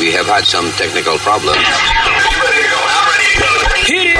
We 0.00 0.10
have 0.12 0.24
had 0.24 0.46
some 0.46 0.64
technical 0.72 1.18
problems. 1.18 1.58
Hit 3.84 4.06
it! 4.06 4.16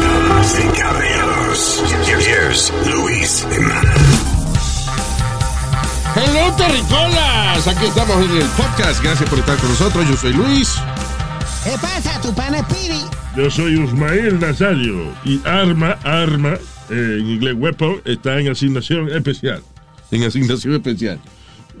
Damas 0.00 0.58
y 0.58 0.68
caballeros, 0.72 1.82
here's 2.24 2.72
Luis 2.86 3.44
Jimenez. 3.44 4.20
Hello, 6.14 7.29
terricolas. 7.64 7.66
Aquí 7.68 7.86
estamos 7.86 8.16
en 8.24 8.36
el 8.36 8.48
podcast. 8.48 9.02
Gracias 9.02 9.28
por 9.28 9.38
estar 9.38 9.58
con 9.58 9.68
nosotros. 9.68 10.08
Yo 10.08 10.16
soy 10.16 10.32
Luis. 10.32 10.74
¿Qué 11.64 11.72
pasa, 11.80 12.20
tu 12.20 12.32
pana 12.34 12.66
Piri? 12.68 13.00
Yo 13.36 13.50
soy 13.50 13.76
Usmael 13.76 14.40
Nazario 14.40 15.12
y 15.24 15.40
arma, 15.46 15.90
arma, 16.04 16.54
eh, 16.88 17.18
en 17.20 17.30
inglés 17.30 17.54
weapon, 17.56 18.00
está 18.04 18.40
en 18.40 18.48
asignación 18.48 19.10
especial. 19.10 19.62
En 20.10 20.24
asignación 20.24 20.74
especial. 20.74 21.20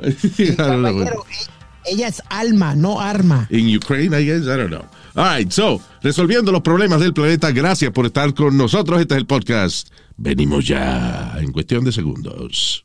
E- 0.02 1.92
ella 1.92 2.08
es 2.08 2.22
alma, 2.28 2.74
no 2.74 3.00
arma. 3.00 3.46
In 3.50 3.74
Ukraine, 3.74 4.14
I 4.20 4.24
guess. 4.24 4.42
I 4.42 4.56
don't 4.56 4.68
know. 4.68 4.84
All 5.14 5.24
right, 5.38 5.50
so, 5.50 5.80
resolviendo 6.02 6.52
los 6.52 6.60
problemas 6.60 7.00
del 7.00 7.14
planeta, 7.14 7.50
gracias 7.52 7.90
por 7.90 8.04
estar 8.04 8.32
con 8.34 8.56
nosotros. 8.56 9.00
Este 9.00 9.14
es 9.14 9.18
el 9.18 9.26
podcast. 9.26 9.88
Venimos 10.18 10.66
ya 10.66 11.36
en 11.38 11.52
cuestión 11.52 11.84
de 11.84 11.92
segundos. 11.92 12.84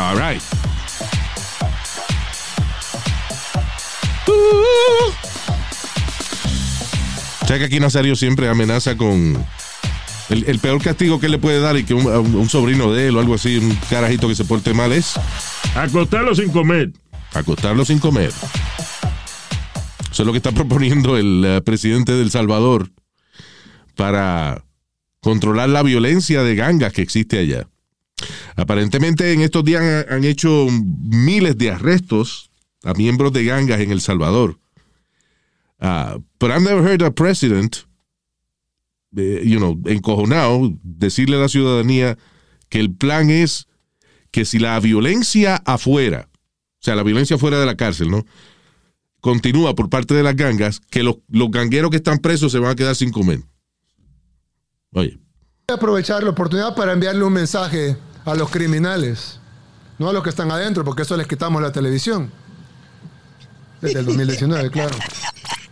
All 0.00 0.16
right. 0.16 0.40
Uh. 4.26 5.12
O 7.42 7.46
sea 7.46 7.58
que 7.58 7.64
aquí 7.64 7.80
Nazario 7.80 8.14
siempre 8.16 8.48
amenaza 8.48 8.96
con 8.96 9.36
el, 10.30 10.44
el 10.46 10.58
peor 10.60 10.80
castigo 10.82 11.18
que 11.18 11.26
él 11.26 11.32
le 11.32 11.38
puede 11.38 11.60
dar 11.60 11.76
y 11.76 11.84
que 11.84 11.94
un, 11.94 12.06
a 12.12 12.18
un- 12.20 12.34
un 12.36 12.48
sobrino 12.48 12.92
de 12.92 13.08
él 13.08 13.16
o 13.16 13.20
algo 13.20 13.34
así, 13.34 13.58
un 13.58 13.74
carajito 13.90 14.28
que 14.28 14.34
se 14.36 14.44
porte 14.44 14.72
mal 14.72 14.92
es 14.92 15.14
acostarlo 15.74 16.34
sin 16.34 16.50
comer. 16.50 16.92
acostarlo 17.34 17.84
sin 17.84 17.98
comer. 17.98 18.32
Eso 20.12 20.22
es 20.22 20.26
lo 20.26 20.32
que 20.32 20.38
está 20.38 20.52
proponiendo 20.52 21.16
el 21.16 21.44
eh, 21.44 21.60
presidente 21.62 22.12
de 22.12 22.22
El 22.22 22.30
Salvador 22.30 22.90
para 23.96 24.64
controlar 25.20 25.68
la 25.68 25.82
violencia 25.82 26.42
de 26.42 26.54
gangas 26.54 26.92
que 26.92 27.02
existe 27.02 27.38
allá. 27.38 27.66
Aparentemente 28.60 29.32
en 29.32 29.40
estos 29.40 29.64
días 29.64 30.06
han, 30.10 30.24
hecho 30.24 30.66
miles 30.70 31.56
de 31.56 31.70
arrestos 31.70 32.50
a 32.84 32.92
miembros 32.92 33.32
de 33.32 33.44
gangas 33.44 33.80
en 33.80 33.90
El 33.90 34.02
Salvador. 34.02 34.58
Ah, 35.78 36.18
but 36.38 36.50
I've 36.50 36.60
never 36.60 36.86
heard 36.86 37.02
a 37.02 37.10
president, 37.10 37.86
eh, 39.16 39.42
you 39.46 39.56
know, 39.56 39.80
encojonado, 39.86 40.74
decirle 40.82 41.36
a 41.36 41.40
la 41.40 41.48
ciudadanía 41.48 42.18
que 42.68 42.80
el 42.80 42.94
plan 42.94 43.30
es 43.30 43.66
que 44.30 44.44
si 44.44 44.58
la 44.58 44.78
violencia 44.78 45.56
afuera, 45.64 46.28
o 46.34 46.82
sea, 46.82 46.96
la 46.96 47.02
violencia 47.02 47.38
fuera 47.38 47.58
de 47.58 47.64
la 47.64 47.76
cárcel, 47.76 48.10
¿no? 48.10 48.26
Continúa 49.22 49.74
por 49.74 49.88
parte 49.88 50.12
de 50.12 50.22
las 50.22 50.36
gangas, 50.36 50.80
que 50.90 51.02
los, 51.02 51.16
los 51.28 51.50
gangueros 51.50 51.90
que 51.90 51.96
están 51.96 52.18
presos 52.18 52.52
se 52.52 52.58
van 52.58 52.72
a 52.72 52.76
quedar 52.76 52.94
sin 52.94 53.10
comer. 53.10 53.40
Voy 54.90 55.18
a 55.68 55.72
aprovechar 55.72 56.22
la 56.22 56.30
oportunidad 56.30 56.74
para 56.74 56.92
enviarle 56.92 57.24
un 57.24 57.32
mensaje 57.32 57.96
a 58.24 58.34
los 58.34 58.50
criminales, 58.50 59.38
no 59.98 60.08
a 60.08 60.12
los 60.12 60.22
que 60.22 60.30
están 60.30 60.50
adentro, 60.50 60.84
porque 60.84 61.02
eso 61.02 61.16
les 61.16 61.26
quitamos 61.26 61.60
la 61.62 61.72
televisión. 61.72 62.30
Desde 63.80 64.00
el 64.00 64.06
2019, 64.06 64.70
claro. 64.72 64.96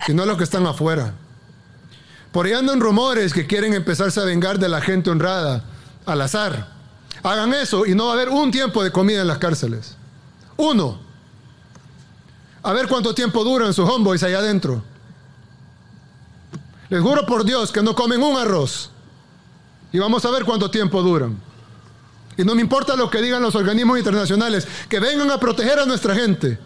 Sino 0.06 0.22
a 0.22 0.26
los 0.26 0.38
que 0.38 0.44
están 0.44 0.66
afuera. 0.66 1.14
Por 2.32 2.46
ahí 2.46 2.52
andan 2.52 2.80
rumores 2.80 3.32
que 3.32 3.46
quieren 3.46 3.74
empezarse 3.74 4.20
a 4.20 4.24
vengar 4.24 4.58
de 4.58 4.68
la 4.68 4.80
gente 4.80 5.10
honrada 5.10 5.64
al 6.06 6.20
azar. 6.20 6.68
Hagan 7.22 7.52
eso 7.54 7.86
y 7.86 7.94
no 7.94 8.06
va 8.06 8.12
a 8.12 8.14
haber 8.14 8.28
un 8.28 8.50
tiempo 8.50 8.82
de 8.82 8.92
comida 8.92 9.22
en 9.22 9.26
las 9.26 9.38
cárceles. 9.38 9.96
Uno. 10.56 11.00
A 12.62 12.72
ver 12.72 12.88
cuánto 12.88 13.14
tiempo 13.14 13.44
duran 13.44 13.72
sus 13.72 13.88
homeboys 13.88 14.22
allá 14.22 14.38
adentro. 14.38 14.82
Les 16.90 17.02
juro 17.02 17.26
por 17.26 17.44
Dios 17.44 17.72
que 17.72 17.82
no 17.82 17.94
comen 17.94 18.22
un 18.22 18.36
arroz. 18.36 18.90
Y 19.92 19.98
vamos 19.98 20.24
a 20.24 20.30
ver 20.30 20.44
cuánto 20.44 20.70
tiempo 20.70 21.02
duran. 21.02 21.47
Y 22.38 22.44
no 22.44 22.54
me 22.54 22.62
importa 22.62 22.94
lo 22.94 23.10
que 23.10 23.20
digan 23.20 23.42
los 23.42 23.56
organismos 23.56 23.98
internacionales, 23.98 24.66
que 24.88 25.00
vengan 25.00 25.28
a 25.32 25.40
proteger 25.40 25.80
a 25.80 25.86
nuestra 25.86 26.14
gente. 26.14 26.56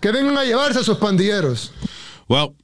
Que 0.00 0.10
vengan 0.10 0.36
a 0.36 0.44
llevarse 0.44 0.80
a 0.80 0.82
sus 0.82 0.98
pandilleros. 0.98 1.72
well, 2.28 2.56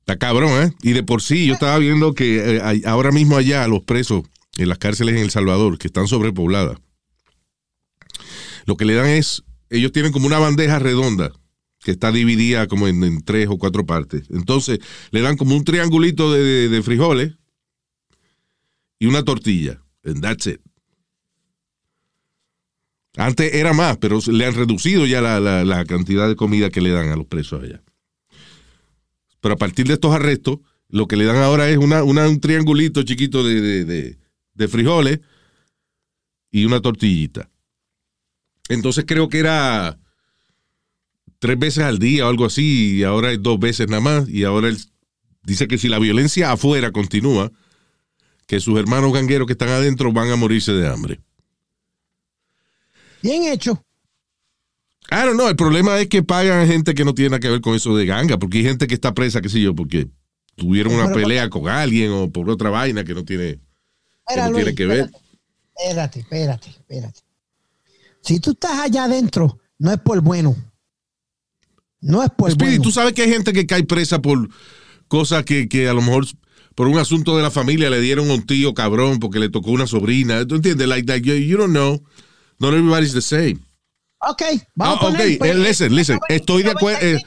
está 0.00 0.16
cabrón, 0.16 0.50
¿eh? 0.62 0.72
Y 0.82 0.92
de 0.92 1.02
por 1.02 1.20
sí 1.20 1.46
yo 1.46 1.52
estaba 1.52 1.76
viendo 1.76 2.14
que 2.14 2.56
eh, 2.56 2.82
ahora 2.86 3.10
mismo 3.12 3.36
allá 3.36 3.68
los 3.68 3.82
presos 3.82 4.22
en 4.56 4.70
las 4.70 4.78
cárceles 4.78 5.16
en 5.16 5.22
El 5.22 5.30
Salvador, 5.30 5.78
que 5.78 5.88
están 5.88 6.08
sobrepobladas, 6.08 6.78
lo 8.64 8.78
que 8.78 8.86
le 8.86 8.94
dan 8.94 9.06
es, 9.06 9.42
ellos 9.68 9.92
tienen 9.92 10.12
como 10.12 10.26
una 10.26 10.38
bandeja 10.38 10.78
redonda 10.78 11.30
que 11.80 11.90
está 11.90 12.10
dividida 12.10 12.68
como 12.68 12.88
en, 12.88 13.22
tres 13.22 13.48
o 13.50 13.58
cuatro 13.58 13.84
partes. 13.84 14.22
Entonces 14.30 14.78
le 15.10 15.20
dan 15.20 15.36
como 15.36 15.54
un 15.54 15.64
triangulito 15.64 16.32
de 16.32 16.80
frijoles 16.82 17.34
y 19.02 19.06
una 19.06 19.24
tortilla. 19.24 19.82
And 20.04 20.22
that's 20.22 20.46
it. 20.46 20.60
Antes 23.16 23.52
era 23.52 23.72
más, 23.72 23.96
pero 23.98 24.20
le 24.28 24.46
han 24.46 24.54
reducido 24.54 25.06
ya 25.06 25.20
la, 25.20 25.40
la- 25.40 25.84
cantidad 25.86 26.28
de 26.28 26.36
comida 26.36 26.70
que 26.70 26.80
le 26.80 26.90
dan 26.90 27.08
a 27.08 27.16
los 27.16 27.26
presos 27.26 27.64
allá. 27.64 27.82
Pero 29.40 29.54
a 29.54 29.58
partir 29.58 29.88
de 29.88 29.94
estos 29.94 30.14
arrestos, 30.14 30.60
lo 30.88 31.08
que 31.08 31.16
le 31.16 31.24
dan 31.24 31.38
ahora 31.38 31.68
es 31.68 31.78
una, 31.78 32.04
un 32.04 32.40
triangulito 32.40 33.02
chiquito 33.02 33.42
de, 33.42 33.60
de- 33.84 34.18
de- 34.54 34.68
frijoles 34.68 35.18
y 36.52 36.64
una 36.64 36.80
tortillita. 36.80 37.50
Entonces 38.68 39.04
creo 39.04 39.28
que 39.28 39.40
era 39.40 39.98
tres 41.40 41.58
veces 41.58 41.82
al 41.82 41.98
día 41.98 42.26
o 42.26 42.28
algo 42.28 42.44
así, 42.44 42.98
y 42.98 43.02
ahora 43.02 43.32
es 43.32 43.42
dos 43.42 43.58
veces 43.58 43.88
nada 43.88 44.00
más. 44.00 44.28
Y 44.28 44.44
ahora 44.44 44.70
dice 45.42 45.66
que 45.66 45.76
si 45.76 45.88
la 45.88 45.98
violencia 45.98 46.52
afuera 46.52 46.92
continúa, 46.92 47.50
que 48.52 48.60
sus 48.60 48.78
hermanos 48.78 49.14
gangueros 49.14 49.46
que 49.46 49.54
están 49.54 49.70
adentro 49.70 50.12
van 50.12 50.28
a 50.30 50.36
morirse 50.36 50.72
de 50.74 50.86
hambre. 50.86 51.18
Bien 53.22 53.44
hecho. 53.44 53.82
I 55.10 55.24
don't 55.24 55.36
know, 55.36 55.48
el 55.48 55.56
problema 55.56 55.98
es 55.98 56.08
que 56.08 56.22
pagan 56.22 56.66
gente 56.66 56.92
que 56.94 57.02
no 57.02 57.14
tiene 57.14 57.30
nada 57.30 57.40
que 57.40 57.48
ver 57.48 57.62
con 57.62 57.74
eso 57.74 57.96
de 57.96 58.04
ganga, 58.04 58.38
porque 58.38 58.58
hay 58.58 58.64
gente 58.64 58.86
que 58.86 58.92
está 58.92 59.14
presa, 59.14 59.40
qué 59.40 59.48
sé 59.48 59.58
yo, 59.58 59.74
porque 59.74 60.10
tuvieron 60.54 60.92
una 60.92 61.04
Pero- 61.04 61.14
pelea 61.16 61.48
con 61.48 61.66
alguien 61.66 62.12
o 62.12 62.30
por 62.30 62.50
otra 62.50 62.68
vaina 62.68 63.04
que 63.04 63.14
no 63.14 63.24
tiene, 63.24 63.58
que 64.28 64.36
no 64.36 64.50
Luis, 64.50 64.64
tiene 64.64 64.74
que 64.74 64.84
ver. 64.84 65.10
Espérate, 65.74 66.20
espérate, 66.20 66.68
espérate. 66.68 67.20
Si 68.20 68.38
tú 68.38 68.50
estás 68.50 68.80
allá 68.80 69.04
adentro, 69.04 69.58
no 69.78 69.92
es 69.92 69.98
por 69.98 70.20
bueno. 70.20 70.54
No 72.02 72.22
es 72.22 72.28
por 72.28 72.50
Speedy, 72.50 72.72
bueno. 72.72 72.82
tú 72.82 72.90
sabes 72.90 73.14
que 73.14 73.22
hay 73.22 73.30
gente 73.30 73.54
que 73.54 73.66
cae 73.66 73.84
presa 73.84 74.20
por 74.20 74.46
cosas 75.08 75.42
que, 75.46 75.70
que 75.70 75.88
a 75.88 75.94
lo 75.94 76.02
mejor 76.02 76.26
por 76.74 76.88
un 76.88 76.98
asunto 76.98 77.36
de 77.36 77.42
la 77.42 77.50
familia 77.50 77.90
le 77.90 78.00
dieron 78.00 78.30
un 78.30 78.46
tío 78.46 78.74
cabrón 78.74 79.18
porque 79.20 79.38
le 79.38 79.48
tocó 79.48 79.70
una 79.70 79.86
sobrina. 79.86 80.46
¿Tú 80.46 80.56
entiendes? 80.56 80.86
Like 80.88 81.06
that, 81.06 81.18
you, 81.18 81.34
you 81.34 81.56
don't 81.56 81.72
know. 81.72 82.02
Not 82.58 82.74
everybody's 82.74 83.12
the 83.12 83.22
same. 83.22 83.58
Ok, 84.20 84.42
vamos 84.74 84.96
Ah, 84.96 84.98
a 84.98 85.00
poner, 85.00 85.32
ok, 85.32 85.38
pues, 85.38 85.50
eh, 85.50 85.54
listen, 85.54 85.94
listen, 85.94 86.18
estoy 86.28 86.62
de 86.62 86.70
acuerdo, 86.70 87.00
eh. 87.04 87.20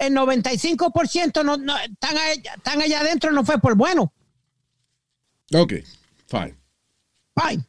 El 0.00 0.12
95%, 0.14 1.42
no, 1.44 1.56
no, 1.56 1.76
están, 1.78 2.16
allá, 2.16 2.54
están 2.56 2.80
allá 2.82 3.00
adentro 3.00 3.32
no 3.32 3.44
fue 3.44 3.58
por 3.58 3.74
bueno. 3.74 4.12
Ok, 5.54 5.72
fine. 6.28 6.56
Fine. 7.34 7.64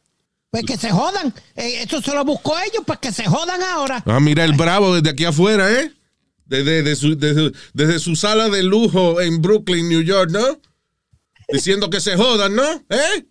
Pues 0.50 0.64
que 0.64 0.76
se 0.76 0.90
jodan. 0.90 1.32
Eh, 1.56 1.82
esto 1.82 2.02
se 2.02 2.12
lo 2.12 2.24
buscó 2.24 2.58
ellos, 2.58 2.82
pues 2.86 2.98
que 2.98 3.10
se 3.10 3.24
jodan 3.24 3.62
ahora. 3.62 4.02
Ah, 4.06 4.20
mira 4.20 4.44
el 4.44 4.52
bravo 4.52 4.94
desde 4.94 5.10
aquí 5.10 5.24
afuera, 5.24 5.72
¿eh? 5.72 5.92
Desde, 6.50 6.82
desde 6.82 6.96
su, 6.96 7.16
desde- 7.16 7.52
desde 7.72 7.98
su 8.00 8.16
sala 8.16 8.48
de 8.48 8.62
lujo 8.64 9.20
en 9.20 9.40
Brooklyn, 9.40 9.88
New 9.88 10.02
York, 10.02 10.30
¿no? 10.32 10.60
Diciendo 11.52 11.88
que 11.88 12.00
se 12.00 12.16
jodan, 12.16 12.54
¿no? 12.56 12.68
¿Eh? 12.90 13.26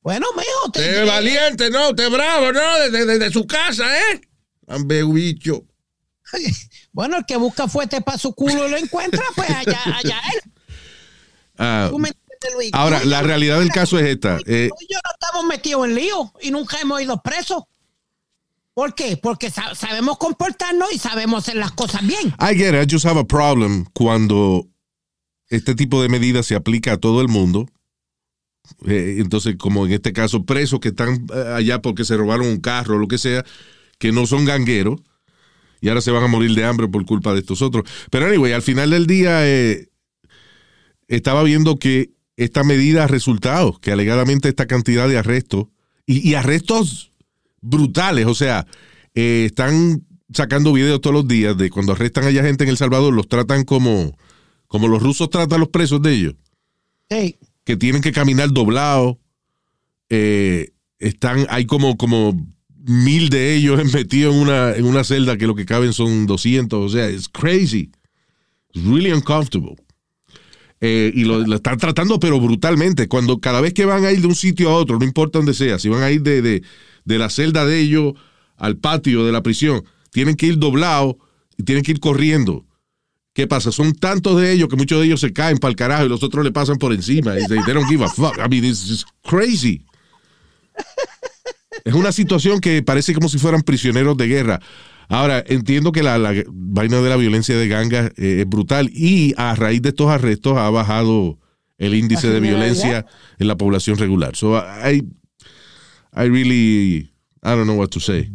Bueno, 0.00 0.26
mijo, 0.34 0.66
Usted 0.66 0.80
te, 0.94 1.02
es 1.02 1.06
valiente, 1.06 1.68
¿no? 1.70 1.90
Usted 1.90 2.10
bravo, 2.10 2.52
¿no? 2.52 2.78
Desde, 2.78 3.04
desde 3.04 3.30
su 3.30 3.46
casa, 3.46 3.84
¿eh? 3.98 4.20
Ambe 4.66 5.04
bicho. 5.04 5.66
bueno, 6.92 7.18
el 7.18 7.26
que 7.26 7.36
busca 7.36 7.68
fuerte 7.68 8.00
para 8.00 8.16
su 8.16 8.34
culo 8.34 8.66
lo 8.66 8.76
encuentra, 8.78 9.22
pues 9.36 9.50
allá, 9.56 9.80
allá 9.84 10.20
él. 10.34 11.90
¿Tú 11.90 11.98
me 11.98 12.08
entiendes, 12.08 12.54
Luis? 12.54 12.70
ahora, 12.72 13.04
la 13.04 13.20
realidad 13.20 13.58
del 13.58 13.68
caso 13.70 13.98
es 13.98 14.06
esta. 14.06 14.38
eh, 14.46 14.70
Tú 14.70 14.76
y 14.88 14.92
yo 14.94 14.98
no 15.04 15.10
estamos 15.20 15.44
metidos 15.46 15.84
en 15.86 15.94
lío 15.96 16.32
y 16.40 16.50
nunca 16.50 16.80
hemos 16.80 17.02
ido 17.02 17.20
presos. 17.22 17.64
¿Por 18.80 18.94
qué? 18.94 19.18
Porque 19.18 19.50
sa- 19.50 19.74
sabemos 19.74 20.16
comportarnos 20.16 20.90
y 20.90 20.98
sabemos 20.98 21.40
hacer 21.44 21.56
las 21.56 21.72
cosas 21.72 22.00
bien. 22.00 22.28
I 22.40 22.56
get 22.56 22.70
it. 22.74 22.88
I 22.88 22.90
just 22.90 23.04
have 23.04 23.20
a 23.20 23.26
problem 23.26 23.84
cuando 23.92 24.66
este 25.50 25.74
tipo 25.74 26.00
de 26.00 26.08
medidas 26.08 26.46
se 26.46 26.54
aplica 26.54 26.94
a 26.94 26.96
todo 26.96 27.20
el 27.20 27.28
mundo. 27.28 27.68
Eh, 28.86 29.16
entonces, 29.18 29.56
como 29.58 29.84
en 29.84 29.92
este 29.92 30.14
caso, 30.14 30.46
presos 30.46 30.80
que 30.80 30.88
están 30.88 31.26
eh, 31.30 31.52
allá 31.56 31.82
porque 31.82 32.06
se 32.06 32.16
robaron 32.16 32.46
un 32.46 32.58
carro 32.58 32.94
o 32.96 32.98
lo 32.98 33.06
que 33.06 33.18
sea, 33.18 33.44
que 33.98 34.12
no 34.12 34.24
son 34.26 34.46
gangueros, 34.46 34.98
y 35.82 35.90
ahora 35.90 36.00
se 36.00 36.10
van 36.10 36.24
a 36.24 36.28
morir 36.28 36.54
de 36.54 36.64
hambre 36.64 36.88
por 36.88 37.04
culpa 37.04 37.34
de 37.34 37.40
estos 37.40 37.60
otros. 37.60 37.84
Pero 38.10 38.28
anyway, 38.28 38.54
al 38.54 38.62
final 38.62 38.88
del 38.88 39.06
día 39.06 39.46
eh, 39.46 39.90
estaba 41.06 41.42
viendo 41.42 41.78
que 41.78 42.12
esta 42.38 42.64
medida 42.64 43.04
ha 43.04 43.08
resultado, 43.08 43.78
que 43.78 43.92
alegadamente 43.92 44.48
esta 44.48 44.66
cantidad 44.66 45.06
de 45.06 45.18
arrestos, 45.18 45.66
y 46.06 46.32
arrestos 46.32 47.09
brutales, 47.60 48.26
o 48.26 48.34
sea, 48.34 48.66
eh, 49.14 49.44
están 49.46 50.06
sacando 50.32 50.72
videos 50.72 51.00
todos 51.00 51.14
los 51.14 51.28
días 51.28 51.56
de 51.56 51.70
cuando 51.70 51.92
arrestan 51.92 52.24
a 52.24 52.30
gente 52.30 52.64
en 52.64 52.70
El 52.70 52.76
Salvador, 52.76 53.12
los 53.12 53.28
tratan 53.28 53.64
como, 53.64 54.16
como 54.66 54.88
los 54.88 55.02
rusos 55.02 55.30
tratan 55.30 55.56
a 55.56 55.60
los 55.60 55.68
presos 55.68 56.00
de 56.02 56.12
ellos, 56.12 56.34
que 57.64 57.76
tienen 57.76 58.02
que 58.02 58.12
caminar 58.12 58.50
doblados, 58.52 59.16
eh, 60.08 60.70
están, 60.98 61.46
hay 61.48 61.66
como, 61.66 61.96
como 61.96 62.46
mil 62.86 63.30
de 63.30 63.54
ellos 63.54 63.82
metidos 63.92 64.34
en 64.34 64.40
una, 64.40 64.74
en 64.74 64.84
una 64.84 65.04
celda 65.04 65.36
que 65.36 65.46
lo 65.46 65.54
que 65.54 65.66
caben 65.66 65.92
son 65.92 66.26
200, 66.26 66.78
o 66.78 66.88
sea, 66.88 67.08
es 67.08 67.28
crazy, 67.28 67.90
it's 68.72 68.84
really 68.84 69.12
uncomfortable. 69.12 69.76
Eh, 70.82 71.12
y 71.14 71.24
lo, 71.24 71.54
están 71.54 71.78
tratando 71.78 72.18
pero 72.18 72.40
brutalmente. 72.40 73.08
Cuando 73.08 73.38
cada 73.38 73.60
vez 73.60 73.74
que 73.74 73.84
van 73.84 74.04
a 74.04 74.12
ir 74.12 74.20
de 74.20 74.26
un 74.26 74.34
sitio 74.34 74.70
a 74.70 74.74
otro, 74.74 74.98
no 74.98 75.04
importa 75.04 75.38
dónde 75.38 75.54
sea, 75.54 75.78
si 75.78 75.88
van 75.88 76.02
a 76.02 76.10
ir 76.10 76.22
de, 76.22 76.42
de, 76.42 76.62
de 77.04 77.18
la 77.18 77.28
celda 77.30 77.64
de 77.66 77.80
ellos 77.80 78.14
al 78.56 78.76
patio 78.76 79.24
de 79.24 79.32
la 79.32 79.42
prisión, 79.42 79.84
tienen 80.10 80.36
que 80.36 80.46
ir 80.46 80.58
doblados 80.58 81.16
y 81.56 81.62
tienen 81.64 81.84
que 81.84 81.92
ir 81.92 82.00
corriendo. 82.00 82.64
¿Qué 83.32 83.46
pasa? 83.46 83.70
Son 83.70 83.94
tantos 83.94 84.40
de 84.40 84.52
ellos 84.52 84.68
que 84.68 84.76
muchos 84.76 84.98
de 85.00 85.06
ellos 85.06 85.20
se 85.20 85.32
caen 85.32 85.58
para 85.58 85.70
el 85.70 85.76
carajo 85.76 86.04
y 86.04 86.08
los 86.08 86.22
otros 86.22 86.44
le 86.44 86.50
pasan 86.50 86.78
por 86.78 86.92
encima. 86.92 87.38
Y 87.38 87.46
they, 87.46 87.58
they 87.64 87.74
don't 87.74 87.88
give 87.88 88.04
a 88.04 88.08
fuck. 88.08 88.36
I 88.38 88.48
mean, 88.48 88.64
it's 88.64 88.86
just 88.88 89.06
crazy. 89.22 89.84
Es 91.84 91.94
una 91.94 92.12
situación 92.12 92.60
que 92.60 92.82
parece 92.82 93.14
como 93.14 93.28
si 93.28 93.38
fueran 93.38 93.62
prisioneros 93.62 94.16
de 94.16 94.26
guerra. 94.26 94.60
Ahora, 95.10 95.42
entiendo 95.46 95.90
que 95.92 96.02
la, 96.04 96.16
la 96.18 96.32
vaina 96.48 97.00
de 97.02 97.08
la 97.10 97.16
violencia 97.16 97.56
de 97.58 97.66
gangas 97.68 98.12
eh, 98.16 98.40
es 98.42 98.48
brutal 98.48 98.88
y 98.94 99.34
a 99.36 99.54
raíz 99.56 99.82
de 99.82 99.88
estos 99.90 100.08
arrestos 100.08 100.56
ha 100.56 100.70
bajado 100.70 101.36
el 101.78 101.94
índice 101.94 102.28
de 102.28 102.38
violencia 102.40 103.06
en 103.38 103.48
la 103.48 103.56
población 103.56 103.98
regular. 103.98 104.36
So 104.36 104.56
I, 104.56 105.02
I 106.14 106.28
really, 106.28 107.10
I 107.42 107.48
don't 107.56 107.64
know 107.64 107.76
what 107.76 107.88
to 107.88 108.00
say. 108.00 108.30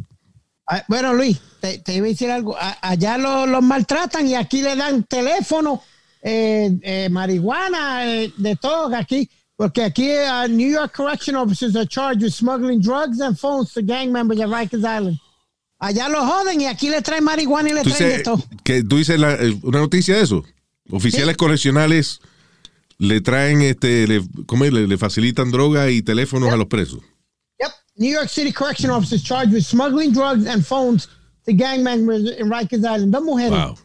Ah, 0.69 0.83
Bueno, 0.89 1.13
Luis, 1.13 1.39
te, 1.61 1.77
te 1.79 1.95
iba 1.95 2.07
a 2.07 2.09
decir 2.09 2.29
algo. 2.29 2.57
A- 2.59 2.77
allá 2.81 3.17
lo- 3.17 3.45
los 3.47 3.63
maltratan 3.63 4.27
y 4.27 4.35
aquí 4.35 4.61
le 4.61 4.75
dan 4.75 5.03
teléfono, 5.03 5.81
eh, 6.21 6.71
eh, 6.81 7.07
marihuana, 7.09 8.05
eh, 8.05 8.33
de 8.35 8.55
todo 8.57 8.93
aquí. 8.95 9.29
Porque 9.57 9.83
aquí 9.83 10.09
uh, 10.09 10.47
New 10.49 10.69
York 10.69 10.91
correction 10.93 11.37
officers 11.37 11.75
are 11.77 11.85
charged 11.87 12.21
with 12.21 12.33
smuggling 12.33 12.81
drugs 12.81 13.21
and 13.21 13.37
phones 13.39 13.71
to 13.73 13.81
gang 13.81 14.11
members 14.11 14.41
at 14.41 14.49
Rikers 14.49 14.83
Island. 14.83 15.17
Allá 15.79 16.09
lo 16.09 16.25
joden 16.25 16.61
y 16.61 16.65
aquí 16.67 16.89
le 16.89 17.01
traen 17.01 17.23
marihuana 17.23 17.69
y 17.69 17.73
le 17.73 17.83
traen 17.83 18.23
todo. 18.23 18.43
que, 18.63 18.83
tú 18.83 18.97
dices 18.97 19.19
la- 19.19 19.35
eh, 19.35 19.57
una 19.63 19.79
noticia 19.79 20.15
de 20.15 20.21
eso. 20.23 20.43
Oficiales 20.89 21.35
correccionales 21.37 22.19
le 22.97 23.19
traen, 23.21 23.61
este, 23.61 24.07
le, 24.07 24.21
¿cómo 24.45 24.65
es? 24.65 24.71
le, 24.73 24.87
le 24.87 24.97
facilitan 24.97 25.51
droga 25.51 25.89
y 25.89 26.01
teléfonos 26.01 26.51
a 26.53 26.57
los 26.57 26.67
presos. 26.67 27.01
Yep. 27.59 27.69
New 27.97 28.11
York 28.11 28.29
City 28.29 28.51
correction 28.51 28.89
officers 28.89 29.21
charged 29.23 29.51
with 29.53 29.63
smuggling 29.65 30.13
drugs 30.13 30.45
and 30.47 30.65
phones 30.65 31.07
to 31.45 31.53
gang 31.53 31.83
members 31.83 32.29
in 32.39 32.49
Rikers 32.49 32.85
Island. 32.85 33.11
Dos 33.11 33.23
mujeres. 33.23 33.51
Wow. 33.51 33.75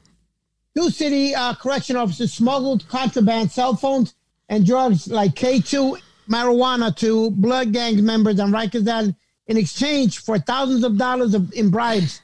Two 0.77 0.91
city 0.91 1.35
uh, 1.35 1.55
correction 1.55 1.97
officers 1.97 2.33
smuggled 2.33 2.87
contraband 2.89 3.51
cell 3.51 3.75
phones 3.75 4.15
and 4.49 4.65
drugs 4.65 5.09
like 5.09 5.35
K2 5.35 5.97
marijuana 6.29 6.95
to 6.97 7.31
blood 7.33 7.73
gang 7.73 8.05
members 8.05 8.39
on 8.39 8.53
Rikers 8.53 8.87
Island 8.89 9.17
in 9.51 9.57
exchange 9.57 10.21
for 10.21 10.39
thousands 10.39 10.85
of 10.85 10.97
dollars 10.97 11.35
of, 11.35 11.53
in 11.53 11.71
bribes. 11.71 12.23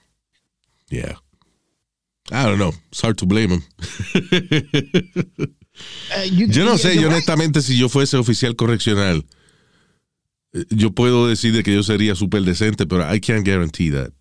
Yeah. 0.91 1.17
I 2.31 2.47
don't 2.47 2.59
know. 2.59 2.73
It's 2.91 3.01
hard 3.01 3.19
to 3.19 3.27
blame 3.27 3.51
him. 3.51 3.63
Uh, 6.17 6.23
you- 6.23 6.47
Yo 6.47 6.65
no 6.65 6.73
you- 6.73 6.79
sé, 6.79 6.95
yo 6.95 7.03
right. 7.03 7.13
honestamente, 7.13 7.61
si 7.63 7.77
yo 7.77 7.89
fuese 7.89 8.15
oficial 8.17 8.55
correccional, 8.55 9.25
eh, 10.55 10.65
yo 10.71 10.91
puedo 10.91 11.27
decir 11.29 11.53
de 11.53 11.63
que 11.63 11.75
yo 11.75 11.83
sería 11.83 12.15
súper 12.15 12.43
decente, 12.45 12.87
pero 12.89 13.03
I 13.13 13.19
can't 13.21 13.45
guarantee 13.45 13.91
that. 13.91 14.13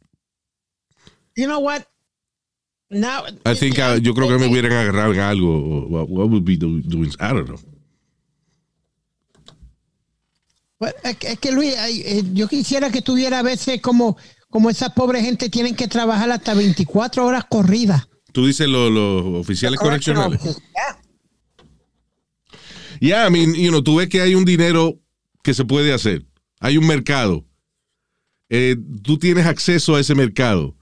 You 1.37 1.47
know 1.47 1.59
what? 1.59 1.85
Now, 2.89 3.23
I 3.45 3.55
think 3.55 3.79
uh, 3.79 3.99
yo 4.01 4.13
creo 4.13 4.27
que 4.27 4.37
me 4.37 4.47
hubieran 4.47 4.71
agarrado 4.71 5.13
en 5.13 5.19
algo. 5.19 5.87
What, 5.89 6.09
what 6.09 6.29
would 6.29 6.43
be 6.45 6.57
do- 6.57 6.81
doing? 6.81 7.12
I 7.19 7.33
don't 7.33 7.47
know. 7.47 7.59
Es, 11.03 11.17
que- 11.17 11.27
es 11.32 11.39
que 11.39 11.51
Luis, 11.51 11.74
eh, 11.77 12.24
yo 12.34 12.48
quisiera 12.48 12.89
que 12.91 13.01
tuviera 13.01 13.39
a 13.39 13.44
veces 13.44 13.82
como, 13.82 14.17
como 14.50 14.70
esa 14.70 14.89
pobre 14.94 15.22
gente 15.22 15.50
tienen 15.50 15.75
que 15.75 15.88
trabajar 15.88 16.29
hasta 16.32 16.53
24 16.53 17.25
horas 17.25 17.46
corridas. 17.50 18.08
Tú 18.34 18.46
dices 18.46 18.67
lo- 18.67 18.89
los 18.89 19.24
oficiales 19.41 19.79
Correction 19.79 20.15
correccionales. 20.17 20.41
officers, 20.58 20.72
yeah. 20.74 21.00
Yeah, 23.00 23.27
I 23.27 23.32
mean, 23.32 23.53
you 23.55 23.70
know, 23.70 23.82
tú 23.84 23.98
ves 23.98 24.10
que 24.10 24.22
hay 24.22 24.36
un 24.36 24.46
dinero 24.46 25.00
que 25.44 25.53
se 25.53 25.65
puede 25.65 25.94
hacer. 25.94 26.25
Hay 26.60 26.77
un 26.77 26.88
mercado. 26.88 27.46
Eh, 28.50 28.75
tú 29.03 29.17
tienes 29.17 29.46
acceso 29.46 29.96
a 29.96 30.00
ese 30.00 30.15
mercado. 30.15 30.75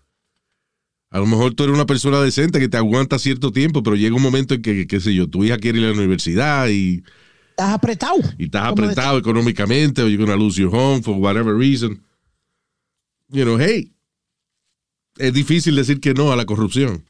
A 1.09 1.19
lo 1.19 1.25
mejor 1.27 1.53
tú 1.53 1.63
eres 1.63 1.75
una 1.75 1.85
persona 1.85 2.19
decente 2.21 2.59
que 2.59 2.69
te 2.69 2.77
aguanta 2.77 3.19
cierto 3.19 3.51
tiempo, 3.51 3.83
pero 3.83 3.95
llega 3.95 4.15
un 4.15 4.21
momento 4.21 4.53
en 4.55 4.61
que, 4.61 4.87
qué 4.87 4.99
sé 4.99 5.13
yo, 5.13 5.27
tu 5.29 5.43
hija 5.43 5.57
quiere 5.57 5.79
ir 5.79 5.85
a 5.85 5.89
la 5.89 5.97
universidad 5.97 6.67
y, 6.69 7.03
Estás 7.53 7.71
apretado. 7.71 8.17
y 8.39 8.45
estás 8.45 8.67
apretado 8.67 9.19
económicamente 9.19 10.01
o 10.01 10.07
you're 10.07 10.25
gonna 10.25 10.35
lose 10.35 10.59
your 10.59 10.73
home 10.73 11.03
for 11.03 11.15
whatever 11.15 11.55
reason. 11.55 12.01
You 13.29 13.45
know, 13.45 13.59
hey, 13.59 13.93
es 15.19 15.33
difícil 15.33 15.75
decir 15.75 15.99
que 15.99 16.15
no 16.15 16.31
a 16.31 16.35
la 16.35 16.45
corrupción. 16.45 17.05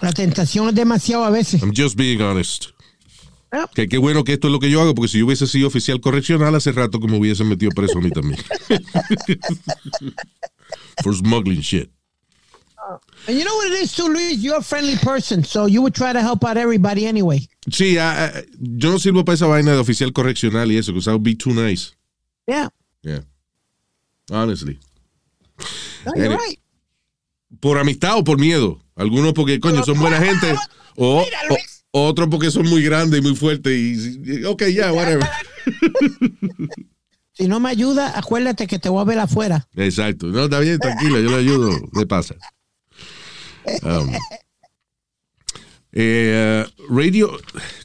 La 0.00 0.12
tentación 0.12 0.70
es 0.70 0.74
demasiado 0.74 1.24
a 1.24 1.30
veces. 1.30 1.62
I'm 1.62 1.72
just 1.76 1.96
being 1.96 2.22
honest. 2.22 2.68
Yep. 3.52 3.70
Que 3.74 3.88
qué 3.88 3.98
bueno 3.98 4.24
que 4.24 4.32
esto 4.32 4.48
es 4.48 4.52
lo 4.52 4.60
que 4.60 4.70
yo 4.70 4.80
hago, 4.80 4.94
porque 4.94 5.08
si 5.08 5.18
yo 5.18 5.26
hubiese 5.26 5.46
sido 5.46 5.68
oficial 5.68 6.00
correccional 6.00 6.54
hace 6.54 6.72
rato 6.72 6.98
que 6.98 7.08
me 7.08 7.18
hubiesen 7.18 7.48
metido 7.48 7.70
preso 7.72 7.98
a 7.98 8.00
mí 8.00 8.10
también. 8.10 8.40
For 11.02 11.14
smuggling 11.14 11.60
shit. 11.60 11.90
And 13.28 13.36
you 13.36 13.44
know 13.44 13.54
what 13.56 13.66
it 13.66 13.82
is 13.82 13.92
too, 13.94 14.08
Luis? 14.08 14.38
You're 14.38 14.58
a 14.58 14.62
friendly 14.62 14.96
person, 14.96 15.44
so 15.44 15.66
you 15.66 15.82
would 15.82 15.94
try 15.94 16.12
to 16.14 16.20
help 16.20 16.44
out 16.44 16.56
everybody 16.56 17.06
anyway. 17.06 17.46
Sí, 17.70 17.96
ah, 17.98 18.32
yo 18.58 18.90
no 18.90 18.98
sirvo 18.98 19.24
para 19.24 19.34
esa 19.34 19.46
vaina 19.46 19.72
de 19.72 19.78
oficial 19.78 20.12
correccional 20.12 20.70
y 20.70 20.76
eso, 20.78 20.92
because 20.92 21.08
I 21.10 21.12
would 21.14 21.22
be 21.24 21.34
too 21.34 21.52
nice. 21.52 21.92
Yeah, 22.46 22.68
Yeah. 23.02 23.20
Honestly. 24.30 24.78
no, 26.04 26.12
you're 26.14 26.26
Any- 26.26 26.36
right. 26.36 26.60
Por 27.60 27.78
amistad 27.78 28.16
o 28.18 28.24
por 28.24 28.38
miedo. 28.38 28.80
Algunos 28.96 29.32
porque, 29.32 29.58
coño, 29.60 29.82
son 29.84 29.98
buena 29.98 30.18
gente. 30.20 30.54
O, 30.96 31.22
Mira, 31.24 31.38
o- 31.44 31.48
Luis. 31.50 31.84
otros 31.90 32.28
porque 32.30 32.50
son 32.50 32.68
muy 32.68 32.82
grandes 32.82 33.18
y 33.20 33.22
muy 33.22 33.34
fuertes 33.36 33.72
y, 33.72 34.44
ok, 34.44 34.64
ya, 34.74 34.92
whatever. 34.92 35.26
Si 37.32 37.48
no 37.48 37.60
me 37.60 37.68
ayuda, 37.70 38.16
acuérdate 38.18 38.66
que 38.66 38.78
te 38.78 38.88
voy 38.88 39.00
a 39.00 39.04
ver 39.04 39.18
afuera. 39.18 39.66
Exacto. 39.76 40.26
No, 40.28 40.44
está 40.44 40.58
bien, 40.60 40.78
tranquila, 40.78 41.20
yo 41.20 41.30
le 41.30 41.36
ayudo. 41.36 41.70
¿Qué 41.98 42.06
pasa? 42.06 42.34
Um, 43.82 44.12
Eh, 45.98 46.66
radio, 46.90 47.30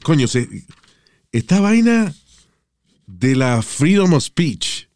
coño, 0.02 0.26
se, 0.28 0.46
esta 1.32 1.60
vaina 1.60 2.12
de 3.06 3.34
la 3.36 3.62
freedom 3.62 4.12
of 4.12 4.22
speech. 4.22 4.86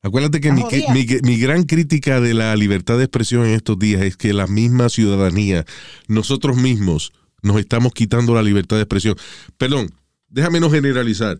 Acuérdate 0.00 0.40
que 0.40 0.50
mi- 0.52 1.06
mi 1.22 1.38
gran 1.38 1.64
crítica 1.64 2.20
de 2.20 2.32
la 2.32 2.56
libertad 2.56 2.96
de 2.96 3.04
expresión 3.04 3.44
en 3.44 3.52
estos 3.54 3.78
días 3.78 4.00
es 4.02 4.16
que 4.16 4.32
la 4.32 4.46
misma 4.46 4.88
ciudadanía, 4.88 5.66
nosotros 6.06 6.56
mismos, 6.56 7.12
nos 7.42 7.58
estamos 7.60 7.92
quitando 7.92 8.34
la 8.34 8.42
libertad 8.42 8.76
de 8.76 8.82
expresión. 8.82 9.16
Perdón, 9.58 9.90
déjame 10.28 10.60
no 10.60 10.70
generalizar. 10.70 11.38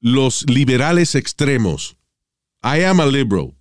Los 0.00 0.48
liberales 0.48 1.14
extremos. 1.14 1.96
I 2.62 2.84
am 2.84 3.00
a 3.00 3.06
liberal. 3.06 3.52
O 3.52 3.56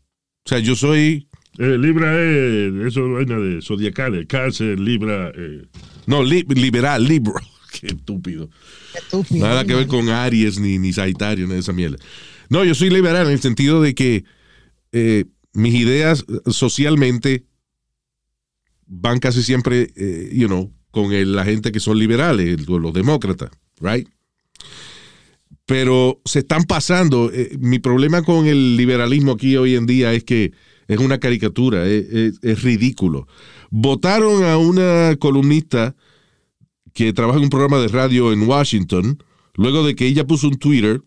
sea, 0.45 0.59
yo 0.59 0.75
soy. 0.75 1.27
Eh, 1.57 1.77
Libra 1.77 2.13
es 2.21 2.73
eso 2.87 3.05
es 3.05 3.27
vaina 3.27 3.37
de 3.39 3.61
zodiacales, 3.61 4.25
cáncer, 4.27 4.79
Libra. 4.79 5.31
eh, 5.35 5.63
No, 6.05 6.23
li- 6.23 6.45
liberal, 6.47 7.03
liberal. 7.05 7.43
Qué 7.79 7.87
estúpido. 7.87 8.49
Estúpido. 8.95 9.45
Nada 9.47 9.65
que 9.65 9.75
ver 9.75 9.87
con 9.87 10.09
Aries 10.09 10.59
ni, 10.59 10.77
ni 10.79 10.93
Sagitario, 10.93 11.47
ni 11.47 11.55
esa 11.55 11.73
mierda. 11.73 11.97
No, 12.49 12.63
yo 12.65 12.73
soy 12.75 12.89
liberal 12.89 13.27
en 13.27 13.33
el 13.33 13.39
sentido 13.39 13.81
de 13.81 13.95
que 13.95 14.23
eh, 14.91 15.25
mis 15.53 15.73
ideas 15.75 16.25
eh, 16.27 16.51
socialmente 16.51 17.45
van 18.85 19.19
casi 19.19 19.41
siempre, 19.43 19.91
eh, 19.95 20.29
you 20.33 20.47
know, 20.47 20.73
con 20.91 21.13
el- 21.13 21.33
la 21.35 21.45
gente 21.45 21.71
que 21.71 21.79
son 21.79 21.97
liberales, 21.97 22.67
los, 22.67 22.93
demócratas, 22.93 23.49
right? 23.79 24.07
Pero 25.65 26.21
se 26.25 26.39
están 26.39 26.63
pasando. 26.63 27.31
eh, 27.33 27.55
mi 27.59 27.79
problema 27.79 28.21
con 28.23 28.45
el 28.47 28.75
liberalismo 28.77 29.33
aquí 29.33 29.55
hoy 29.55 29.75
en 29.75 29.85
día 29.85 30.13
es 30.13 30.23
que 30.23 30.51
es 30.93 30.99
una 30.99 31.19
caricatura, 31.19 31.87
es, 31.87 32.63
ridículo. 32.63 33.25
Votaron 33.69 34.43
a 34.43 34.57
una 34.57 35.15
columnista 35.17 35.95
que 36.93 37.13
trabaja 37.13 37.37
en 37.37 37.45
un 37.45 37.49
programa 37.49 37.79
de 37.79 37.87
radio 37.87 38.33
en 38.33 38.43
Washington, 38.43 39.23
luego 39.55 39.85
de 39.85 39.95
que 39.95 40.05
ella 40.05 40.27
puso 40.27 40.49
un 40.49 40.57
Twitter 40.57 41.01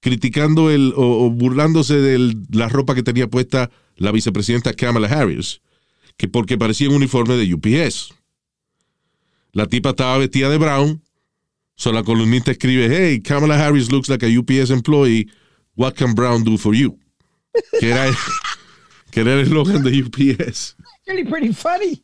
criticando 0.00 0.70
el 0.70 0.92
o, 0.96 1.26
o 1.26 1.30
burlándose 1.30 2.00
de 2.00 2.34
la 2.50 2.68
ropa 2.68 2.96
que 2.96 3.04
tenía 3.04 3.28
puesta 3.28 3.70
la 3.94 4.10
vicepresidenta 4.10 4.72
Kamala 4.72 5.06
Harris, 5.06 5.60
que 6.16 6.26
porque 6.26 6.58
parecía 6.58 6.88
un 6.88 6.96
uniforme 6.96 7.36
de 7.36 7.54
UPS. 7.54 8.14
La 9.52 9.66
tipa 9.66 9.90
estaba 9.90 10.18
vestida 10.18 10.48
de 10.48 10.58
brown, 10.58 11.00
so 11.76 11.92
la 11.92 12.02
columnista 12.02 12.50
escribe, 12.50 12.88
hey, 12.90 13.20
Kamala 13.20 13.54
Harris 13.54 13.92
looks 13.92 14.08
like 14.08 14.26
a 14.26 14.28
UPS 14.28 14.70
employee, 14.70 15.30
what 15.76 15.94
can 15.94 16.12
Brown 16.12 16.42
do 16.42 16.58
for 16.58 16.74
you? 16.74 16.98
Que 17.78 17.90
era, 17.90 18.10
que 19.10 19.20
era 19.20 19.34
el 19.34 19.40
eslogan 19.40 19.82
de 19.82 20.02
UPS. 20.02 20.76
Really 21.06 21.24
pretty 21.24 21.52
funny. 21.52 22.02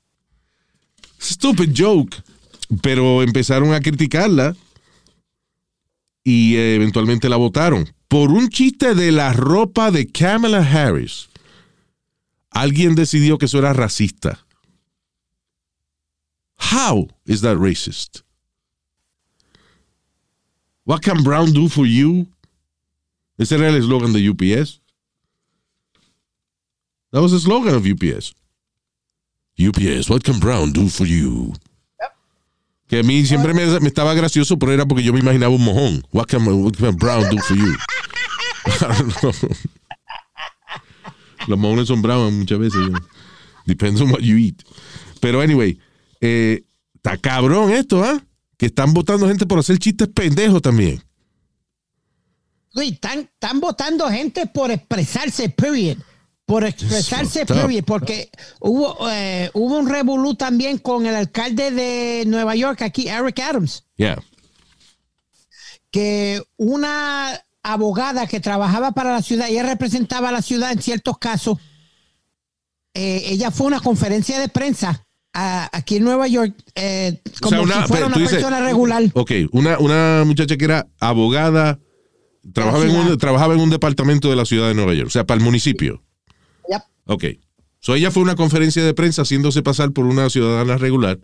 Stupid 1.21 1.73
joke. 1.77 2.17
Pero 2.83 3.23
empezaron 3.23 3.73
a 3.75 3.81
criticarla 3.81 4.57
y 6.25 6.57
eh, 6.57 6.77
eventualmente 6.77 7.29
la 7.29 7.37
votaron. 7.37 7.89
Por 8.09 8.31
un 8.31 8.49
chiste 8.49 8.95
de 8.95 9.13
la 9.13 9.33
ropa 9.33 9.91
de 9.91 10.07
Kamala 10.07 10.59
Harris, 10.59 11.29
alguien 12.51 12.95
decidió 12.95 13.37
que 13.39 13.47
eso 13.47 13.59
era 13.59 13.73
racista. 13.73 14.45
How 16.73 17.09
is 17.27 17.43
that 17.43 17.59
racist? 17.59 18.23
What 20.85 21.01
can 21.03 21.23
Brown 21.23 21.53
do 21.53 21.69
for 21.69 21.87
you? 21.87 22.27
Ese 23.37 23.57
era 23.57 23.69
el 23.69 23.77
eslogan 23.77 24.13
de 24.13 24.29
UPS. 24.31 24.81
That 27.15 27.23
was 27.23 27.31
the 27.31 27.39
slogan 27.39 27.77
of 27.77 27.87
UPS. 27.87 28.35
UPS, 29.57 30.11
what 30.11 30.25
can 30.25 30.41
Brown 30.41 30.73
do 30.73 30.89
for 30.89 31.07
you? 31.07 31.55
Que 32.89 32.99
a 32.99 33.05
mí 33.05 33.25
siempre 33.25 33.55
me, 33.55 33.65
me 33.79 33.89
estaba 33.89 34.15
gracioso, 34.15 34.59
pero 34.59 34.73
era 34.73 34.85
porque 34.85 35.05
yo 35.05 35.13
me 35.13 35.21
imaginaba 35.21 35.55
un 35.55 35.63
mojón. 35.63 36.03
What 36.11 36.27
can, 36.27 36.45
what 36.45 36.77
can 36.77 36.97
Brown 36.97 37.31
do 37.31 37.39
for 37.39 37.57
you? 37.57 37.73
Los 41.47 41.57
mojones 41.57 41.87
son 41.87 42.03
brown 42.03 42.37
muchas 42.37 42.59
veces. 42.59 42.81
know. 42.89 42.99
Depends 43.65 44.01
on 44.01 44.11
what 44.11 44.23
you 44.23 44.37
eat. 44.37 44.65
Pero 45.21 45.41
anyway, 45.41 45.79
eh, 46.21 46.65
está 46.97 47.17
cabrón 47.17 47.71
esto, 47.71 48.03
¿ah? 48.03 48.21
Que 48.59 48.67
están 48.67 48.93
votando 48.93 49.29
gente 49.29 49.47
por 49.47 49.61
hacer 49.61 49.79
chistes 49.79 50.09
pendejos 50.09 50.63
también. 50.63 51.01
Luis, 52.73 52.95
están, 52.95 53.21
están 53.21 53.61
votando 53.61 54.11
gente 54.11 54.47
por 54.47 54.73
expresarse, 54.73 55.49
period. 55.49 55.99
Por 56.47 56.65
expresarse, 56.65 57.47
period. 57.47 57.85
Porque 57.85 58.29
hubo, 58.61 58.97
eh, 59.11 59.51
hubo 59.55 59.79
un 59.79 59.89
revolú 59.89 60.35
también 60.35 60.77
con 60.79 61.07
el 61.07 61.15
alcalde 61.15 61.71
de 61.71 62.25
Nueva 62.27 62.55
York, 62.55 62.83
aquí, 62.83 63.09
Eric 63.09 63.39
Adams, 63.41 63.85
Yeah. 63.97 64.19
que 65.91 66.43
una 66.57 67.41
abogada 67.63 68.27
que 68.27 68.41
trabajaba 68.41 68.93
para 68.93 69.13
la 69.13 69.23
ciudad, 69.23 69.49
ella 69.49 69.63
representaba 69.63 70.29
a 70.29 70.33
la 70.33 70.43
ciudad 70.43 70.73
en 70.73 70.83
ciertos 70.83 71.19
casos. 71.19 71.59
eh, 72.97 73.25
ella 73.33 73.51
fue 73.51 73.65
a 73.67 73.69
una 73.69 73.81
conferencia 73.81 74.39
de 74.39 74.49
prensa 74.49 75.05
a- 75.33 75.69
aquí 75.77 75.97
en 75.97 76.05
Nueva 76.05 76.29
York, 76.29 76.55
eh, 76.77 77.21
O 77.27 77.49
como 77.49 77.67
sea, 77.67 77.83
si 77.83 77.89
fuera 77.89 78.07
una 78.07 78.17
dices- 78.19 78.35
persona 78.35 78.61
regular. 78.61 79.03
Ok, 79.15 79.33
una, 79.51 79.81
una 79.81 80.23
muchacha 80.25 80.57
que 80.57 80.65
era 80.65 80.87
abogada, 81.01 81.81
trabajaba 82.53 82.85
en, 82.85 82.95
un, 82.95 83.19
trabajaba 83.19 83.55
en 83.55 83.61
un 83.61 83.71
departamento 83.71 84.31
de 84.31 84.37
la 84.37 84.45
ciudad 84.45 84.69
de 84.69 84.75
Nueva 84.75 84.95
York, 84.95 85.09
o 85.09 85.11
sea, 85.11 85.25
para 85.27 85.39
el 85.39 85.45
municipio. 85.45 86.04
Ok. 87.07 87.25
So 87.81 87.95
ella 87.95 88.11
fue 88.11 88.23
a 88.23 88.25
una 88.25 88.37
conferencia 88.37 88.83
de 88.85 88.95
prensa 88.95 89.23
haciéndose 89.23 89.63
pasar 89.63 89.93
por 89.93 90.07
una 90.07 90.31
ciudadana 90.31 90.77
regular. 90.79 91.19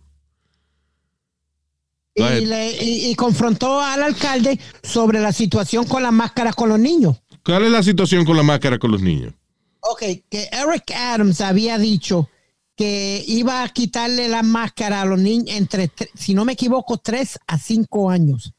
Y, 2.15 2.45
le- 2.45 2.85
y- 2.85 3.11
y 3.11 3.15
confrontó 3.15 3.81
al 3.81 4.03
alcalde 4.03 4.59
sobre 4.83 5.21
la 5.21 5.33
situación 5.33 5.87
con 5.87 6.03
las 6.03 6.13
máscaras 6.13 6.55
con 6.55 6.69
los 6.69 6.79
niños. 6.79 7.23
¿Cuál 7.45 7.65
es 7.65 7.71
la 7.71 7.83
situación 7.83 8.25
con 8.27 8.37
la 8.37 8.43
máscara 8.43 8.79
con 8.79 8.91
los 8.91 9.01
niños? 9.01 9.33
Ok, 9.81 10.01
que 10.29 10.49
Eric 10.53 10.91
Adams 10.95 11.41
había 11.41 11.79
dicho 11.79 12.29
que 12.77 13.25
iba 13.27 13.63
a 13.63 13.69
quitarle 13.71 14.29
la 14.29 14.43
máscara 14.43 15.01
a 15.01 15.05
los 15.07 15.19
niños 15.19 15.57
entre, 15.57 15.89
tre- 15.91 16.11
si 16.15 16.35
no 16.35 16.45
me 16.45 16.53
equivoco, 16.53 16.99
3 16.99 17.39
a 17.47 17.59
5 17.59 18.11
años. 18.11 18.53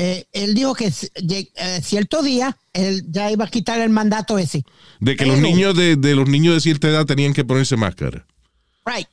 Eh, 0.00 0.28
él 0.30 0.54
dijo 0.54 0.74
que 0.74 0.92
eh, 1.16 1.80
cierto 1.82 2.22
día 2.22 2.56
él 2.72 3.04
ya 3.08 3.32
iba 3.32 3.46
a 3.46 3.50
quitar 3.50 3.80
el 3.80 3.90
mandato 3.90 4.38
ese. 4.38 4.64
De 5.00 5.16
que 5.16 5.26
los 5.26 5.40
niños 5.40 5.76
de, 5.76 5.96
de 5.96 6.14
los 6.14 6.28
niños 6.28 6.54
de 6.54 6.60
cierta 6.60 6.86
edad 6.86 7.04
tenían 7.04 7.34
que 7.34 7.44
ponerse 7.44 7.76
máscara. 7.76 8.24
Right. 8.86 9.08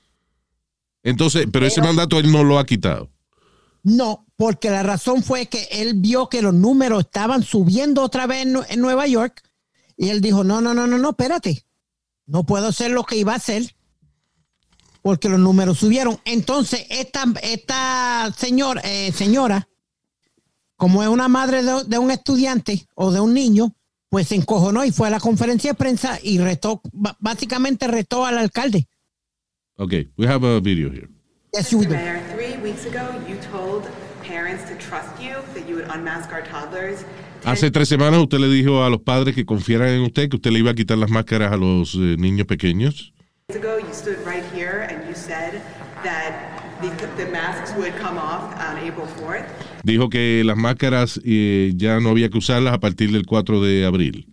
Entonces, 1.02 1.48
pero 1.52 1.66
ese 1.66 1.82
mandato 1.82 2.20
él 2.20 2.32
no 2.32 2.44
lo 2.44 2.60
ha 2.60 2.68
quitado. 2.68 3.10
No, 3.82 4.28
porque 4.36 4.70
la 4.70 4.84
razón 4.84 5.24
fue 5.24 5.48
que 5.48 5.68
él 5.72 5.96
vio 5.96 6.30
que 6.30 6.44
los 6.44 6.54
números 6.54 7.06
estaban 7.06 7.42
subiendo 7.42 8.04
otra 8.04 8.28
vez 8.28 8.46
en, 8.46 8.56
en 8.70 8.80
Nueva 8.80 9.08
York 9.08 9.42
y 9.98 10.10
él 10.10 10.22
dijo, 10.22 10.44
no, 10.44 10.62
no, 10.62 10.76
no, 10.76 10.86
no, 10.86 11.00
no, 11.00 11.10
espérate, 11.10 11.66
no 12.28 12.46
puedo 12.46 12.68
hacer 12.68 12.92
lo 12.92 13.06
que 13.06 13.18
iba 13.18 13.34
a 13.34 13.38
hacer 13.38 13.76
porque 15.02 15.30
los 15.30 15.40
números 15.40 15.80
subieron. 15.80 16.20
Entonces, 16.26 16.86
esta, 16.92 17.26
esta 17.42 18.32
señor, 18.38 18.82
eh, 18.84 19.12
señora, 19.12 19.68
como 20.76 21.04
es 21.04 21.10
una 21.10 21.28
madre 21.28 21.64
de, 21.64 21.84
de 21.86 21.98
un 21.98 22.12
estudiante 22.12 22.88
o 22.96 23.12
de 23.12 23.20
un 23.20 23.34
niño, 23.34 23.76
pues 24.10 24.28
se 24.30 24.36
encojonó 24.36 24.86
y 24.86 24.92
fue 24.92 25.08
a 25.08 25.12
la 25.12 25.20
conferencia 25.20 25.72
de 25.72 25.76
prensa 25.76 26.20
y 26.22 26.38
retó, 26.38 26.82
básicamente 27.20 27.88
retó 27.88 28.26
al 28.26 28.38
alcalde. 28.38 28.88
Ok, 29.78 29.94
we 30.18 30.26
have 30.28 30.46
a 30.48 30.60
video 30.60 30.90
here. 30.90 31.10
Yes, 31.54 31.72
you 31.72 31.84
do. 31.84 31.90
Mayor, 31.90 32.20
three 32.34 32.58
weeks 32.64 32.86
ago, 32.86 33.02
you 33.28 33.36
told 33.52 33.84
parents 34.28 34.64
to 34.70 34.76
trust 34.78 35.20
you, 35.22 35.36
that 35.54 35.68
you 35.68 35.76
would 35.76 35.90
unmask 35.90 36.32
our 36.32 36.44
toddlers. 36.44 37.06
Hace 37.44 37.72
tres 37.72 37.90
semanas 37.90 38.22
usted 38.22 38.40
le 38.40 38.48
dijo 38.48 38.84
a 38.84 38.90
los 38.90 39.02
padres 39.02 39.36
que 39.36 39.46
confiaran 39.46 39.90
en 39.90 40.02
usted, 40.02 40.30
que 40.30 40.38
usted 40.38 40.52
le 40.52 40.60
iba 40.60 40.72
a 40.72 40.74
quitar 40.74 40.98
las 40.98 41.10
máscaras 41.10 41.52
a 41.52 41.58
los 41.58 41.94
eh, 41.96 42.16
niños 42.18 42.48
pequeños. 42.48 43.14
Ago, 43.50 43.78
you 43.78 43.94
stood 43.94 44.18
right 44.26 44.44
here 44.54 44.88
and 44.90 45.08
you 45.08 45.14
said 45.14 45.62
that 46.04 46.55
the, 46.82 46.90
the 47.18 47.32
masks 47.32 47.74
would 47.78 47.96
come 47.98 48.18
off 48.18 48.54
on 48.60 48.78
April 48.80 49.08
4th. 49.20 49.46
Dijo 49.84 50.10
que 50.10 50.44
las 50.44 50.58
máscaras 50.58 51.20
eh, 51.24 51.74
ya 51.76 52.00
no 52.00 52.10
había 52.10 52.30
que 52.30 52.38
usarlas 52.38 52.74
a 52.74 52.80
partir 52.80 53.12
del 53.12 53.26
4 53.26 53.62
de 53.62 53.86
abril. 53.86 54.28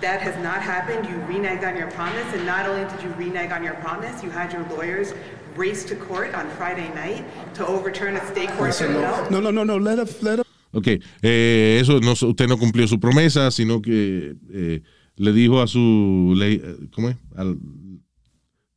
That 0.00 0.20
has 0.20 0.36
not 0.42 0.60
happened. 0.62 1.08
You 1.08 1.16
reneged 1.28 1.64
on 1.64 1.76
your 1.76 1.90
promise, 1.90 2.26
and 2.34 2.44
not 2.46 2.66
only 2.68 2.84
did 2.84 3.02
you 3.02 3.10
renege 3.18 3.50
on 3.52 3.64
your 3.64 3.74
promise, 3.80 4.22
you 4.22 4.30
had 4.30 4.52
your 4.52 4.64
lawyers 4.76 5.14
race 5.56 5.84
to 5.84 5.94
court 5.96 6.34
on 6.34 6.46
Friday 6.58 6.88
night 6.94 7.24
to 7.54 7.66
overturn 7.66 8.16
a 8.16 8.26
state 8.26 8.50
court 8.58 8.74
no, 9.30 9.40
no, 9.40 9.50
no, 9.50 9.64
no, 9.64 9.76
let 9.78 9.98
her, 9.98 10.06
let 10.22 10.38
her. 10.40 10.44
Ok, 10.72 10.88
eh, 11.22 11.78
eso 11.80 12.00
no, 12.00 12.12
usted 12.12 12.48
no 12.48 12.58
cumplió 12.58 12.86
su 12.88 12.98
promesa, 12.98 13.50
sino 13.52 13.80
que 13.80 14.34
eh, 14.52 14.82
le 15.16 15.32
dijo 15.32 15.62
a 15.62 15.68
su, 15.68 16.34
ley, 16.36 16.60
¿cómo 16.92 17.10
es? 17.10 17.16
Al- 17.36 17.58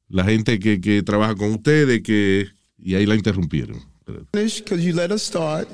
la 0.07 0.23
gente 0.23 0.59
que, 0.59 0.79
que 0.79 1.01
trabaja 1.03 1.35
con 1.35 1.51
usted 1.51 1.87
de 1.87 2.01
que, 2.03 2.47
y 2.79 2.95
ahí 2.95 3.05
la 3.05 3.15
interrumpieron. 3.15 3.81
finish 4.33 4.59
because 4.61 4.85
you 4.85 4.93
let 4.93 5.11
us 5.11 5.23
start. 5.23 5.67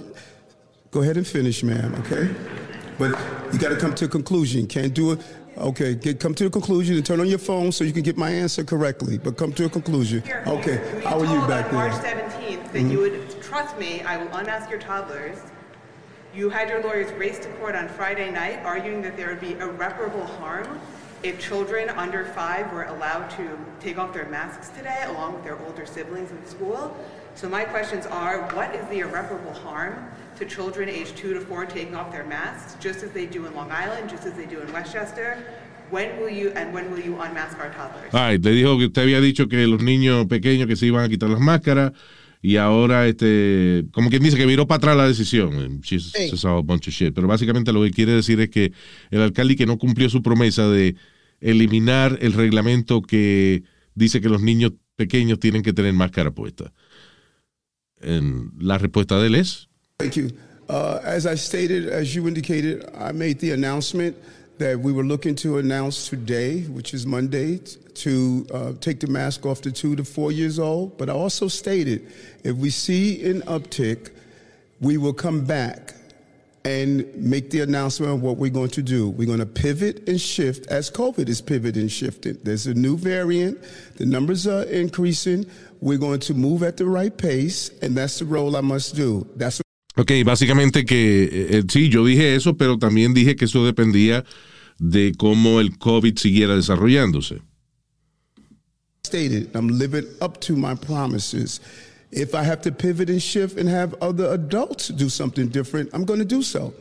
Go 0.92 1.02
ahead 1.02 1.18
and 1.18 1.26
finish, 1.28 1.64
ma'am, 1.64 1.96
okay? 2.00 2.30
But 2.98 3.12
you 3.52 3.60
got 3.60 3.70
to 3.70 3.78
come 3.78 3.94
to 3.96 4.06
a 4.06 4.08
conclusion. 4.08 4.68
Can't 4.68 4.94
do 4.94 5.12
it 5.14 5.20
Okay, 5.56 5.94
get, 5.94 6.20
come 6.20 6.34
to 6.34 6.48
a 6.48 6.50
conclusion 6.50 6.96
and 6.96 7.06
turn 7.06 7.20
on 7.20 7.28
your 7.28 7.38
phone 7.38 7.72
so 7.72 7.84
you 7.84 7.94
can 7.94 8.02
get 8.02 8.18
my 8.18 8.32
answer 8.32 8.64
correctly. 8.64 9.20
But 9.20 9.38
come 9.38 9.54
to 9.54 9.66
a 9.66 9.70
conclusion. 9.70 10.24
Okay, 10.48 11.02
how 11.04 11.20
are 11.20 11.26
you 11.26 11.36
told 11.38 11.48
back 11.48 11.68
on 11.68 11.76
March 11.76 12.02
there? 12.02 12.16
17th 12.16 12.72
that 12.74 12.82
Mhm. 12.82 12.92
you 12.92 12.98
would 13.00 13.42
trust 13.44 13.78
me. 13.78 14.02
I 14.02 14.18
will 14.18 14.34
unmask 14.36 14.72
your 14.72 14.80
toddlers. 14.80 15.38
You 16.36 16.50
had 16.50 16.70
your 16.70 16.82
lawyers 16.82 17.12
race 17.20 17.38
to 17.40 17.50
court 17.60 17.76
on 17.76 17.88
Friday 17.88 18.32
night, 18.32 18.62
arguing 18.66 19.04
that 19.04 19.16
there 19.16 19.28
would 19.28 19.42
be 19.42 19.54
irreparable 19.54 20.26
harm 20.26 20.66
if 21.24 21.40
children 21.40 21.90
under 21.90 22.26
five 22.26 22.72
were 22.72 22.84
allowed 22.84 23.30
to 23.32 23.58
take 23.80 23.98
off 23.98 24.14
their 24.14 24.28
masks 24.28 24.70
today, 24.70 25.04
along 25.08 25.34
with 25.36 25.44
their 25.44 25.58
older 25.66 25.86
siblings 25.86 26.32
in 26.32 26.46
school. 26.46 26.96
So 27.36 27.50
my 27.50 27.64
questions 27.64 28.06
are: 28.06 28.42
What 28.54 28.76
is 28.76 28.86
the 28.88 29.00
irreparable 29.00 29.54
harm 29.54 30.12
to 30.36 30.46
children 30.46 30.90
aged 30.90 31.16
two 31.16 31.34
to 31.34 31.42
four 31.42 31.66
taking 31.66 31.96
off 31.96 32.12
their 32.12 32.26
masks, 32.26 32.76
just 32.80 33.04
as 33.04 33.12
they 33.12 33.26
do 33.26 33.46
in 33.46 33.56
Long 33.56 33.72
Island, 33.72 34.10
just 34.10 34.26
as 34.26 34.34
they 34.34 34.46
do 34.46 34.60
in 34.60 34.72
Westchester? 34.72 35.44
When 35.90 36.20
will 36.20 36.30
you 36.30 36.52
and 36.56 36.74
when 36.74 36.92
will 36.92 37.00
you 37.00 37.20
unmask 37.22 37.58
our 37.60 37.70
toddlers? 37.72 38.14
Ay, 38.14 38.38
le 38.38 38.52
dijo 38.52 38.78
que 38.78 38.88
usted 38.88 39.04
había 39.04 39.22
dicho 39.22 39.48
que 39.48 39.66
los 39.68 39.82
niños 39.82 40.28
pequeños 40.28 40.68
que 40.68 40.76
se 40.76 40.88
iban 40.88 41.04
a 41.04 41.10
quitar 41.10 41.30
las 41.30 41.40
máscaras 41.40 41.94
y 42.46 42.58
ahora, 42.58 43.08
este, 43.08 43.86
como 43.94 44.10
quien 44.10 44.22
dice 44.22 44.36
que 44.36 44.46
viró 44.46 44.68
para 44.68 44.78
atrás 44.78 44.98
la 44.98 45.08
decisión. 45.08 45.80
She's, 45.82 46.12
says 46.12 46.44
a 46.44 46.62
bunch 46.62 46.90
of 46.90 46.94
shit. 46.94 47.14
Pero 47.14 47.26
básicamente 47.26 47.72
lo 47.72 47.82
que 47.84 47.92
quiere 47.92 48.12
decir 48.12 48.42
es 48.42 48.50
que 48.50 48.74
el 49.12 49.22
alcalde 49.22 49.56
que 49.56 49.66
no 49.66 49.78
cumplió 49.78 50.10
su 50.10 50.22
promesa 50.22 50.68
de 50.68 50.98
eliminar 51.44 52.18
el 52.22 52.34
reglamento 52.34 53.02
que 53.02 53.64
dice 53.94 54.22
que 54.22 54.30
los 54.30 54.42
niños 54.42 54.74
pequeños 54.96 55.40
tienen 55.40 55.62
que 55.62 55.74
tener 55.74 55.94
máscara 55.94 56.32
puesta. 56.32 56.74
La 58.60 58.78
respuesta 58.78 59.20
de 59.20 59.28
él 59.28 59.36
es, 59.36 59.70
Thank 59.98 60.18
you. 60.18 60.32
Uh, 60.70 61.00
as 61.04 61.26
I 61.26 61.36
stated, 61.36 61.88
as 61.88 62.16
you 62.16 62.28
indicated, 62.28 62.90
I 62.98 63.12
made 63.12 63.40
the 63.40 63.52
announcement 63.52 64.16
that 64.58 64.80
we 64.80 64.92
were 64.92 65.04
looking 65.04 65.36
to 65.36 65.58
announce 65.60 66.10
today, 66.10 66.62
which 66.64 66.94
is 66.94 67.06
Monday, 67.06 67.60
to 67.96 68.46
uh, 68.54 68.74
take 68.80 69.00
the 69.00 69.08
mask 69.08 69.46
off 69.46 69.62
to 69.62 69.72
two 69.72 69.96
to 69.96 70.04
four 70.04 70.32
years 70.32 70.60
old. 70.60 70.98
But 70.98 71.10
I 71.10 71.14
also 71.14 71.48
stated 71.48 72.12
if 72.44 72.56
we 72.56 72.70
see 72.70 73.24
an 73.24 73.42
uptick, 73.42 74.12
we 74.80 74.98
will 74.98 75.14
come 75.14 75.46
back 75.46 75.94
and 76.66 77.14
make 77.16 77.50
the 77.50 77.62
announcement 77.62 78.14
of 78.14 78.22
what 78.22 78.38
we're 78.38 78.50
going 78.50 78.70
to 78.70 78.82
do. 78.82 79.10
We're 79.10 79.28
going 79.28 79.40
to 79.40 79.46
pivot 79.46 80.08
and 80.08 80.20
shift 80.20 80.68
as 80.68 80.90
COVID 80.90 81.28
is 81.28 81.42
pivoting 81.42 81.82
and 81.84 81.92
shifting. 81.92 82.38
There's 82.44 82.68
a 82.68 82.74
new 82.74 82.98
variant, 82.98 83.58
the 83.98 84.06
numbers 84.06 84.48
are 84.48 84.64
increasing. 84.64 85.46
We're 85.82 85.98
going 85.98 86.22
to 86.22 86.34
move 86.34 86.64
at 86.64 86.78
the 86.78 86.86
right 86.86 87.16
pace, 87.16 87.70
and 87.82 87.96
that's 87.96 88.20
the 88.20 88.26
role 88.26 88.56
I 88.56 88.62
must 88.62 88.96
do. 88.96 89.28
That's 89.36 89.62
Ok, 89.96 90.12
básicamente 90.26 90.86
que 90.86 91.26
eh, 91.26 91.58
eh, 91.58 91.64
sí, 91.68 91.90
yo 91.90 92.04
dije 92.04 92.34
eso, 92.36 92.56
pero 92.56 92.80
también 92.80 93.14
dije 93.14 93.36
que 93.36 93.46
eso 93.46 93.64
dependía 93.64 94.26
de 94.80 95.14
cómo 95.16 95.60
el 95.60 95.78
COVID 95.78 96.18
siguiera 96.18 96.56
desarrollándose. 96.56 97.42
stated. 99.14 99.56
I'm 99.56 99.68
living 99.68 100.08
up 100.22 100.40
to 100.42 100.56
my 100.56 100.74
promises. 100.74 101.60
If 102.16 102.36
I 102.36 102.44
have 102.44 102.62
to 102.62 102.72
pivot 102.72 103.10
and 103.10 103.22
shift 103.22 103.58
and 103.58 103.68
have 103.70 103.96
other 104.02 104.32
adults 104.34 104.90
do 104.90 105.10
something 105.10 105.48
different, 105.50 105.90
I'm 105.94 106.06
going 106.06 106.20
to 106.20 106.26
do 106.26 106.42
so. 106.44 106.74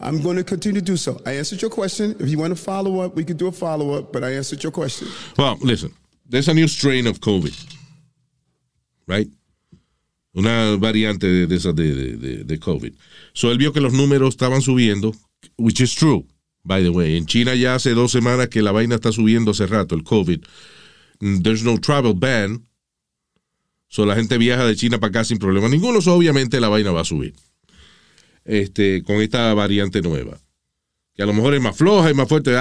I'm 0.00 0.20
going 0.20 0.36
to 0.36 0.44
continue 0.44 0.80
to 0.80 0.84
do 0.84 0.96
so. 0.96 1.20
I 1.24 1.32
answered 1.38 1.62
your 1.62 1.70
question. 1.70 2.14
If 2.20 2.28
you 2.28 2.38
want 2.38 2.54
to 2.56 2.62
follow 2.62 3.00
up, 3.00 3.14
we 3.16 3.24
could 3.24 3.38
do 3.38 3.46
a 3.46 3.52
follow 3.52 3.94
up, 3.98 4.12
but 4.12 4.22
I 4.22 4.32
answered 4.36 4.62
your 4.62 4.72
question. 4.72 5.08
Well, 5.38 5.56
listen, 5.62 5.92
there's 6.28 6.48
a 6.48 6.54
new 6.54 6.68
strain 6.68 7.06
of 7.06 7.20
COVID, 7.20 7.54
right? 9.06 9.28
Una 10.36 10.76
variante 10.78 11.26
de, 11.26 11.46
de 11.46 11.58
de, 11.58 11.72
de, 11.72 12.16
de- 12.16 12.44
de 12.44 12.58
COVID. 12.58 12.92
So 13.32 13.48
él 13.50 13.58
vio 13.58 13.72
que 13.72 13.80
los 13.80 13.92
números 13.92 14.34
estaban 14.36 14.60
subiendo, 14.60 15.14
which 15.56 15.80
is 15.80 15.94
true, 15.94 16.26
by 16.64 16.82
the 16.82 16.90
way. 16.90 17.16
En 17.16 17.24
China 17.26 17.54
ya 17.54 17.76
hace 17.76 17.94
dos 17.94 18.12
semanas 18.12 18.48
que 18.48 18.60
la 18.60 18.72
vaina 18.72 18.96
está 18.96 19.12
subiendo 19.12 19.52
hace 19.52 19.66
rato, 19.66 19.94
el 19.94 20.02
COVID. 20.02 20.44
Mm, 21.20 21.42
There's 21.42 21.62
no 21.64 21.78
travel 21.78 22.14
ban. 22.14 22.64
So 23.94 24.04
la 24.04 24.16
gente 24.16 24.38
viaja 24.38 24.66
de 24.66 24.74
China 24.74 24.98
para 24.98 25.10
acá 25.10 25.24
sin 25.24 25.38
problema 25.38 25.68
ninguno. 25.68 26.00
Obviamente 26.04 26.58
la 26.60 26.68
vaina 26.68 26.90
va 26.90 27.02
a 27.02 27.04
subir. 27.04 27.32
Este, 28.44 29.04
con 29.04 29.20
esta 29.20 29.54
variante 29.54 30.02
nueva. 30.02 30.40
Que 31.14 31.22
a 31.22 31.26
lo 31.26 31.32
mejor 31.32 31.54
es 31.54 31.60
más 31.60 31.76
floja 31.76 32.10
y 32.10 32.14
más 32.14 32.28
fuerte. 32.28 32.50
I, 32.50 32.54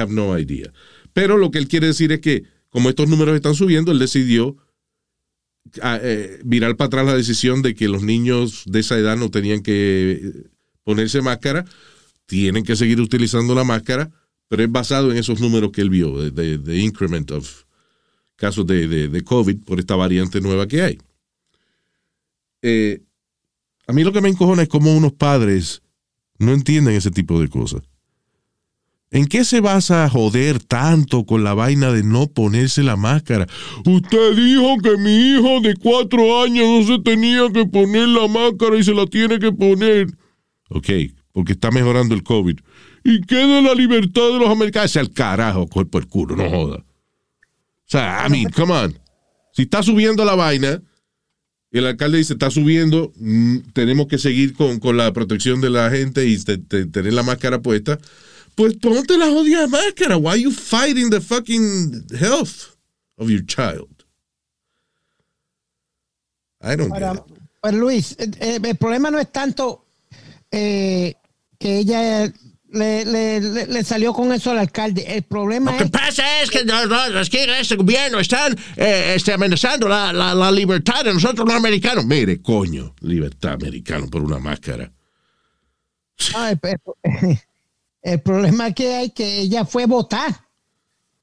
have 0.00 0.12
no 0.12 0.36
idea. 0.36 0.72
Pero 1.12 1.36
lo 1.36 1.52
que 1.52 1.58
él 1.58 1.68
quiere 1.68 1.86
decir 1.86 2.10
es 2.10 2.18
que, 2.18 2.42
como 2.70 2.88
estos 2.88 3.08
números 3.08 3.36
están 3.36 3.54
subiendo, 3.54 3.92
él 3.92 4.00
decidió 4.00 4.56
a- 5.80 6.00
eh, 6.02 6.40
virar 6.44 6.74
para 6.74 6.86
atrás 6.88 7.06
la 7.06 7.14
decisión 7.14 7.62
de 7.62 7.76
que 7.76 7.86
los 7.86 8.02
niños 8.02 8.64
de 8.66 8.80
esa 8.80 8.98
edad 8.98 9.16
no 9.16 9.30
tenían 9.30 9.62
que 9.62 10.20
eh, 10.24 10.32
ponerse 10.82 11.22
máscara, 11.22 11.66
tienen 12.26 12.64
que 12.64 12.74
seguir 12.74 13.00
utilizando 13.00 13.54
la 13.54 13.62
máscara, 13.62 14.10
pero 14.48 14.64
es 14.64 14.72
basado 14.72 15.12
en 15.12 15.18
esos 15.18 15.38
números 15.38 15.70
que 15.70 15.82
él 15.82 15.90
vio, 15.90 16.18
de, 16.20 16.32
de- 16.32 16.58
de 16.58 16.78
increment 16.78 17.30
of 17.30 17.62
casos 18.40 18.66
de, 18.66 18.88
de- 18.88 19.22
COVID 19.22 19.58
por 19.64 19.78
esta 19.78 19.94
variante 19.96 20.40
nueva 20.40 20.66
que 20.66 20.80
hay. 20.82 20.98
Eh, 22.62 23.02
a 23.86 23.92
mí 23.92 24.02
lo 24.02 24.12
que 24.12 24.22
me 24.22 24.30
encojona 24.30 24.62
es 24.62 24.68
cómo 24.68 24.96
unos 24.96 25.12
padres 25.12 25.82
no 26.38 26.52
entienden 26.52 26.94
ese 26.94 27.10
tipo 27.10 27.38
de 27.40 27.48
cosas. 27.48 27.82
¿En 29.10 29.26
qué 29.26 29.44
se 29.44 29.60
basa 29.60 30.08
joder 30.08 30.58
tanto 30.62 31.24
con 31.26 31.42
la 31.44 31.52
vaina 31.52 31.92
de 31.92 32.02
no 32.02 32.28
ponerse 32.28 32.82
la 32.82 32.96
máscara? 32.96 33.46
Usted 33.84 34.36
dijo 34.36 34.78
que 34.82 34.96
mi 34.96 35.32
hijo 35.32 35.60
de 35.60 35.74
cuatro 35.74 36.42
años 36.42 36.64
no 36.66 36.86
se 36.96 37.02
tenía 37.02 37.50
que 37.52 37.66
poner 37.66 38.08
la 38.08 38.26
máscara 38.28 38.78
y 38.78 38.84
se 38.84 38.94
la 38.94 39.06
tiene 39.06 39.38
que 39.38 39.52
poner. 39.52 40.06
Ok, 40.70 40.88
porque 41.32 41.52
está 41.52 41.70
mejorando 41.72 42.14
el 42.14 42.22
COVID. 42.22 42.58
¿Y 43.04 43.20
qué 43.22 43.36
de 43.36 43.62
la 43.62 43.74
libertad 43.74 44.28
de 44.32 44.38
los 44.38 44.48
americanos? 44.48 44.96
Al 44.96 45.10
carajo, 45.12 45.66
cuerpo 45.66 45.98
el 45.98 46.06
culo, 46.06 46.36
no 46.36 46.48
joda. 46.48 46.84
O 47.90 47.92
sea, 47.92 48.24
I 48.24 48.30
mean, 48.30 48.50
come 48.50 48.72
on. 48.72 48.96
Si 49.52 49.62
está 49.62 49.82
subiendo 49.82 50.24
la 50.24 50.36
vaina, 50.36 50.80
el 51.72 51.86
alcalde 51.86 52.18
dice, 52.18 52.34
está 52.34 52.48
subiendo, 52.48 53.12
mm, 53.16 53.72
tenemos 53.72 54.06
que 54.06 54.16
seguir 54.16 54.54
con, 54.54 54.78
con 54.78 54.96
la 54.96 55.12
protección 55.12 55.60
de 55.60 55.70
la 55.70 55.90
gente 55.90 56.24
y 56.24 56.38
te- 56.38 56.58
te- 56.58 56.86
tener 56.86 57.12
la 57.12 57.24
máscara 57.24 57.60
puesta. 57.60 57.98
Pues 58.54 58.76
ponte 58.76 59.18
la 59.18 59.26
jodida 59.26 59.66
máscara. 59.66 60.16
Why 60.16 60.28
are 60.30 60.40
you 60.40 60.52
fighting 60.52 61.10
the 61.10 61.20
fucking 61.20 62.06
health 62.16 62.76
of 63.16 63.28
your 63.28 63.44
child? 63.44 63.88
I 66.62 66.76
don't 66.76 66.92
get 66.92 67.02
Ahora, 67.02 67.24
it. 67.26 67.38
pues 67.60 67.74
Luis, 67.74 68.16
eh, 68.20 68.30
eh, 68.38 68.60
el 68.62 68.76
problema 68.76 69.10
no 69.10 69.18
es 69.18 69.32
tanto 69.32 69.84
eh, 70.52 71.14
que 71.58 71.78
ella 71.78 72.32
le, 72.72 73.04
le- 73.04 73.40
le- 73.40 73.66
le 73.66 73.84
salió 73.84 74.12
con 74.12 74.32
eso 74.32 74.50
al 74.50 74.58
alcalde. 74.58 75.04
El 75.16 75.22
problema 75.22 75.72
Lo 75.72 75.78
que 75.78 75.84
es 75.84 75.90
pasa 75.90 76.42
es 76.42 76.50
que 76.50 76.58
es 76.60 77.28
que 77.30 77.60
este 77.60 77.76
gobierno 77.76 78.20
están 78.20 78.56
eh, 78.76 79.12
este, 79.16 79.32
amenazando 79.32 79.88
la, 79.88 80.12
la, 80.12 80.34
la 80.34 80.50
libertad 80.52 81.04
de 81.04 81.12
nosotros 81.12 81.46
los 81.46 81.56
americanos. 81.56 82.04
Mire, 82.06 82.40
coño, 82.40 82.94
libertad 83.00 83.52
americano 83.54 84.08
por 84.08 84.22
una 84.22 84.38
máscara. 84.38 84.90
El, 86.36 86.58
el- 87.02 87.38
el 88.02 88.20
problema 88.22 88.72
que 88.72 88.94
hay 88.94 89.10
que 89.10 89.40
ella 89.40 89.64
fue 89.64 89.86
votar 89.86 90.34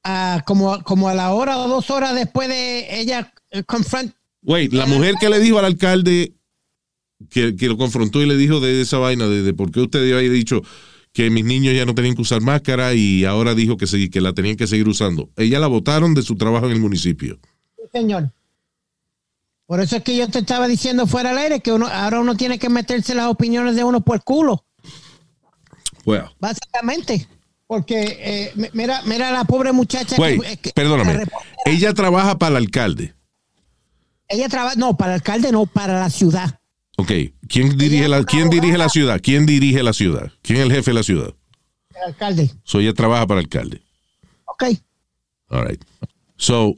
ah, 0.04 0.42
como, 0.46 0.82
como 0.84 1.08
a 1.08 1.14
la 1.14 1.32
hora 1.34 1.58
o 1.58 1.66
dos 1.68 1.90
horas 1.90 2.14
después 2.14 2.48
de 2.48 3.00
ella 3.00 3.32
eh, 3.50 3.64
confront 3.64 4.12
Wait, 4.42 4.72
la 4.72 4.86
mujer 4.86 5.14
que 5.20 5.28
le 5.28 5.40
dijo 5.40 5.58
al 5.58 5.64
alcalde 5.64 6.32
que, 7.30 7.56
que 7.56 7.66
lo 7.66 7.76
confrontó 7.76 8.22
y 8.22 8.26
le 8.26 8.36
dijo 8.36 8.60
de 8.60 8.80
esa 8.80 8.98
vaina, 8.98 9.26
de, 9.26 9.42
de 9.42 9.52
por 9.54 9.72
qué 9.72 9.80
usted 9.80 9.98
había 10.00 10.30
dicho 10.30 10.62
que 11.12 11.30
mis 11.30 11.44
niños 11.44 11.74
ya 11.74 11.84
no 11.84 11.94
tenían 11.94 12.14
que 12.14 12.22
usar 12.22 12.40
máscara 12.40 12.94
y 12.94 13.24
ahora 13.24 13.54
dijo 13.54 13.76
que, 13.76 13.86
sí, 13.86 14.08
que 14.10 14.20
la 14.20 14.32
tenían 14.32 14.56
que 14.56 14.66
seguir 14.66 14.88
usando. 14.88 15.30
Ella 15.36 15.58
la 15.58 15.66
votaron 15.66 16.14
de 16.14 16.22
su 16.22 16.36
trabajo 16.36 16.66
en 16.66 16.72
el 16.72 16.80
municipio. 16.80 17.38
señor. 17.92 18.30
Por 19.66 19.80
eso 19.80 19.96
es 19.96 20.02
que 20.02 20.16
yo 20.16 20.28
te 20.28 20.38
estaba 20.38 20.66
diciendo 20.66 21.06
fuera 21.06 21.30
al 21.30 21.38
aire 21.38 21.60
que 21.60 21.72
uno, 21.72 21.86
ahora 21.88 22.20
uno 22.20 22.36
tiene 22.36 22.58
que 22.58 22.68
meterse 22.70 23.14
las 23.14 23.26
opiniones 23.26 23.76
de 23.76 23.84
uno 23.84 24.00
por 24.00 24.16
el 24.16 24.22
culo, 24.22 24.64
Well, 26.06 26.24
básicamente. 26.38 27.28
Porque 27.66 28.16
eh, 28.18 28.52
mi- 28.54 28.68
mira, 28.72 29.02
mira 29.04 29.30
la 29.30 29.44
pobre 29.44 29.72
muchacha 29.72 30.16
que- 30.16 30.22
wait, 30.22 30.60
que- 30.60 30.70
perdóname. 30.72 31.24
Ella 31.66 31.92
trabaja 31.92 32.38
para 32.38 32.52
el 32.52 32.56
alcalde. 32.64 33.14
ella 34.28 34.48
trabaja, 34.48 34.74
no, 34.76 34.96
para 34.96 35.12
el 35.12 35.14
alcalde, 35.16 35.52
no, 35.52 35.66
para 35.66 36.00
la 36.00 36.08
ciudad. 36.08 36.57
Ok, 37.00 37.12
¿quién 37.48 37.78
dirige 37.78 38.08
la, 38.08 38.24
quién 38.24 38.50
dirige 38.50 38.76
la 38.76 38.88
ciudad? 38.88 39.20
¿Quién 39.22 39.46
dirige 39.46 39.84
la 39.84 39.92
ciudad? 39.92 40.32
¿Quién 40.42 40.58
es 40.58 40.64
el 40.64 40.72
jefe 40.72 40.90
de 40.90 40.94
la 40.96 41.04
ciudad? 41.04 41.32
El 41.94 42.02
alcalde. 42.08 42.50
So 42.64 42.80
ella 42.80 42.92
trabaja 42.92 43.24
para 43.24 43.38
el 43.38 43.46
alcalde. 43.46 43.82
Ok. 44.46 44.64
All 45.48 45.64
right. 45.64 45.80
So, 46.36 46.76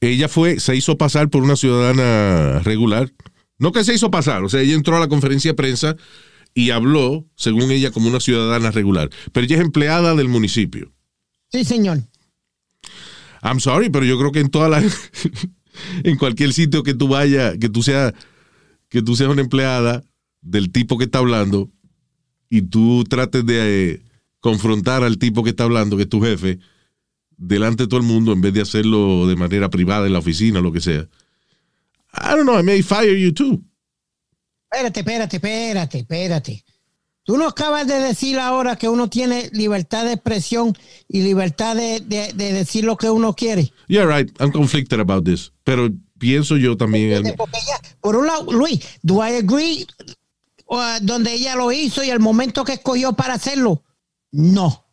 ella 0.00 0.28
fue, 0.28 0.60
se 0.60 0.74
hizo 0.74 0.96
pasar 0.96 1.28
por 1.28 1.42
una 1.42 1.56
ciudadana 1.56 2.60
regular. 2.60 3.12
No 3.58 3.70
que 3.72 3.84
se 3.84 3.92
hizo 3.92 4.10
pasar, 4.10 4.44
o 4.44 4.48
sea, 4.48 4.62
ella 4.62 4.74
entró 4.74 4.96
a 4.96 5.00
la 5.00 5.08
conferencia 5.08 5.50
de 5.50 5.56
prensa 5.56 5.94
y 6.54 6.70
habló, 6.70 7.26
según 7.36 7.70
ella, 7.70 7.90
como 7.90 8.08
una 8.08 8.18
ciudadana 8.18 8.70
regular. 8.70 9.10
Pero 9.32 9.44
ella 9.44 9.56
es 9.56 9.62
empleada 9.62 10.14
del 10.14 10.28
municipio. 10.28 10.90
Sí, 11.50 11.66
señor. 11.66 12.00
I'm 13.42 13.60
sorry, 13.60 13.90
pero 13.90 14.06
yo 14.06 14.18
creo 14.18 14.32
que 14.32 14.40
en 14.40 14.48
toda 14.48 14.70
la, 14.70 14.82
en 16.02 16.16
cualquier 16.16 16.54
sitio 16.54 16.82
que 16.82 16.94
tú 16.94 17.08
vayas, 17.08 17.58
que 17.58 17.68
tú 17.68 17.82
seas, 17.82 18.14
que 18.92 19.02
tú 19.02 19.16
seas 19.16 19.30
una 19.30 19.40
empleada 19.42 20.04
del 20.40 20.70
tipo 20.70 20.98
que 20.98 21.04
está 21.04 21.18
hablando 21.18 21.70
y 22.50 22.62
tú 22.62 23.04
trates 23.04 23.44
de, 23.46 23.92
eh, 23.94 24.02
confrontar 24.40 25.02
al 25.04 25.18
tipo 25.18 25.42
que 25.42 25.50
está 25.50 25.64
hablando, 25.64 25.96
que 25.96 26.02
es 26.04 26.08
tu 26.08 26.20
jefe, 26.20 26.58
delante 27.36 27.84
de 27.84 27.88
todo 27.88 28.00
el 28.00 28.06
mundo 28.06 28.32
en 28.32 28.40
vez 28.40 28.52
de 28.52 28.60
hacerlo 28.60 29.26
de 29.26 29.36
manera 29.36 29.70
privada 29.70 30.06
en 30.06 30.12
la 30.12 30.18
oficina 30.18 30.60
lo 30.60 30.72
que 30.72 30.80
sea. 30.80 31.08
I 32.14 32.34
don't 32.36 32.42
know, 32.42 32.58
I 32.58 32.62
may 32.62 32.82
fire 32.82 33.16
you 33.18 33.32
too. 33.32 33.62
Espérate, 34.70 35.00
espérate, 35.00 35.36
espérate, 35.36 35.98
espérate. 36.00 36.64
Tú 37.24 37.36
no 37.38 37.46
acabas 37.46 37.86
de 37.86 37.94
decir 38.00 38.38
ahora 38.38 38.74
que 38.76 38.88
uno 38.88 39.08
tiene 39.08 39.48
libertad 39.52 40.04
de 40.04 40.14
expresión 40.14 40.76
y 41.08 41.22
libertad 41.22 41.76
de, 41.76 42.00
de- 42.00 42.32
de 42.32 42.52
decir 42.52 42.84
lo 42.84 42.96
que 42.96 43.08
uno 43.10 43.32
quiere. 43.34 43.72
Yeah, 43.86 44.04
right, 44.06 44.28
I'm 44.40 44.50
conflicted 44.50 44.98
about 45.00 45.24
this. 45.24 45.52
Pero 45.62 45.88
pienso 46.22 46.56
yo 46.56 46.76
también. 46.76 47.26
en- 47.26 47.34
Porque 47.36 47.58
ella, 47.58 47.80
por 48.00 48.14
un 48.14 48.26
lado, 48.28 48.44
Luis, 48.52 48.78
do 49.02 49.16
I 49.26 49.34
agree 49.38 49.84
uh, 50.66 50.98
donde 51.02 51.32
ella 51.34 51.56
lo 51.56 51.72
hizo 51.72 52.04
y 52.04 52.10
el 52.10 52.20
momento 52.20 52.64
que 52.64 52.74
escogió 52.74 53.12
para 53.12 53.34
hacerlo? 53.34 53.82
No. 54.30 54.86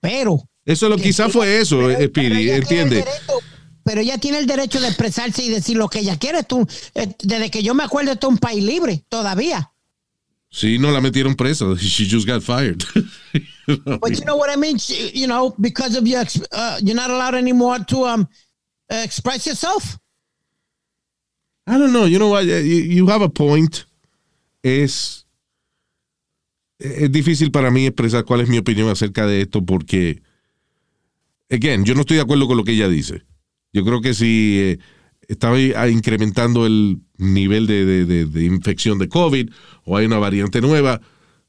Pero, 0.00 0.46
Eso 0.66 0.88
lo 0.90 0.96
quizás 0.98 1.32
fue 1.32 1.60
eso, 1.60 1.90
eh, 1.90 2.08
Speedy, 2.08 2.50
ella 2.50 2.60
tiene 2.60 2.82
entiende. 2.82 2.96
derecho- 3.04 3.38
pero 3.82 4.02
ella 4.02 4.18
tiene 4.18 4.38
el 4.38 4.46
derecho 4.46 4.78
de 4.80 4.88
expresarse 4.88 5.42
y 5.42 5.48
decir 5.48 5.76
lo 5.78 5.88
que 5.88 6.00
ella 6.00 6.18
quiere. 6.18 6.42
Tú, 6.42 6.66
eh, 6.94 7.08
desde 7.22 7.50
que 7.50 7.62
yo 7.62 7.74
me 7.74 7.82
acuerdo, 7.84 8.12
esto 8.12 8.26
es 8.28 8.32
un 8.34 8.38
país 8.38 8.62
libre 8.62 9.02
todavía. 9.08 9.72
Sí, 10.50 10.78
no 10.78 10.90
la 10.90 11.00
metieron 11.00 11.34
presa. 11.34 11.64
She 11.78 12.06
just 12.06 12.26
got 12.28 12.42
fired. 12.42 12.84
But 13.66 14.10
you 14.10 14.24
know 14.24 14.36
what 14.36 14.50
I 14.52 14.56
mean? 14.58 14.76
You 15.14 15.26
know, 15.26 15.54
because 15.58 15.96
of 15.96 16.04
your, 16.06 16.24
uh, 16.52 16.78
you're 16.82 16.94
not 16.94 17.08
allowed 17.10 17.34
anymore 17.36 17.78
to 17.86 18.04
um, 18.06 18.28
express 18.88 19.46
yourself. 19.46 19.96
I 21.70 21.78
don't 21.78 21.92
know. 21.92 22.06
You 22.06 22.18
know 22.18 22.30
what? 22.30 22.44
You, 22.44 22.56
you 22.56 23.08
have 23.10 23.22
a 23.24 23.28
point. 23.28 23.86
Es, 24.62 25.26
es 26.78 27.10
difícil 27.12 27.50
para 27.50 27.70
mí 27.70 27.86
expresar 27.86 28.24
cuál 28.24 28.40
es 28.40 28.48
mi 28.48 28.58
opinión 28.58 28.88
acerca 28.88 29.26
de 29.26 29.42
esto 29.42 29.64
porque, 29.64 30.20
again, 31.50 31.84
yo 31.84 31.94
no 31.94 32.00
estoy 32.00 32.16
de 32.16 32.22
acuerdo 32.22 32.46
con 32.48 32.56
lo 32.56 32.64
que 32.64 32.72
ella 32.72 32.88
dice. 32.88 33.22
Yo 33.72 33.84
creo 33.84 34.00
que 34.00 34.14
si 34.14 34.58
eh, 34.58 34.78
ah, 35.76 35.88
incrementando 35.88 36.66
el 36.66 36.98
nivel 37.18 37.66
de, 37.66 37.84
de- 37.84 38.24
de- 38.26 38.44
infección 38.44 38.98
de 38.98 39.08
COVID 39.08 39.50
o 39.84 39.96
hay 39.96 40.06
una 40.06 40.18
variante 40.18 40.60
nueva, 40.60 41.00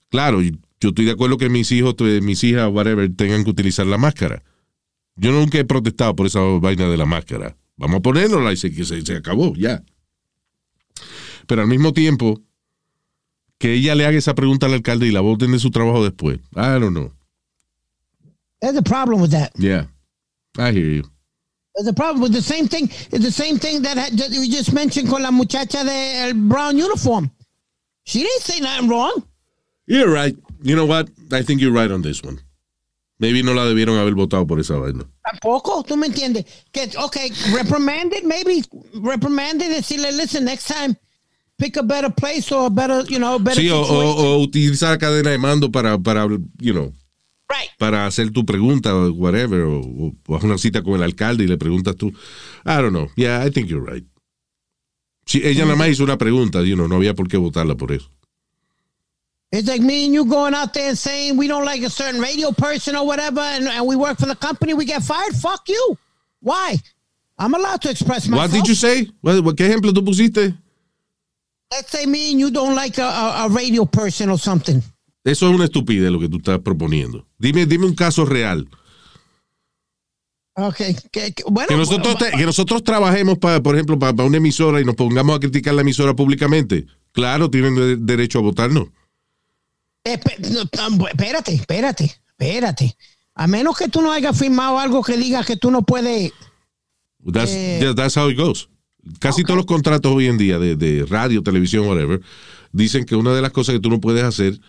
claro, 0.09 0.41
yo 0.41 0.51
estoy 0.89 1.05
de 1.05 1.11
acuerdo 1.11 1.37
que 1.37 1.49
mis 1.49 1.71
hijos, 1.71 1.95
mis 2.21 2.43
hijas, 2.43 2.69
whatever, 2.71 3.11
tengan 3.15 3.43
que 3.43 3.49
utilizar 3.49 3.87
la 3.87 3.97
máscara. 3.97 4.43
Yo 5.15 5.31
nunca 5.31 5.57
he 5.57 5.65
protestado 5.65 6.15
por 6.15 6.27
esa 6.27 6.39
vaina 6.41 6.87
de 6.89 6.97
la 6.97 7.05
máscara. 7.05 7.57
Vamos 7.75 7.97
a 7.97 8.01
ponerla 8.01 8.53
y 8.53 8.57
se, 8.57 8.71
se 8.85 9.15
acabó, 9.15 9.55
ya. 9.55 9.83
Pero 11.51 11.63
al 11.63 11.67
mismo 11.67 11.91
tiempo, 11.91 12.39
que 13.59 13.73
ella 13.73 13.93
le 13.93 14.05
haga 14.05 14.17
esa 14.17 14.33
pregunta 14.33 14.67
al 14.67 14.73
alcalde 14.75 15.05
y 15.07 15.11
la 15.11 15.19
voten 15.19 15.51
de 15.51 15.59
su 15.59 15.69
trabajo 15.69 16.01
después. 16.01 16.39
I 16.55 16.79
don't 16.79 16.93
know. 16.93 17.11
There's 18.61 18.77
a 18.77 18.81
problem 18.81 19.19
with 19.19 19.31
that. 19.31 19.51
Yeah. 19.57 19.87
I 20.57 20.71
hear 20.71 20.85
you. 20.89 21.03
There's 21.75 21.89
a 21.89 21.93
problem 21.93 22.21
with 22.21 22.31
the 22.31 22.41
same 22.41 22.69
thing. 22.69 22.85
It's 23.11 23.25
the 23.25 23.33
same 23.33 23.59
thing 23.59 23.81
that, 23.81 23.97
had- 23.97 24.17
that 24.17 24.29
we 24.29 24.47
just 24.47 24.71
mentioned 24.71 25.09
con 25.09 25.23
la 25.23 25.29
muchacha 25.31 25.83
del 25.83 26.35
brown 26.47 26.77
uniform. 26.77 27.29
She 28.05 28.19
didn't 28.23 28.43
say 28.43 28.61
nothing 28.61 28.87
wrong. 28.87 29.21
You're 29.87 30.09
right. 30.09 30.33
You 30.63 30.77
know 30.77 30.85
what? 30.85 31.09
I 31.33 31.41
think 31.41 31.59
you're 31.59 31.73
right 31.73 31.91
on 31.91 32.01
this 32.01 32.23
one. 32.23 32.39
Maybe 33.19 33.43
no 33.43 33.51
la 33.53 33.65
debieron 33.65 33.97
haber 33.97 34.13
votado 34.15 34.47
por 34.47 34.57
esa 34.61 34.75
vaina. 34.77 35.03
Tampoco, 35.29 35.83
tú 35.83 35.97
me 35.97 36.07
entiendes. 36.07 36.45
Que, 36.71 36.89
okay, 36.97 37.29
reprimanded, 37.53 38.23
maybe 38.23 38.63
reprimanded, 39.03 39.69
decirle, 39.69 40.13
listen, 40.15 40.45
next 40.45 40.67
time, 40.69 40.95
pick 41.61 41.77
a 41.77 41.83
better 41.83 42.09
place 42.09 42.51
or 42.51 42.65
a 42.65 42.69
better, 42.69 43.05
you 43.07 43.19
know, 43.19 43.37
better 43.37 43.61
Sí, 43.61 43.69
o, 43.69 43.79
o, 43.79 44.39
utilizar 44.39 44.97
cadena 44.97 45.29
de 45.29 45.37
mando 45.37 45.71
para, 45.71 45.99
para 45.99 46.27
you 46.57 46.73
know, 46.73 46.91
para 47.77 48.07
hacer 48.07 48.31
tu 48.31 48.43
pregunta 48.43 48.95
o 48.95 49.11
whatever, 49.13 49.61
o, 49.61 49.79
o, 49.79 50.39
una 50.41 50.57
cita 50.57 50.81
con 50.81 50.95
el 50.95 51.03
alcalde 51.03 51.43
y 51.43 51.47
le 51.47 51.57
preguntas 51.57 51.95
tú. 51.95 52.07
I 52.65 52.81
don't 52.81 52.89
know. 52.91 53.09
Yeah, 53.15 53.45
I 53.45 53.51
think 53.51 53.69
you're 53.69 53.85
right. 53.85 54.03
Sí, 55.25 55.41
ella 55.43 55.65
nada 55.65 55.75
más 55.75 55.89
hizo 55.89 56.03
una 56.03 56.17
pregunta, 56.17 56.63
you 56.63 56.75
know, 56.75 56.87
no 56.87 56.95
había 56.95 57.13
por 57.13 57.27
qué 57.27 57.37
votarla 57.37 57.75
por 57.75 57.91
eso. 57.91 58.09
It's 59.51 59.67
like 59.67 59.83
me 59.83 60.05
and 60.05 60.13
you 60.15 60.25
going 60.25 60.55
out 60.55 60.73
there 60.73 60.89
and 60.89 60.97
saying 60.97 61.37
we 61.37 61.47
don't 61.47 61.65
like 61.65 61.83
a 61.83 61.89
certain 61.89 62.19
radio 62.21 62.51
person 62.51 62.95
or 62.95 63.05
whatever, 63.05 63.41
and, 63.41 63.67
and 63.67 63.85
we 63.85 63.95
work 63.95 64.17
for 64.17 64.25
the 64.25 64.35
company, 64.35 64.73
we 64.73 64.85
get 64.85 65.03
fired. 65.03 65.35
Fuck 65.35 65.69
you. 65.69 65.97
Why? 66.39 66.77
I'm 67.37 67.53
allowed 67.53 67.81
to 67.83 67.89
express 67.91 68.27
myself. 68.27 68.51
What 68.51 68.57
did 68.57 68.67
you 68.67 68.75
say? 68.75 69.11
What- 69.21 69.55
¿Qué 69.55 69.67
ejemplo 69.67 69.93
tú 69.93 70.03
pusiste? 70.03 70.55
Let's 71.71 71.89
say 71.91 72.05
me 72.05 72.31
and 72.31 72.39
you 72.39 72.51
don't 72.51 72.75
like 72.75 72.99
a, 73.01 73.07
a, 73.07 73.45
a 73.45 73.47
radio 73.49 73.85
person 73.85 74.29
or 74.29 74.37
something. 74.37 74.81
Eso 75.23 75.47
es 75.49 75.55
una 75.55 75.65
estupidez 75.65 76.11
lo 76.11 76.19
que 76.19 76.27
tú 76.27 76.37
estás 76.37 76.59
proponiendo. 76.59 77.25
Dime, 77.37 77.65
dime 77.65 77.85
un 77.85 77.95
caso 77.95 78.25
real. 78.25 78.67
Okay. 80.53 80.95
Que, 81.11 81.31
que- 81.33 81.43
bueno, 81.49 81.67
Que 81.69 81.77
nosotros, 81.77 82.17
te- 82.17 82.31
que 82.31 82.45
nosotros 82.45 82.83
trabajemos, 82.83 83.37
para, 83.37 83.61
por 83.61 83.75
ejemplo, 83.75 83.97
para, 83.97 84.23
una 84.23 84.37
emisora 84.37 84.81
y 84.81 84.85
nos 84.85 84.95
pongamos 84.95 85.35
a 85.35 85.39
criticar 85.39 85.73
la 85.73 85.81
emisora 85.81 86.13
públicamente. 86.15 86.87
Claro, 87.13 87.49
tienen 87.49 87.75
de- 87.75 87.95
derecho 87.97 88.39
a 88.39 88.41
votarnos. 88.41 88.87
No, 90.03 90.89
no, 90.97 91.07
espérate, 91.07 91.53
espérate, 91.53 92.03
espérate. 92.27 92.97
A 93.35 93.47
menos 93.47 93.77
que 93.77 93.87
tú 93.87 94.01
no 94.01 94.11
hayas 94.11 94.37
firmado 94.37 94.77
algo 94.79 95.03
que 95.03 95.15
diga 95.15 95.43
que 95.43 95.55
tú 95.55 95.71
no 95.71 95.83
puedes. 95.83 96.33
That's, 97.31 97.51
Eh. 97.51 97.79
yeah, 97.81 97.93
that's 97.95 98.17
how 98.17 98.29
it 98.29 98.37
goes. 98.37 98.67
Casi 99.19 99.43
todos 99.43 99.57
los 99.57 99.65
contratos 99.65 100.11
hoy 100.13 100.27
en 100.27 100.37
día 100.37 100.59
de, 100.59 100.75
de 100.75 101.05
radio, 101.05 101.41
televisión, 101.43 101.87
whatever, 101.87 102.21
dicen 102.71 103.05
que 103.05 103.15
una 103.15 103.33
de 103.33 103.41
las 103.41 103.51
cosas 103.51 103.73
que 103.75 103.81
tú 103.81 103.89
no 103.89 103.99
puedes 103.99 104.23
hacer 104.23 104.59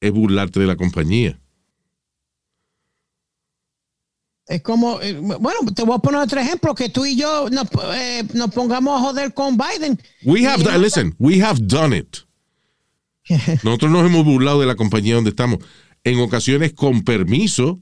es 0.00 0.10
burlarte 0.12 0.60
de 0.60 0.66
la 0.66 0.76
compañía. 0.76 1.38
Es 4.46 4.62
como, 4.62 4.98
eh, 5.02 5.12
bueno, 5.12 5.58
te 5.74 5.82
voy 5.82 5.94
a 5.96 5.98
poner 5.98 6.20
otro 6.20 6.40
ejemplo, 6.40 6.74
que 6.74 6.88
tú 6.88 7.04
y 7.04 7.16
yo 7.16 7.50
nos, 7.50 7.66
eh, 7.94 8.24
nos 8.32 8.50
pongamos 8.50 8.98
a 8.98 9.04
joder 9.04 9.34
con 9.34 9.58
Biden. 9.58 10.00
We 10.24 10.46
have, 10.46 10.62
done- 10.64 10.78
listen, 10.78 11.14
we 11.18 11.42
have 11.42 11.60
done 11.60 11.94
it. 11.94 12.16
Nosotros 13.62 13.90
nos 13.92 14.06
hemos 14.06 14.24
burlado 14.24 14.60
de 14.60 14.66
la 14.66 14.74
compañía 14.74 15.16
donde 15.16 15.30
estamos. 15.30 15.58
En 16.02 16.18
ocasiones 16.20 16.72
con 16.72 17.02
permiso 17.02 17.78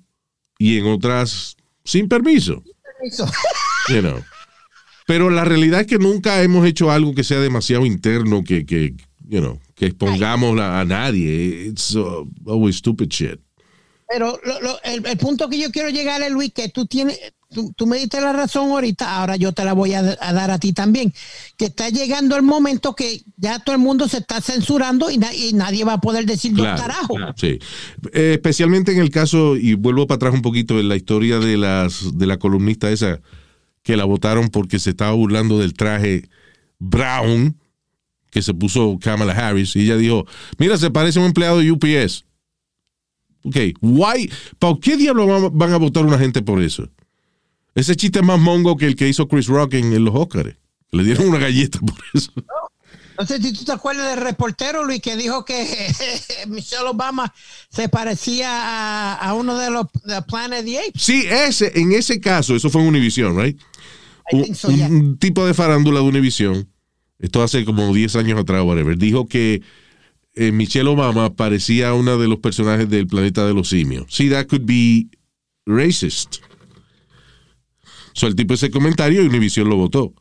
y 0.59 0.79
en 0.79 0.87
otras 0.87 1.57
sin 1.85 2.09
permiso. 2.09 2.65
Eso. 3.03 3.31
you 3.89 4.01
know. 4.01 4.21
Pero 5.07 5.31
la 5.31 5.45
realidad 5.45 5.81
es 5.83 5.87
que 5.87 5.99
nunca 5.99 6.43
hemos 6.43 6.67
hecho 6.67 6.91
algo 6.91 7.15
que 7.15 7.25
sea 7.25 7.41
demasiado 7.41 7.87
interno, 7.87 8.43
que, 8.45 8.67
que 8.67 8.95
you 9.29 9.41
know, 9.41 9.59
que 9.75 9.87
expongamos 9.87 10.59
a, 10.61 10.81
a 10.81 10.85
nadie. 10.85 11.67
It's 11.69 11.95
uh, 11.95 12.29
always 12.47 12.77
stupid 12.77 13.09
shit. 13.09 13.39
Pero 14.09 14.39
lo- 14.45 14.61
lo- 14.61 14.83
el, 14.85 15.05
el 15.07 15.17
punto 15.17 15.49
que 15.49 15.59
yo 15.59 15.71
quiero 15.71 15.91
llegar 15.91 16.23
es, 16.23 16.31
Luis, 16.31 16.53
que 16.53 16.69
tú 16.69 16.87
tienes, 16.87 17.19
tú, 17.53 17.73
tú 17.77 17.87
me 17.89 17.99
diste 17.99 18.21
la 18.21 18.33
razón 18.33 18.71
ahorita, 18.71 19.17
ahora 19.17 19.35
yo 19.37 19.53
te 19.53 19.65
la 19.65 19.73
voy 19.73 19.95
a, 19.95 20.17
a 20.21 20.33
dar 20.33 20.51
a 20.53 20.59
ti 20.61 20.73
también, 20.73 21.13
que 21.57 21.65
está 21.67 21.89
llegando 21.89 22.37
el 22.37 22.43
momento 22.43 22.95
que 22.95 23.23
ya 23.37 23.59
todo 23.59 23.75
el 23.75 23.83
mundo 23.83 24.07
se 24.09 24.19
está 24.19 24.41
censurando 24.41 25.11
y, 25.11 25.19
na- 25.19 25.35
y 25.35 25.53
nadie 25.55 25.85
va 25.85 25.95
a 25.95 26.01
poder 26.01 26.25
decir 26.25 26.53
dos 26.53 26.67
Claro, 26.67 26.81
carajos. 26.83 27.21
Sí. 27.37 27.59
Eh, 28.13 28.35
especialmente 28.35 28.93
en 28.93 28.99
el 29.01 29.11
caso, 29.11 29.57
y 29.57 29.75
vuelvo 29.75 30.07
para 30.07 30.17
atrás 30.17 30.35
un 30.35 30.43
poquito, 30.43 30.79
en 30.79 30.89
la 30.89 30.95
historia 30.97 31.41
de, 31.41 31.57
las, 31.57 32.17
de 32.17 32.27
la 32.27 32.39
columnista 32.39 32.91
esa 32.93 33.21
que 33.87 33.97
la 33.97 34.05
votaron 34.05 34.49
porque 34.49 34.81
se 34.81 34.91
estaba 34.91 35.13
burlando 35.13 35.61
del 35.61 35.73
traje 35.73 36.29
brown 36.81 37.57
que 38.33 38.43
se 38.43 38.53
puso 38.53 38.99
Kamala 39.01 39.33
Harris. 39.33 39.77
Y 39.77 39.83
ella 39.83 39.97
dijo, 39.97 40.27
mira, 40.59 40.77
se 40.77 40.91
parece 40.91 41.21
a 41.21 41.23
un 41.23 41.29
empleado 41.29 41.61
de 41.61 41.71
UPS. 41.71 42.25
Ok, 43.45 43.57
why, 43.81 44.29
¿para 44.59 44.75
qué 44.83 44.97
diablo 44.97 45.53
van, 45.53 45.73
a 45.73 45.77
votar 45.77 46.05
una 46.05 46.19
gente 46.19 46.43
por 46.43 46.61
eso? 46.61 46.89
Ese 47.77 47.95
chiste 47.95 48.19
es 48.19 48.25
más 48.25 48.41
mongo 48.41 48.77
que 48.77 48.87
el 48.87 48.97
que 48.97 49.09
hizo 49.09 49.29
Chris 49.29 49.47
Rock 49.47 49.75
en, 49.75 50.05
los 50.05 50.15
Oscars. 50.17 50.57
Le 50.91 51.05
dieron 51.05 51.29
una 51.29 51.39
galleta 51.39 51.79
por 51.79 51.97
eso. 52.13 52.33
No 53.19 53.27
sé 53.27 53.41
si 53.41 53.53
tú 53.53 53.65
te 53.65 53.73
acuerdas 53.73 54.15
del 54.15 54.25
reportero, 54.25 54.85
Luis, 54.85 55.01
que 55.01 55.17
dijo 55.17 55.45
que 55.45 55.67
Michelle 56.49 56.85
Obama 56.85 57.33
se 57.71 57.89
parecía 57.89 58.49
a, 58.51 59.15
a 59.15 59.35
uno 59.35 59.57
de 59.59 59.71
los 59.71 59.87
de 60.05 60.21
Planet 60.23 60.61
of 60.61 60.65
the 60.65 60.79
Apes. 60.79 61.03
Sí, 61.03 61.25
ese, 61.29 61.73
en 61.79 61.93
ese 61.93 62.21
caso, 62.21 62.55
eso 62.57 62.71
fue 62.71 62.83
en 62.83 62.89
Univision, 62.89 63.37
right? 63.41 63.59
Un, 64.33 64.43
think 64.43 64.55
so, 64.57 64.69
un- 64.69 64.77
yeah. 64.77 64.89
un 64.89 65.19
tipo 65.19 65.47
de 65.47 65.55
farándula 65.55 66.01
de 66.01 66.07
Univision, 66.07 66.69
esto 67.19 67.43
hace 67.43 67.65
como 67.65 67.95
10 67.95 68.17
años 68.17 68.41
atrás, 68.41 68.63
whatever, 68.65 68.99
dijo 68.99 69.27
que 69.27 69.63
eh, 70.35 70.53
Michelle 70.53 70.89
Obama 70.89 71.35
parecía 71.35 71.95
una 71.95 72.17
de 72.17 72.29
los 72.29 72.41
personajes 72.41 72.91
del 72.91 73.07
planeta 73.07 73.47
de 73.47 73.55
los 73.55 73.69
simios. 73.69 74.07
Sí, 74.11 74.29
that 74.29 74.47
could 74.47 74.65
be 74.67 75.07
racist. 75.65 76.37
So, 78.13 78.27
el 78.27 78.35
tipo 78.35 78.55
ese 78.55 78.71
comentario 78.71 79.23
y 79.23 79.27
Univision 79.27 79.69
lo 79.69 79.77
votó. 79.77 80.13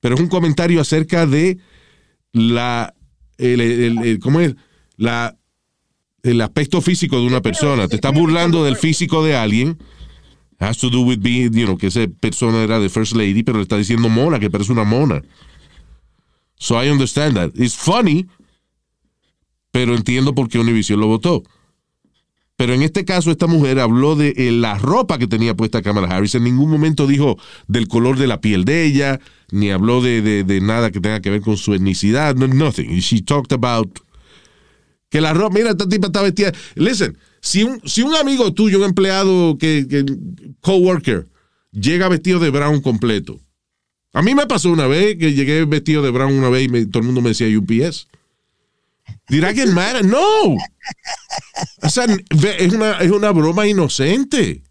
Pero 0.00 0.14
es 0.14 0.20
un 0.20 0.28
comentario 0.28 0.80
acerca 0.80 1.26
de 1.26 1.58
la, 2.32 2.94
el, 3.38 3.60
el- 3.60 3.98
el- 3.98 4.18
¿cómo 4.20 4.40
es? 4.40 4.54
La, 4.96 5.36
el 6.22 6.40
aspecto 6.40 6.80
físico 6.80 7.20
de 7.20 7.26
una 7.26 7.40
persona. 7.40 7.88
Te 7.88 7.96
estás 7.96 8.12
burlando 8.14 8.64
del 8.64 8.76
físico 8.76 9.24
de 9.24 9.36
alguien. 9.36 9.78
Has 10.58 10.78
to 10.78 10.90
do 10.90 11.02
with 11.02 11.18
being, 11.20 11.52
you 11.52 11.66
know, 11.66 11.76
que 11.78 11.86
esa 11.86 12.00
persona 12.20 12.62
era 12.64 12.80
de 12.80 12.88
First 12.88 13.14
Lady, 13.14 13.44
pero 13.44 13.58
le 13.58 13.62
está 13.62 13.76
diciendo 13.76 14.08
mona, 14.08 14.40
que 14.40 14.50
parece 14.50 14.72
una 14.72 14.82
mona. 14.84 15.22
So 16.56 16.82
I 16.82 16.90
understand 16.90 17.36
that. 17.36 17.50
It's 17.54 17.76
funny, 17.76 18.26
pero 19.70 19.94
entiendo 19.94 20.34
por 20.34 20.48
qué 20.48 20.58
Univision 20.58 20.98
lo 20.98 21.06
votó. 21.06 21.44
Pero 22.56 22.74
en 22.74 22.82
este 22.82 23.04
caso, 23.04 23.30
esta 23.30 23.46
mujer 23.46 23.78
habló 23.78 24.16
de 24.16 24.34
eh, 24.36 24.50
la 24.50 24.76
ropa 24.78 25.16
que 25.18 25.28
tenía 25.28 25.54
puesta 25.54 25.80
Kamala 25.80 26.08
Harris. 26.08 26.34
En 26.34 26.42
ningún 26.42 26.68
momento 26.68 27.06
dijo 27.06 27.38
del 27.68 27.86
color 27.86 28.18
de 28.18 28.26
la 28.26 28.40
piel 28.40 28.64
de 28.64 28.84
ella, 28.84 29.20
ni 29.50 29.70
habló 29.70 30.00
de, 30.02 30.22
de- 30.22 30.44
de 30.44 30.60
nada 30.60 30.90
que 30.90 31.00
tenga 31.00 31.20
que 31.20 31.30
ver 31.30 31.40
con 31.40 31.56
su 31.56 31.74
etnicidad, 31.74 32.34
no, 32.36 32.46
nothing. 32.48 32.88
She 33.00 33.22
talked 33.22 33.52
about 33.52 33.98
que 35.10 35.20
la 35.20 35.32
ropa, 35.32 35.54
mira, 35.54 35.70
esta 35.70 35.88
tipa 35.88 36.08
está 36.08 36.20
vestida. 36.22 36.52
Listen, 36.74 37.16
si 37.40 37.62
un, 37.62 37.80
si 37.86 38.02
un 38.02 38.14
amigo 38.14 38.52
tuyo, 38.52 38.78
un 38.78 38.84
empleado 38.84 39.56
que, 39.58 39.86
que 39.88 40.04
coworker, 40.60 41.28
llega 41.72 42.08
vestido 42.08 42.38
de 42.40 42.50
brown 42.50 42.80
completo. 42.80 43.40
A 44.12 44.22
mí 44.22 44.34
me 44.34 44.46
pasó 44.46 44.70
una 44.70 44.86
vez 44.86 45.16
que 45.16 45.32
llegué 45.32 45.64
vestido 45.64 46.02
de 46.02 46.10
brown 46.10 46.32
una 46.32 46.48
vez 46.48 46.68
y 46.70 46.86
todo 46.86 47.00
el 47.00 47.06
mundo 47.06 47.20
me 47.22 47.30
decía 47.30 47.46
UPS. 47.58 48.06
I 49.30 49.40
get 49.54 49.68
mad? 49.68 50.02
No. 50.02 50.56
O 51.82 51.88
sea, 51.90 52.04
es 52.04 52.72
una, 52.72 52.92
es 52.98 53.10
una 53.10 53.30
broma 53.30 53.66
inocente. 53.66 54.62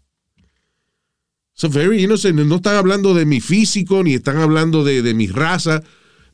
So 1.60 1.68
very 1.68 2.04
innocent. 2.04 2.38
No 2.38 2.56
están 2.56 2.76
hablando 2.76 3.14
de 3.14 3.26
mi 3.26 3.40
físico, 3.40 4.04
ni 4.04 4.14
están 4.14 4.36
hablando 4.36 4.84
de, 4.84 5.02
de 5.02 5.12
mi 5.12 5.26
raza. 5.26 5.82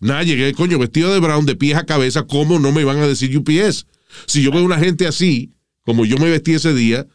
Nada, 0.01 0.23
llegué, 0.23 0.53
coño, 0.53 0.79
vestido 0.79 1.15
de 1.15 1.21
brown, 1.21 1.47
de 1.47 1.57
pies 1.57 1.77
a 1.79 1.85
cabeza. 1.87 2.25
¿Cómo 2.27 2.59
no 2.59 2.73
me 2.73 2.85
van 2.85 2.99
a 2.99 3.07
decir 3.07 3.35
UPS? 3.37 3.87
Si 4.27 4.43
yo 4.43 4.51
veo 4.53 4.63
una 4.63 4.79
gente 4.79 5.07
así, 5.07 5.55
como 5.87 6.05
yo 6.05 6.19
me 6.19 6.29
vestí 6.29 6.53
ese 6.53 6.75
día, 6.75 7.07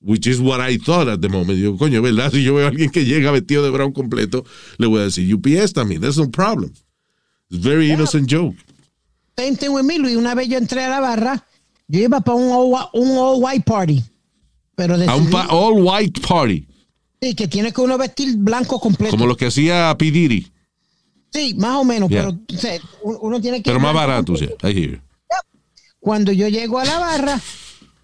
which 0.00 0.26
is 0.26 0.38
what 0.40 0.66
I 0.66 0.78
thought 0.78 1.08
at 1.08 1.20
the 1.20 1.28
moment. 1.28 1.58
Digo, 1.58 1.76
coño, 1.76 2.00
¿verdad? 2.00 2.32
Si 2.32 2.42
yo 2.42 2.54
veo 2.54 2.64
a 2.64 2.68
alguien 2.70 2.88
que 2.90 3.04
llega 3.04 3.30
vestido 3.30 3.62
de 3.62 3.68
brown 3.70 3.92
completo, 3.92 4.44
le 4.78 4.86
voy 4.86 5.00
a 5.00 5.04
decir 5.04 5.32
UPS 5.34 5.74
también. 5.74 6.00
That's 6.00 6.16
no 6.16 6.30
problem. 6.30 6.72
It's 7.50 7.62
very 7.62 7.90
innocent 7.90 8.30
joke. 8.30 8.56
Same 9.36 9.56
thing 9.56 9.70
with 9.74 9.84
me, 9.84 9.98
Luis. 9.98 10.16
Una 10.16 10.34
vez 10.34 10.48
yo 10.48 10.56
entré 10.56 10.84
a 10.84 10.88
la 10.88 11.00
barra, 11.00 11.44
yo 11.86 12.00
iba 12.00 12.20
para 12.22 12.36
un 12.38 12.50
all, 12.50 12.70
whi- 12.72 12.88
un 12.94 13.16
all 13.18 13.42
white 13.42 13.64
party. 13.66 14.02
Pero 14.74 14.94
A 14.94 15.16
un 15.16 15.26
decidí 15.26 15.46
all 15.50 15.74
white 15.82 16.20
party, 16.22 16.66
sí, 17.22 17.34
que 17.34 17.46
tiene 17.48 17.72
que 17.72 17.80
uno 17.80 17.96
vestir 17.96 18.36
blanco 18.36 18.80
completo. 18.80 19.12
como 19.12 19.26
los 19.26 19.36
que 19.36 19.46
hacía 19.46 19.94
P. 19.96 20.10
Diddy, 20.10 20.48
Sí, 21.32 21.54
más 21.54 21.76
o 21.76 21.84
menos, 21.84 22.10
Yeah. 22.10 22.24
pero 22.24 22.38
o 22.54 22.60
sea, 22.60 22.78
un- 23.02 23.16
uno 23.22 23.40
tiene 23.40 23.58
que. 23.62 23.70
pero 23.70 23.80
más 23.80 23.94
barato, 23.94 24.36
sí. 24.36 24.48
Cuando 26.00 26.32
yo 26.32 26.48
llego 26.48 26.78
a 26.78 26.84
la 26.84 26.98
barra, 26.98 27.40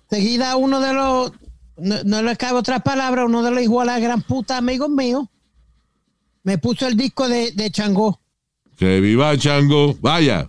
seguida 0.09 0.57
uno 0.57 0.81
de 0.81 0.95
los. 0.95 1.33
No, 1.77 2.03
no 2.05 2.23
le 2.23 2.37
cabe 2.37 2.59
otra 2.59 2.81
palabra, 2.81 3.25
uno 3.27 3.43
de 3.43 3.51
los 3.51 3.63
hijos 3.63 3.83
a 3.83 3.85
la 3.85 3.99
gran 4.01 4.23
puta 4.23 4.57
amigos 4.57 4.89
míos 4.89 5.27
me 6.43 6.57
puso 6.59 6.89
el 6.89 6.97
disco 6.97 7.29
de, 7.29 7.53
de 7.53 7.71
Changó. 7.71 8.19
Que 8.79 9.01
viva 9.01 9.37
Chango. 9.37 9.95
Vaya. 10.01 10.47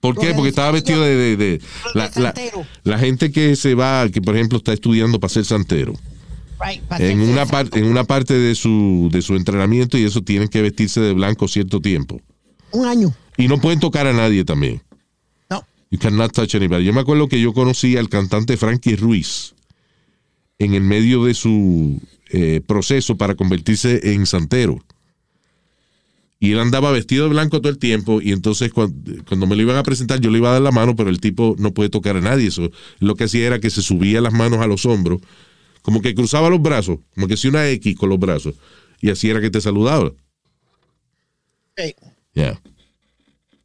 ¿Por 0.00 0.18
qué? 0.18 0.32
Porque 0.34 0.48
estaba 0.50 0.70
vestido 0.70 1.02
de... 1.02 1.16
de- 1.16 1.36
de- 1.36 1.60
la, 1.94 2.10
la- 2.16 2.34
la 2.84 2.98
gente 2.98 3.30
que 3.32 3.54
se 3.56 3.74
va, 3.74 4.08
que 4.08 4.20
por 4.22 4.34
ejemplo 4.34 4.58
está 4.58 4.72
estudiando 4.72 5.18
para 5.20 5.32
ser 5.32 5.44
santero, 5.44 5.92
en 6.98 7.20
una, 7.20 7.46
en 7.72 7.84
una 7.84 8.04
parte 8.04 8.34
de 8.34 8.54
su, 8.54 9.08
de 9.12 9.22
su 9.22 9.34
entrenamiento 9.34 9.98
y 9.98 10.04
eso 10.04 10.22
tienen 10.22 10.48
que 10.48 10.62
vestirse 10.62 11.00
de 11.00 11.12
blanco 11.12 11.48
cierto 11.48 11.80
tiempo. 11.80 12.20
Un 12.72 12.86
año. 12.86 13.14
Y 13.36 13.48
no 13.48 13.60
pueden 13.60 13.80
tocar 13.80 14.06
a 14.06 14.12
nadie 14.12 14.44
también. 14.44 14.82
No. 15.50 15.64
You 15.90 15.98
cannot 15.98 16.32
touch 16.32 16.54
anybody. 16.54 16.84
Yo 16.84 16.92
me 16.92 17.00
acuerdo 17.00 17.28
que 17.28 17.40
yo 17.40 17.52
conocí 17.52 17.96
al 17.96 18.08
cantante 18.08 18.56
Frankie 18.56 18.96
Ruiz 18.96 19.54
en 20.58 20.74
el 20.74 20.82
medio 20.82 21.24
de 21.24 21.34
su 21.34 22.00
eh, 22.30 22.60
proceso 22.66 23.16
para 23.16 23.34
convertirse 23.34 24.12
en 24.12 24.26
santero. 24.26 24.82
Y 26.40 26.52
él 26.52 26.58
andaba 26.58 26.90
vestido 26.90 27.24
de 27.24 27.30
blanco 27.30 27.60
todo 27.60 27.70
el 27.70 27.78
tiempo 27.78 28.20
y 28.20 28.32
entonces 28.32 28.72
cuando, 28.72 29.24
cuando 29.26 29.46
me 29.46 29.56
lo 29.56 29.62
iban 29.62 29.76
a 29.76 29.82
presentar 29.82 30.20
yo 30.20 30.30
le 30.30 30.38
iba 30.38 30.50
a 30.50 30.54
dar 30.54 30.62
la 30.62 30.72
mano, 30.72 30.94
pero 30.94 31.08
el 31.08 31.20
tipo 31.20 31.56
no 31.58 31.72
puede 31.72 31.88
tocar 31.88 32.16
a 32.16 32.20
nadie. 32.20 32.48
Eso 32.48 32.70
lo 32.98 33.14
que 33.14 33.24
hacía 33.24 33.46
era 33.46 33.60
que 33.60 33.70
se 33.70 33.82
subía 33.82 34.20
las 34.20 34.32
manos 34.32 34.60
a 34.60 34.66
los 34.66 34.84
hombros, 34.84 35.20
como 35.84 36.00
que 36.00 36.14
cruzaba 36.14 36.48
los 36.48 36.62
brazos, 36.62 36.98
como 37.14 37.28
que 37.28 37.34
hacía 37.34 37.50
una 37.50 37.68
X 37.68 37.94
con 37.96 38.08
los 38.08 38.18
brazos. 38.18 38.54
Y 39.02 39.10
así 39.10 39.28
era 39.28 39.38
que 39.42 39.50
te 39.50 39.60
saludaba. 39.60 40.10
Sí. 41.76 41.94
Yeah. 42.32 42.58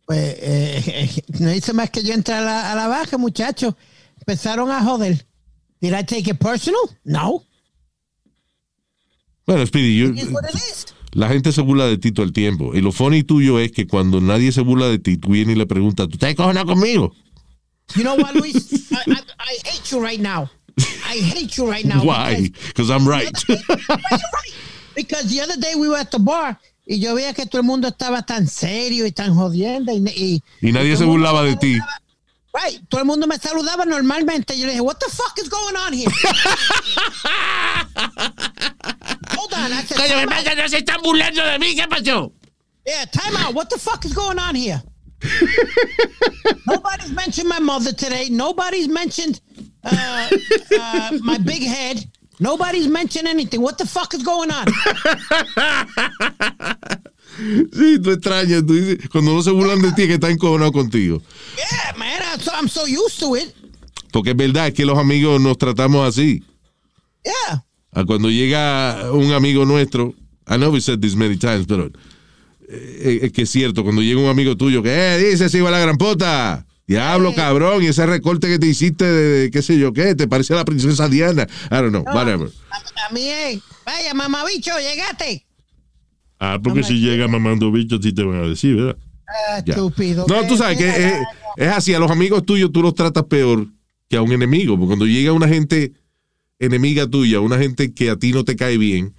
Pues 0.06 0.20
eh, 0.40 0.84
eh, 0.86 1.24
no 1.40 1.54
hice 1.54 1.72
más 1.72 1.90
que 1.90 2.04
yo 2.04 2.14
entrar 2.14 2.42
a 2.44 2.46
la, 2.46 2.72
a 2.74 2.76
la 2.76 2.88
baja, 2.88 3.18
muchachos. 3.18 3.74
Empezaron 4.20 4.70
a 4.70 4.84
joder. 4.84 5.26
Did 5.80 5.94
I 5.98 6.04
take 6.04 6.30
it 6.30 6.38
personal? 6.38 6.82
No. 7.06 7.46
Bueno, 9.46 9.66
Speedy, 9.66 9.98
yo- 9.98 10.26
la 11.14 11.30
gente 11.30 11.54
se 11.54 11.62
burla 11.62 11.86
de 11.88 11.98
ti 11.98 12.12
todo 12.12 12.26
el 12.26 12.34
tiempo. 12.34 12.76
Y 12.76 12.82
lo 12.82 12.92
funny 12.92 13.24
tuyo 13.24 13.60
es 13.60 13.72
que 13.72 13.88
cuando 13.88 14.20
nadie 14.20 14.52
se 14.52 14.62
burla 14.62 14.88
de 14.88 15.00
ti, 15.00 15.18
tú 15.18 15.30
vienes 15.30 15.56
y 15.56 15.58
le 15.58 15.66
preguntas, 15.66 16.08
¿tú 16.10 16.16
estás 16.16 16.36
cojonado 16.36 16.68
conmigo? 16.68 17.16
You 17.96 18.04
know 18.04 18.16
what, 18.18 18.36
Luis? 18.36 18.92
I, 18.92 19.10
I, 19.10 19.14
I 19.40 19.58
hate 19.66 19.90
you 19.90 20.00
right 20.06 20.20
now. 20.20 20.50
I 21.10 21.18
hate 21.18 21.58
you 21.58 21.68
right 21.68 21.86
now. 21.86 22.04
Why? 22.04 22.50
Because 22.68 22.92
I'm 22.92 23.08
right. 23.16 23.34
Because 24.96 25.26
the 25.32 25.42
other 25.42 25.58
day 25.58 25.74
we 25.76 25.90
were 25.90 25.98
at 25.98 26.12
the 26.12 26.20
bar 26.20 26.60
y 26.86 27.00
yo 27.00 27.16
veía 27.16 27.34
que 27.34 27.46
todo 27.48 27.62
el 27.62 27.68
mundo 27.68 27.88
estaba 27.88 28.24
tan 28.26 28.48
serio 28.48 29.06
y 29.06 29.12
tan 29.12 29.34
jodiendo 29.34 29.92
y, 29.92 29.98
y, 30.10 30.44
y 30.62 30.72
nadie 30.72 30.94
todo 30.94 31.00
se 31.00 31.06
burlaba 31.06 31.44
de 31.44 31.56
ti. 31.56 31.80
Right, 32.54 32.80
todo 32.90 33.02
el 33.02 33.08
mundo 33.08 33.26
me 33.28 33.38
saludaba 33.38 33.86
normalmente. 33.86 34.58
Yo 34.58 34.66
le 34.66 34.72
dije, 34.74 34.82
what 34.82 34.98
the 35.00 35.10
fuck 35.10 35.38
is 35.38 35.50
going 35.50 35.76
on 35.76 35.94
here? 35.94 36.10
Hold 39.36 39.54
on. 39.54 39.72
I 39.72 39.84
said, 39.84 39.98
Coño, 39.98 40.18
me 40.28 40.56
no 40.56 40.68
se 40.68 40.78
están 40.80 41.02
burlando 41.04 41.44
de 41.44 41.60
mí, 41.60 41.76
¿qué 41.76 41.88
pasó? 41.88 42.32
Yeah, 42.86 43.06
time 43.06 43.36
out. 43.38 43.54
What 43.54 43.70
the 43.70 43.78
fuck 43.78 44.04
is 44.06 44.14
going 44.14 44.40
on 44.40 44.56
here? 44.56 44.82
Nobody's 46.66 47.12
mentioned 47.12 47.50
my 47.50 47.60
mother 47.60 47.94
today. 47.94 48.30
Nobody's 48.30 48.88
mentioned 48.88 49.42
uh, 49.84 50.30
uh, 50.80 51.18
my 51.22 51.38
big 51.38 51.64
head. 51.64 52.06
Nobody's 52.40 52.88
mentioned 52.88 53.28
anything. 53.28 53.62
What 53.62 53.78
the 53.78 53.86
fuck 53.86 54.14
is 54.14 54.24
going 54.24 54.52
on? 54.52 54.68
Sí, 57.72 58.00
tú 58.02 58.12
extrañas. 58.12 58.66
Tú 58.66 58.74
dices, 58.74 59.10
cuando 59.10 59.34
no 59.34 59.42
se 59.42 59.52
burlan 59.52 59.82
de 59.82 59.92
ti, 59.94 60.02
es 60.02 60.08
que 60.08 60.14
están 60.16 60.32
encojonados 60.32 60.74
contigo. 60.74 61.22
Yeah, 61.56 61.98
man. 61.98 62.22
I'm 62.22 62.40
so, 62.40 62.52
I'm 62.54 62.68
so 62.68 62.86
used 62.86 63.20
to 63.20 63.36
it. 63.36 63.54
Porque 64.12 64.32
es 64.32 64.36
verdad 64.36 64.68
es 64.68 64.74
que 64.74 64.86
los 64.86 64.98
amigos 64.98 65.40
nos 65.40 65.58
tratamos 65.58 66.08
así. 66.08 66.44
Yeah. 67.24 67.64
A 67.92 68.04
cuando 68.04 68.30
llega 68.30 69.12
un 69.14 69.32
amigo 69.32 69.66
nuestro, 69.66 70.14
I 70.48 70.58
know 70.58 70.72
we 70.72 70.82
said 70.82 71.00
this 71.00 71.16
many 71.16 71.38
times, 71.38 71.66
pero 71.68 71.90
eh, 72.68 73.20
es 73.24 73.32
que 73.32 73.44
es 73.44 73.50
cierto, 73.50 73.84
cuando 73.84 74.02
llega 74.02 74.20
un 74.20 74.30
amigo 74.30 74.58
tuyo 74.58 74.84
que, 74.84 74.90
eh, 74.90 75.18
dice, 75.18 75.50
si 75.50 75.60
va 75.60 75.72
la 75.72 75.80
gran 75.80 75.98
puta. 75.98 76.66
Diablo, 76.90 77.36
cabrón, 77.36 77.84
y 77.84 77.86
ese 77.86 78.04
recorte 78.08 78.48
que 78.48 78.58
te 78.58 78.66
hiciste 78.66 79.06
de, 79.06 79.42
de 79.42 79.52
qué 79.52 79.62
sé 79.62 79.78
yo 79.78 79.94
qué, 79.94 80.16
te 80.16 80.28
parece 80.28 80.54
a 80.54 80.56
la 80.56 80.66
princesa 80.66 81.08
Diana. 81.08 81.44
I 81.70 81.76
don't 81.76 81.92
know, 81.92 82.04
whatever. 82.04 82.50
A, 82.72 83.14
mí, 83.14 83.30
eh, 83.30 83.62
vaya, 83.86 84.16
mamabicho, 84.16 84.72
llegaste. 84.80 85.46
Ah, 86.40 86.58
porque 86.64 86.82
si 86.84 86.96
llega 86.96 87.28
mamando 87.28 87.72
bichos, 87.72 88.00
sí 88.02 88.12
te 88.12 88.24
van 88.24 88.44
a 88.44 88.48
decir, 88.48 88.76
¿verdad? 88.76 88.98
Ah, 89.28 89.60
estúpido. 89.64 90.26
No, 90.28 90.48
tú 90.48 90.58
sabes 90.58 90.80
que 90.80 90.88
es, 90.90 91.14
es 91.58 91.68
así, 91.68 91.94
a 91.94 92.00
los 92.00 92.10
amigos 92.10 92.44
tuyos 92.44 92.72
tú 92.72 92.82
los 92.82 92.96
tratas 92.96 93.26
peor 93.26 93.68
que 94.10 94.18
a 94.18 94.24
un 94.24 94.32
enemigo, 94.32 94.74
porque 94.76 94.88
cuando 94.88 95.06
llega 95.06 95.32
una 95.32 95.48
gente 95.48 95.94
enemiga 96.58 97.06
tuya, 97.06 97.40
una 97.40 97.60
gente 97.60 97.94
que 97.94 98.10
a 98.10 98.16
ti 98.16 98.32
no 98.32 98.44
te 98.44 98.56
cae 98.56 98.80
bien, 98.80 99.14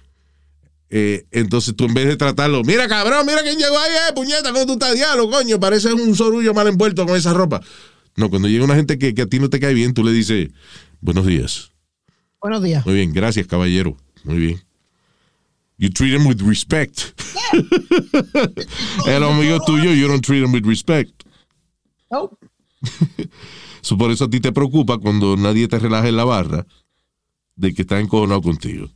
eh, 0.91 1.25
entonces 1.31 1.75
tú 1.75 1.85
en 1.85 1.93
vez 1.93 2.05
de 2.05 2.17
tratarlo, 2.17 2.63
mira 2.63 2.87
cabrón, 2.87 3.25
mira 3.25 3.41
quién 3.41 3.57
llegó 3.57 3.79
ahí, 3.79 3.91
eh, 3.91 4.13
puñeta, 4.13 4.51
¿cómo 4.51 4.65
tú 4.65 4.73
estás, 4.73 4.93
diablo, 4.93 5.29
coño? 5.29 5.59
Pareces 5.59 5.93
un 5.93 6.15
sorullo 6.15 6.53
mal 6.53 6.67
envuelto 6.67 7.05
con 7.05 7.15
esa 7.15 7.33
ropa. 7.33 7.61
No, 8.17 8.29
cuando 8.29 8.49
llega 8.49 8.65
una 8.65 8.75
gente 8.75 8.99
que, 8.99 9.15
que 9.15 9.21
a 9.21 9.25
ti 9.25 9.39
no 9.39 9.49
te 9.49 9.59
cae 9.59 9.73
bien, 9.73 9.93
tú 9.93 10.03
le 10.03 10.11
dices, 10.11 10.49
buenos 10.99 11.25
días. 11.25 11.71
Buenos 12.41 12.61
días. 12.61 12.85
Muy 12.85 12.95
bien, 12.95 13.13
gracias, 13.13 13.47
caballero. 13.47 13.95
Muy 14.25 14.37
bien. 14.37 14.61
You 15.77 15.89
treat 15.89 16.13
him 16.13 16.27
with 16.27 16.41
respect. 16.41 16.99
El 19.07 19.23
amigo 19.23 19.59
tuyo, 19.65 19.93
you 19.93 20.07
don't 20.07 20.23
treat 20.23 20.43
him 20.43 20.53
with 20.53 20.65
respect. 20.65 21.23
So, 23.83 23.97
por 23.97 24.11
eso 24.11 24.25
a 24.25 24.29
ti 24.29 24.39
te 24.39 24.51
preocupa 24.51 24.99
cuando 24.99 25.35
nadie 25.35 25.67
te 25.67 25.79
relaja 25.79 26.07
en 26.07 26.15
la 26.15 26.23
barra 26.23 26.67
de 27.55 27.73
que 27.73 27.81
está 27.81 27.99
encojonado 27.99 28.41
contigo. 28.41 28.91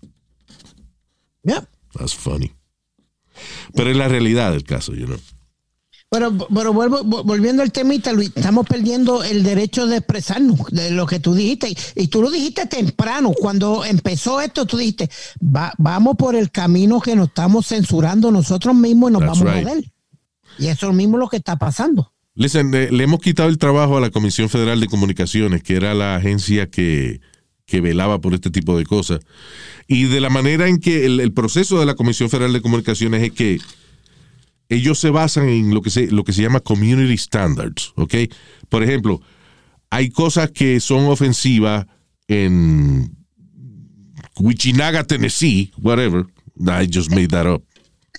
Yep. 1.44 1.66
That's 1.98 2.16
funny. 2.16 2.52
Pero 3.74 3.90
es 3.92 3.98
la 3.98 4.08
realidad 4.08 4.52
del 4.52 4.64
caso, 4.64 4.94
you 4.94 5.06
know. 5.06 5.20
Pero, 6.10 6.32
pero 6.54 6.72
vuelvo, 6.72 7.00
vo- 7.04 7.24
volviendo 7.26 7.64
al 7.64 7.72
temita, 7.72 8.14
Luis, 8.14 8.32
estamos 8.36 8.66
perdiendo 8.68 9.24
el 9.24 9.44
derecho 9.44 9.88
de 9.88 9.98
expresarnos 9.98 10.60
de 10.70 10.92
lo 10.92 11.06
que 11.08 11.20
tú 11.20 11.34
dijiste. 11.34 11.76
Y, 11.96 12.08
tú 12.08 12.22
lo 12.22 12.30
dijiste 12.30 12.68
temprano, 12.68 13.34
cuando 13.34 13.84
empezó 13.84 14.40
esto, 14.40 14.66
tú 14.66 14.78
dijiste, 14.78 15.10
"Va- 15.44 15.74
vamos 15.78 16.16
por 16.16 16.36
el 16.36 16.52
camino 16.52 17.02
que 17.02 17.16
nos 17.16 17.30
estamos 17.30 17.68
censurando 17.68 18.32
nosotros 18.32 18.76
mismos 18.76 19.10
y 19.10 19.14
nos 19.14 19.22
That's 19.24 19.40
vamos 19.40 19.54
right. 19.56 19.66
a 19.66 19.70
joder. 19.70 19.92
Y 20.60 20.68
eso 20.68 20.90
es 20.90 20.96
mismo 20.96 21.18
lo 21.18 21.28
que 21.28 21.38
está 21.38 21.58
pasando. 21.58 22.14
Listen, 22.36 22.74
eh, 22.74 22.90
le 22.92 23.04
hemos 23.04 23.20
quitado 23.20 23.50
el 23.50 23.58
trabajo 23.58 23.98
a 23.98 24.02
la 24.02 24.10
Comisión 24.12 24.48
Federal 24.48 24.80
de 24.80 24.88
Comunicaciones, 24.88 25.64
que 25.64 25.76
era 25.76 25.94
la 25.94 26.16
agencia 26.16 26.70
que, 26.70 27.20
que 27.66 27.82
velaba 27.82 28.20
por 28.22 28.34
este 28.34 28.52
tipo 28.52 28.78
de 28.78 28.86
cosas. 28.86 29.20
Y 29.88 30.06
de 30.06 30.22
la 30.22 30.30
manera 30.30 30.68
en 30.68 30.80
que 30.80 31.06
el, 31.06 31.20
el 31.20 31.34
proceso 31.34 31.80
de 31.80 31.86
la 31.86 31.96
Comisión 31.96 32.30
Federal 32.30 32.54
de 32.54 32.62
Comunicaciones 32.62 33.24
es 33.24 33.32
que 33.32 33.60
ellos 34.70 35.00
se 35.00 35.10
basan 35.10 35.50
en 35.50 35.74
lo 35.74 35.82
que 35.82 35.90
se, 35.90 36.12
lo 36.12 36.24
que 36.24 36.34
se 36.34 36.42
llama 36.42 36.60
community 36.60 37.18
standards, 37.18 37.94
¿ok? 37.96 38.16
Por 38.70 38.84
ejemplo, 38.84 39.22
hay 39.90 40.10
cosas 40.10 40.52
que 40.52 40.80
son 40.80 41.06
ofensivas 41.06 41.86
en 42.28 43.16
Wichinaga, 44.40 45.04
Tennessee, 45.04 45.72
whatever. 45.82 46.26
I 46.60 46.88
just 46.92 47.12
made 47.12 47.30
that 47.30 47.46
up. 47.46 47.64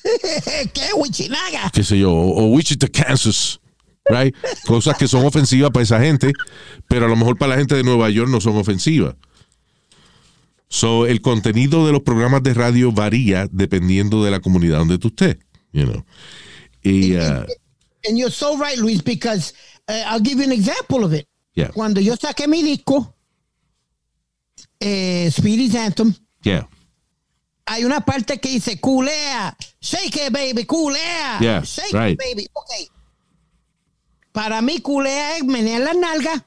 ¿Qué, 0.72 0.92
Wichinaga? 0.96 1.70
qué 1.72 1.82
sé 1.82 1.98
yo, 1.98 2.12
o, 2.12 2.44
o 2.44 2.46
Wichita, 2.52 2.86
Kansas, 2.86 3.60
right? 4.08 4.34
Cosas 4.66 4.96
que 4.96 5.08
son 5.08 5.24
ofensivas 5.24 5.70
para 5.70 5.82
esa 5.82 6.00
gente, 6.00 6.32
pero 6.88 7.06
a 7.06 7.08
lo 7.08 7.16
mejor 7.16 7.36
para 7.36 7.54
la 7.54 7.58
gente 7.58 7.74
de 7.74 7.82
Nueva 7.82 8.08
York 8.10 8.30
no 8.30 8.40
son 8.40 8.56
ofensivas. 8.56 9.16
So, 10.68 11.06
el 11.06 11.20
contenido 11.20 11.86
de 11.86 11.92
los 11.92 12.02
programas 12.02 12.42
de 12.42 12.52
radio 12.54 12.90
varía 12.92 13.48
dependiendo 13.50 14.24
de 14.24 14.30
la 14.30 14.40
comunidad 14.40 14.78
donde 14.78 14.98
tú 14.98 15.08
estés, 15.08 15.36
you 15.72 15.84
know. 15.84 16.04
Y, 16.82 17.14
uh, 17.16 17.46
And 18.08 18.16
you're 18.16 18.30
so 18.30 18.56
right, 18.56 18.78
Luis, 18.78 19.02
because 19.02 19.52
uh, 19.88 20.02
I'll 20.06 20.20
give 20.22 20.38
you 20.38 20.44
an 20.44 20.52
example 20.52 21.04
of 21.04 21.12
it. 21.12 21.26
Yeah. 21.54 21.68
Cuando 21.72 22.00
yo 22.00 22.16
saqué 22.16 22.46
mi 22.46 22.62
disco, 22.62 23.14
eh, 24.80 25.30
Speedy's 25.30 25.74
Anthem, 25.74 26.14
yeah, 26.42 26.68
hay 27.66 27.84
una 27.84 28.00
parte 28.02 28.38
que 28.38 28.50
dice, 28.50 28.78
culea, 28.80 29.56
shake 29.80 30.26
it, 30.26 30.32
baby, 30.32 30.64
culea, 30.64 31.38
Yeah, 31.40 31.62
shake 31.62 31.92
right. 31.92 32.12
it, 32.12 32.18
baby. 32.18 32.46
Ok. 32.52 32.70
Para 34.32 34.60
mí, 34.62 34.80
culea 34.80 35.38
es 35.38 35.44
menear 35.44 35.80
la 35.80 35.94
nalga 35.94 36.46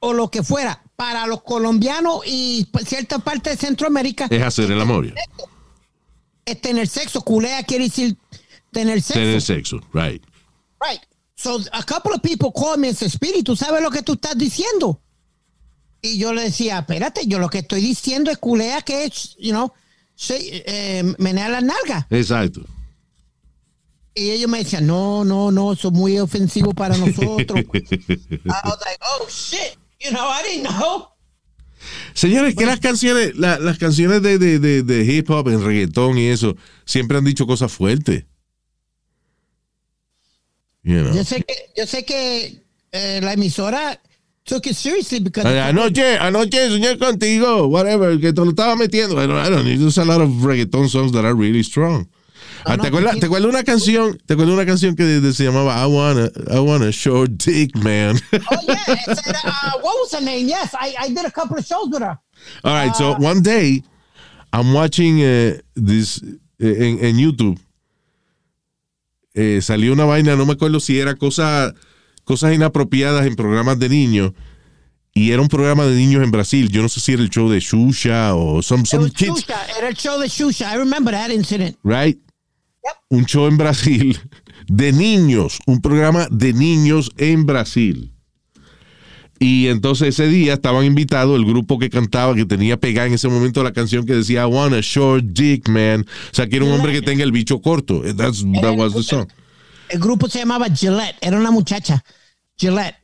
o 0.00 0.12
lo 0.12 0.30
que 0.30 0.42
fuera. 0.42 0.82
Para 1.00 1.26
los 1.26 1.42
colombianos 1.42 2.20
y 2.26 2.68
cierta 2.84 3.18
parte 3.20 3.48
de 3.48 3.56
Centroamérica, 3.56 4.26
es 4.30 4.42
hacer 4.42 4.70
el 4.70 4.78
amor. 4.82 5.06
es 6.44 6.60
tener 6.60 6.86
sexo. 6.88 7.22
Culea 7.22 7.62
quiere 7.62 7.84
decir 7.84 8.18
tener 8.70 9.00
sexo. 9.00 9.14
Tener 9.18 9.40
sexo, 9.40 9.80
right. 9.94 10.22
Right. 10.78 11.00
So 11.36 11.58
a 11.72 11.82
couple 11.84 12.12
of 12.12 12.20
people 12.20 12.52
called 12.52 12.78
me 12.80 12.88
and 12.88 12.96
Speedy, 12.98 13.42
¿tú 13.42 13.56
sabes 13.56 13.80
lo 13.82 13.90
que 13.90 14.02
tú 14.02 14.12
estás 14.12 14.36
diciendo? 14.36 15.00
Y 16.02 16.18
yo 16.18 16.34
le 16.34 16.42
decía, 16.42 16.80
espérate, 16.80 17.22
yo 17.26 17.38
lo 17.38 17.48
que 17.48 17.60
estoy 17.60 17.80
diciendo 17.80 18.30
es 18.30 18.36
culea 18.36 18.82
que 18.82 19.04
es, 19.04 19.36
you 19.38 19.52
know, 19.52 19.72
se- 20.14 20.62
eh, 20.66 21.14
menea 21.16 21.48
la 21.48 21.62
nalga. 21.62 22.06
Exacto. 22.10 22.60
Y 24.14 24.32
ellos 24.32 24.50
me 24.50 24.58
decían, 24.58 24.86
no, 24.86 25.24
no, 25.24 25.50
no, 25.50 25.72
eso 25.72 25.88
es 25.88 25.94
muy 25.94 26.18
ofensivo 26.18 26.74
para 26.74 26.94
nosotros. 26.98 27.58
I 27.72 28.60
was 28.64 28.78
like, 28.84 28.98
oh 29.00 29.26
shit, 29.30 29.78
you 30.00 30.10
know, 30.12 30.26
I 30.28 30.42
didn't 30.42 30.66
know. 30.68 31.06
Señores, 32.14 32.54
que 32.54 32.66
las 32.66 32.80
canciones, 32.80 33.36
la- 33.36 33.58
las 33.58 33.78
canciones 33.78 34.20
de, 34.22 34.38
de, 34.38 34.58
de, 34.58 34.82
de 34.82 35.04
hip 35.04 35.30
hop, 35.30 35.48
en 35.48 35.62
reggaetón 35.64 36.18
y 36.18 36.26
eso, 36.26 36.56
siempre 36.84 37.16
han 37.18 37.24
dicho 37.24 37.46
cosas 37.46 37.72
fuertes. 37.72 38.24
You 40.82 41.00
know. 41.02 41.14
Yo 41.14 41.24
sé 41.24 41.42
que, 41.42 41.54
yo 41.76 41.86
sé 41.86 42.04
que 42.04 42.62
eh, 42.92 43.20
la 43.22 43.34
emisora 43.34 44.00
took 44.44 44.66
it 44.66 44.74
seriously 44.74 45.20
because 45.20 45.46
Anoche, 45.46 46.16
anoche 46.18 46.68
soñé 46.70 46.98
contigo, 46.98 47.66
whatever, 47.68 48.18
que 48.18 48.32
te 48.32 48.40
lo 48.40 48.50
estaba 48.50 48.76
metiendo. 48.76 49.22
I 49.22 49.26
don't, 49.26 49.38
I 49.38 49.50
don't 49.50 49.64
know. 49.64 49.78
There's 49.78 49.98
a 49.98 50.04
lot 50.04 50.20
of 50.20 50.30
reggaeton 50.42 50.88
songs 50.88 51.12
that 51.12 51.24
are 51.24 51.34
really 51.34 51.62
strong. 51.62 52.08
Ah, 52.64 52.76
¿te, 52.76 52.88
acuerdas, 52.88 53.18
¿Te 53.18 53.26
acuerdas 53.26 53.48
una 53.48 53.64
canción? 53.64 54.18
¿Te 54.26 54.34
acuerdas 54.34 54.54
una 54.54 54.66
canción 54.66 54.94
que 54.94 55.04
de- 55.04 55.20
de- 55.20 55.32
se 55.32 55.44
llamaba 55.44 55.74
I 55.82 55.86
wanna, 55.86 56.30
I 56.50 56.58
want 56.58 56.82
a 56.84 56.90
short 56.90 57.30
dick 57.32 57.74
man? 57.76 58.20
oh 58.32 58.38
yeah, 58.66 58.76
it 58.88 59.18
said, 59.18 59.34
uh, 59.44 59.78
what 59.82 59.94
was 60.00 60.12
her 60.12 60.20
name? 60.20 60.46
Yes, 60.46 60.74
I, 60.74 60.94
I 61.00 61.08
did 61.08 61.24
a 61.24 61.30
couple 61.30 61.56
of 61.58 61.64
shows 61.64 61.88
with 61.90 62.02
her. 62.02 62.18
All 62.64 62.74
right, 62.74 62.94
so 62.94 63.14
one 63.18 63.42
day 63.42 63.82
I'm 64.52 64.72
watching 64.74 65.20
uh, 65.22 65.58
this 65.74 66.22
eh, 66.60 66.76
en, 66.88 67.04
en 67.04 67.16
YouTube. 67.18 67.58
Eh, 69.34 69.60
salió 69.62 69.92
una 69.92 70.04
vaina, 70.04 70.36
no 70.36 70.44
me 70.44 70.52
acuerdo 70.54 70.80
si 70.80 70.98
era 70.98 71.14
cosa, 71.14 71.72
cosas 72.24 72.52
inapropiadas 72.54 73.26
en 73.26 73.36
programas 73.36 73.78
de 73.78 73.88
niños. 73.88 74.32
Y 75.12 75.32
era 75.32 75.42
un 75.42 75.48
programa 75.48 75.84
de 75.86 75.96
niños 75.96 76.22
en 76.22 76.30
Brasil. 76.30 76.68
Yo 76.70 76.82
no 76.82 76.88
sé 76.88 77.00
si 77.00 77.12
era 77.12 77.22
el 77.22 77.30
show 77.30 77.48
de 77.48 77.60
Xuxa 77.60 78.34
o 78.34 78.62
some, 78.62 78.84
some 78.86 79.10
kids, 79.10 79.40
Shusha. 79.44 79.58
Era 79.78 79.88
el 79.88 79.96
show 79.96 80.18
de 80.20 80.28
Shusha. 80.28 80.72
I 80.72 80.76
remember 80.76 81.12
that 81.12 81.30
incident. 81.30 81.76
right? 81.82 82.16
Un 83.08 83.26
show 83.26 83.46
en 83.46 83.56
Brasil 83.56 84.18
de 84.68 84.92
niños, 84.92 85.58
un 85.66 85.80
programa 85.80 86.28
de 86.30 86.52
niños 86.52 87.10
en 87.16 87.46
Brasil. 87.46 88.14
Y 89.42 89.68
entonces 89.68 90.08
ese 90.08 90.28
día 90.28 90.52
estaban 90.52 90.84
invitados 90.84 91.36
el 91.38 91.46
grupo 91.46 91.78
que 91.78 91.88
cantaba, 91.88 92.34
que 92.34 92.44
tenía 92.44 92.76
pegada 92.76 93.08
en 93.08 93.14
ese 93.14 93.28
momento 93.28 93.64
la 93.64 93.72
canción 93.72 94.04
que 94.04 94.14
decía 94.14 94.42
I 94.42 94.44
want 94.44 94.74
a 94.74 94.80
short 94.82 95.24
dick 95.24 95.66
man. 95.68 96.02
O 96.02 96.34
sea, 96.34 96.46
quiero 96.46 96.66
un 96.66 96.72
hombre 96.72 96.92
que 96.92 97.00
tenga 97.00 97.24
el 97.24 97.32
bicho 97.32 97.60
corto. 97.62 98.02
That's, 98.02 98.44
that 98.60 98.76
was 98.76 98.92
the 98.92 99.02
song. 99.02 99.26
El 99.88 99.98
grupo 99.98 100.28
se 100.28 100.40
llamaba 100.40 100.66
Gillette. 100.68 101.16
Era 101.22 101.38
una 101.38 101.50
muchacha. 101.50 102.04
Gillette. 102.58 102.96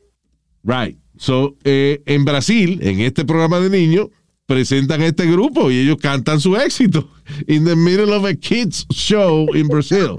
Right. 0.63 0.99
So, 1.17 1.57
eh, 1.63 2.03
en 2.05 2.23
Brasil, 2.23 2.79
en 2.83 3.01
este 3.01 3.25
programa 3.25 3.59
de 3.59 3.71
niños, 3.71 4.09
presentan 4.47 5.01
este 5.03 5.25
grupo 5.25 5.69
y 5.69 5.79
ellos 5.79 5.97
cantan 6.01 6.39
su 6.39 6.55
éxito. 6.55 7.07
In 7.47 7.65
the 7.65 7.75
middle 7.75 8.13
of 8.13 8.25
a 8.25 8.33
kids 8.33 8.85
show 8.91 9.53
in 9.53 9.67
Brazil. 9.67 10.17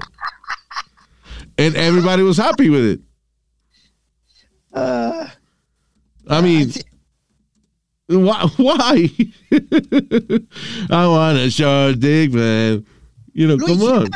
And 1.57 1.75
everybody 1.75 2.23
was 2.23 2.37
happy 2.37 2.69
with 2.69 2.85
it. 2.85 3.01
Uh, 4.71 5.27
I 6.29 6.41
mean, 6.41 6.71
why? 8.07 8.47
why? 8.57 9.09
I 10.89 11.07
want 11.07 11.37
a 11.39 11.49
short 11.49 11.99
dick, 11.99 12.31
man. 12.31 12.85
You 13.33 13.47
know, 13.47 13.55
Luis, 13.55 13.77
come 13.77 13.81
on. 13.81 14.07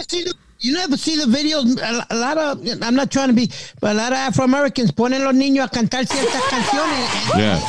You 0.64 0.72
never 0.74 0.96
see 0.96 1.18
the 1.18 1.26
videos. 1.26 1.78
A 1.84 1.92
lo- 1.92 2.04
a 2.10 2.16
lot 2.16 2.38
of, 2.38 2.66
I'm 2.82 2.96
not 2.96 3.12
trying 3.12 3.28
to 3.28 3.34
be, 3.34 3.52
but 3.82 3.92
a 3.92 3.94
lot 3.96 4.14
of 4.14 4.18
Afro 4.18 4.46
Americans 4.46 4.94
ponen 4.94 5.22
los 5.22 5.34
niños 5.36 5.66
a 5.66 5.70
cantar 5.70 6.06
ciertas 6.08 6.42
canciones 6.50 7.10
Yeah. 7.36 7.60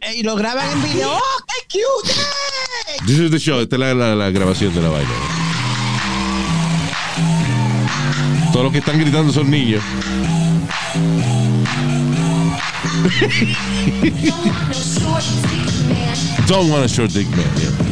eh, 0.00 0.16
y 0.16 0.22
lo 0.24 0.34
graban 0.34 0.68
en 0.72 0.82
video. 0.82 1.12
¡Oh, 1.12 1.20
qué 1.46 1.78
cute! 1.78 2.10
¡eh! 2.12 2.96
This 3.06 3.20
is 3.20 3.30
the 3.30 3.38
show. 3.38 3.60
Esta 3.60 3.76
es 3.76 3.80
la, 3.80 3.94
la- 3.94 4.16
la 4.16 4.30
grabación 4.30 4.74
de 4.74 4.82
la 4.82 4.88
vaina. 4.88 5.10
Todos 8.52 8.64
los 8.64 8.72
que 8.72 8.80
están 8.80 8.98
gritando 8.98 9.32
son 9.32 9.48
niños. 9.48 9.84
Don't 16.46 16.70
want 16.70 16.84
a 16.84 16.88
short 16.88 17.10
dick 17.10 17.28
man. 17.30 17.50
yeah. 17.58 17.85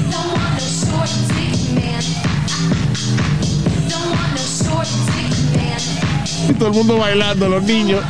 Y 6.49 6.55
todo 6.59 6.69
el 6.69 6.75
mundo 6.75 6.99
bailando, 6.99 7.49
los 7.49 7.63
niños. 7.63 8.05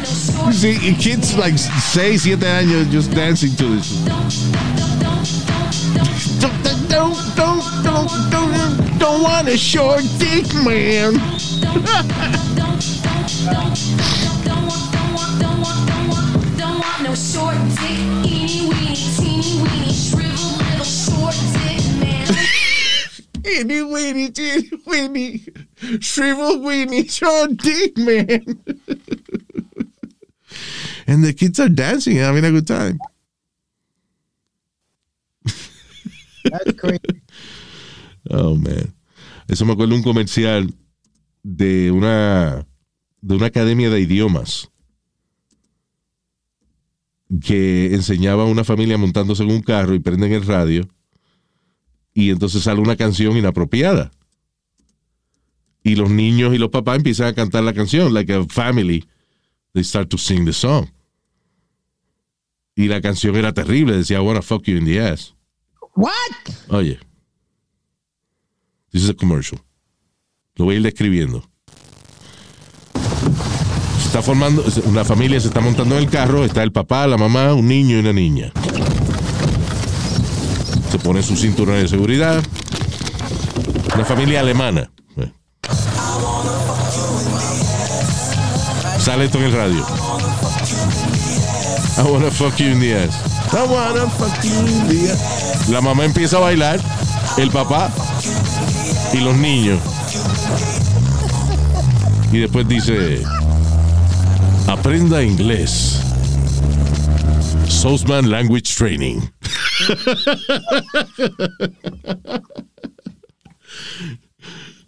Sí, 0.53 0.79
y 0.83 0.95
kids 0.95 1.37
like 1.37 1.59
6, 1.59 2.23
7 2.23 2.47
años 2.49 2.87
just 2.93 3.13
dancing 3.15 3.55
to 3.57 3.77
this. 3.77 4.05
Don't, 6.41 6.63
don't, 6.89 7.37
don't, 7.37 7.85
don't, 7.85 8.31
don't, 8.31 8.99
don't 8.99 9.23
want 9.23 9.49
a 9.49 9.57
short 9.57 10.03
dick, 10.19 10.53
man. 10.65 11.21
Itty 23.65 23.83
weeny, 23.83 24.31
teeny 24.31 24.71
weeny, 24.87 25.41
shrivel 26.01 26.61
weeny, 26.61 27.09
short 27.09 27.57
dick, 27.57 27.97
man. 27.97 28.45
and 31.07 31.25
the 31.25 31.33
kids 31.33 31.59
are 31.59 31.71
dancing, 31.71 32.17
having 32.17 32.45
a 32.45 32.51
good 32.51 32.67
time. 32.67 32.99
That's 36.45 36.73
crazy. 36.79 37.23
Oh, 38.31 38.55
man. 38.55 38.93
Eso 39.49 39.65
me 39.65 39.73
acuerdo 39.73 39.93
de 39.93 39.97
un 39.97 40.03
comercial 40.03 40.75
de 41.43 41.91
una, 41.91 42.67
de 43.23 43.35
una 43.35 43.47
academia 43.47 43.89
de 43.89 44.01
idiomas 44.01 44.69
que 47.43 47.95
enseñaba 47.95 48.43
a 48.43 48.47
una 48.47 48.65
familia 48.65 48.99
montándose 48.99 49.43
en 49.43 49.51
un 49.51 49.63
carro 49.63 49.95
y 49.95 50.01
prenden 50.01 50.33
el 50.33 50.47
radio 50.47 50.87
y 52.15 52.31
entonces 52.31 52.63
sale 52.63 52.81
una 52.81 52.97
canción 52.97 53.37
inapropiada. 53.37 54.13
Y 55.83 55.97
los 55.97 56.09
niños 56.09 56.55
y 56.55 56.59
los 56.59 56.71
papás 56.71 56.97
empiezan 56.97 57.27
a 57.27 57.35
cantar 57.35 57.65
la 57.65 57.75
canción, 57.75 58.15
like 58.15 58.33
a 58.33 58.45
family. 58.45 59.05
They 59.75 59.85
start 59.85 60.09
to 60.11 60.17
sing 60.17 60.47
the 60.47 60.53
song. 60.53 60.87
Y 62.77 62.87
la 62.87 63.01
canción 63.01 63.37
era 63.37 63.53
terrible, 63.53 63.97
decía, 63.97 64.19
I 64.19 64.21
wanna 64.21 64.41
fuck 64.41 64.65
you 64.65 64.77
in 64.77 64.85
the 64.85 65.01
ass. 65.01 65.35
What? 65.95 66.13
Oye. 66.71 66.99
This 68.91 69.03
is 69.03 69.11
a 69.11 69.15
commercial. 69.15 69.61
Lo 70.55 70.67
voy 70.67 70.77
a 70.77 70.79
ir 70.79 70.85
describiendo. 70.85 71.43
Se 73.99 74.07
está 74.07 74.23
formando, 74.23 74.65
una 74.87 75.05
familia 75.05 75.41
se 75.41 75.49
está 75.49 75.61
montando 75.61 75.97
en 75.97 76.05
el 76.05 76.11
carro, 76.11 76.45
está 76.45 76.63
el 76.63 76.71
papá, 76.71 77.07
la 77.09 77.17
mamá, 77.17 77.55
un 77.55 77.67
niño 77.67 77.97
y 77.97 78.01
una 78.01 78.13
niña. 78.13 78.53
Se 80.95 81.01
pone 81.01 81.25
su 81.25 81.35
cinturón 81.35 81.81
de 81.81 81.89
seguridad. 81.89 82.41
Una 83.97 84.05
familia 84.05 84.39
alemana. 84.39 84.89
Eh. 85.17 85.33
Sale 89.01 89.25
esto 89.25 89.39
en 89.39 89.45
el 89.47 89.53
radio. 89.53 89.85
I 91.99 92.03
wanna 92.03 92.31
fuck 92.31 92.57
you 92.59 92.69
in 92.69 92.79
the 92.79 92.95
ass. 92.95 93.13
I 93.53 93.67
wanna 93.67 94.09
fuck 94.09 94.45
you 94.45 94.57
in 94.61 94.87
the 94.87 95.11
ass. 95.11 95.69
La 95.69 95.81
mamá 95.81 96.05
empieza 96.05 96.37
a 96.37 96.41
bailar, 96.41 96.79
el 97.39 97.51
papá 97.51 97.91
y 99.13 99.19
los 99.19 99.35
niños. 99.35 99.81
Y 102.31 102.39
después 102.39 102.69
dice, 102.69 103.21
aprenda 104.69 105.25
inglés. 105.25 105.99
Soulsman 107.67 108.31
Language 108.31 108.77
Training. 108.77 109.21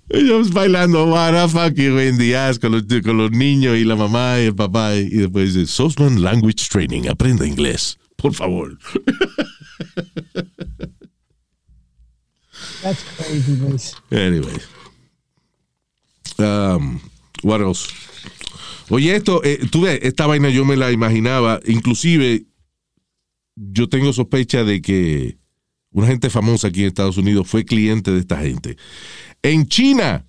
Ellos 0.09 0.53
bailando, 0.53 1.05
you 1.75 1.99
in 1.99 2.17
the 2.17 2.37
ass 2.37 2.61
con 2.61 2.71
los, 2.73 2.85
con 3.03 3.19
los 3.19 3.33
niños 3.33 3.77
y 3.77 3.85
la 3.85 3.97
mamá 3.97 4.41
y 4.41 4.47
el 4.47 4.55
papá. 4.55 4.95
Y 4.95 5.09
después 5.09 5.55
dice, 5.55 5.67
Soulsman 5.67 6.23
Language 6.23 6.69
Training, 6.71 7.09
aprenda 7.09 7.45
inglés. 7.47 7.99
Por 8.17 8.33
favor. 8.33 8.79
That's 12.83 13.03
crazy, 13.17 13.57
Luis. 13.57 13.95
Anyway. 14.13 14.61
Um, 16.39 17.01
what 17.43 17.61
else? 17.61 17.89
Oye, 18.89 19.17
esto, 19.17 19.43
eh, 19.43 19.59
tú 19.71 19.83
ves, 19.83 19.99
esta 20.03 20.27
vaina 20.27 20.49
yo 20.51 20.65
me 20.65 20.77
la 20.77 20.93
imaginaba, 20.93 21.61
inclusive 21.67 22.45
yo 23.57 23.89
tengo 23.89 24.13
sospecha 24.13 24.63
de 24.65 24.83
que 24.83 25.39
una 25.91 26.07
gente 26.07 26.31
famosa 26.31 26.69
aquí 26.69 26.83
en 26.83 26.89
Estados 26.89 27.17
Unidos 27.17 27.49
fue 27.49 27.65
cliente 27.65 28.11
de 28.11 28.21
esta 28.21 28.39
gente. 28.39 28.77
En 29.43 29.67
China 29.67 30.27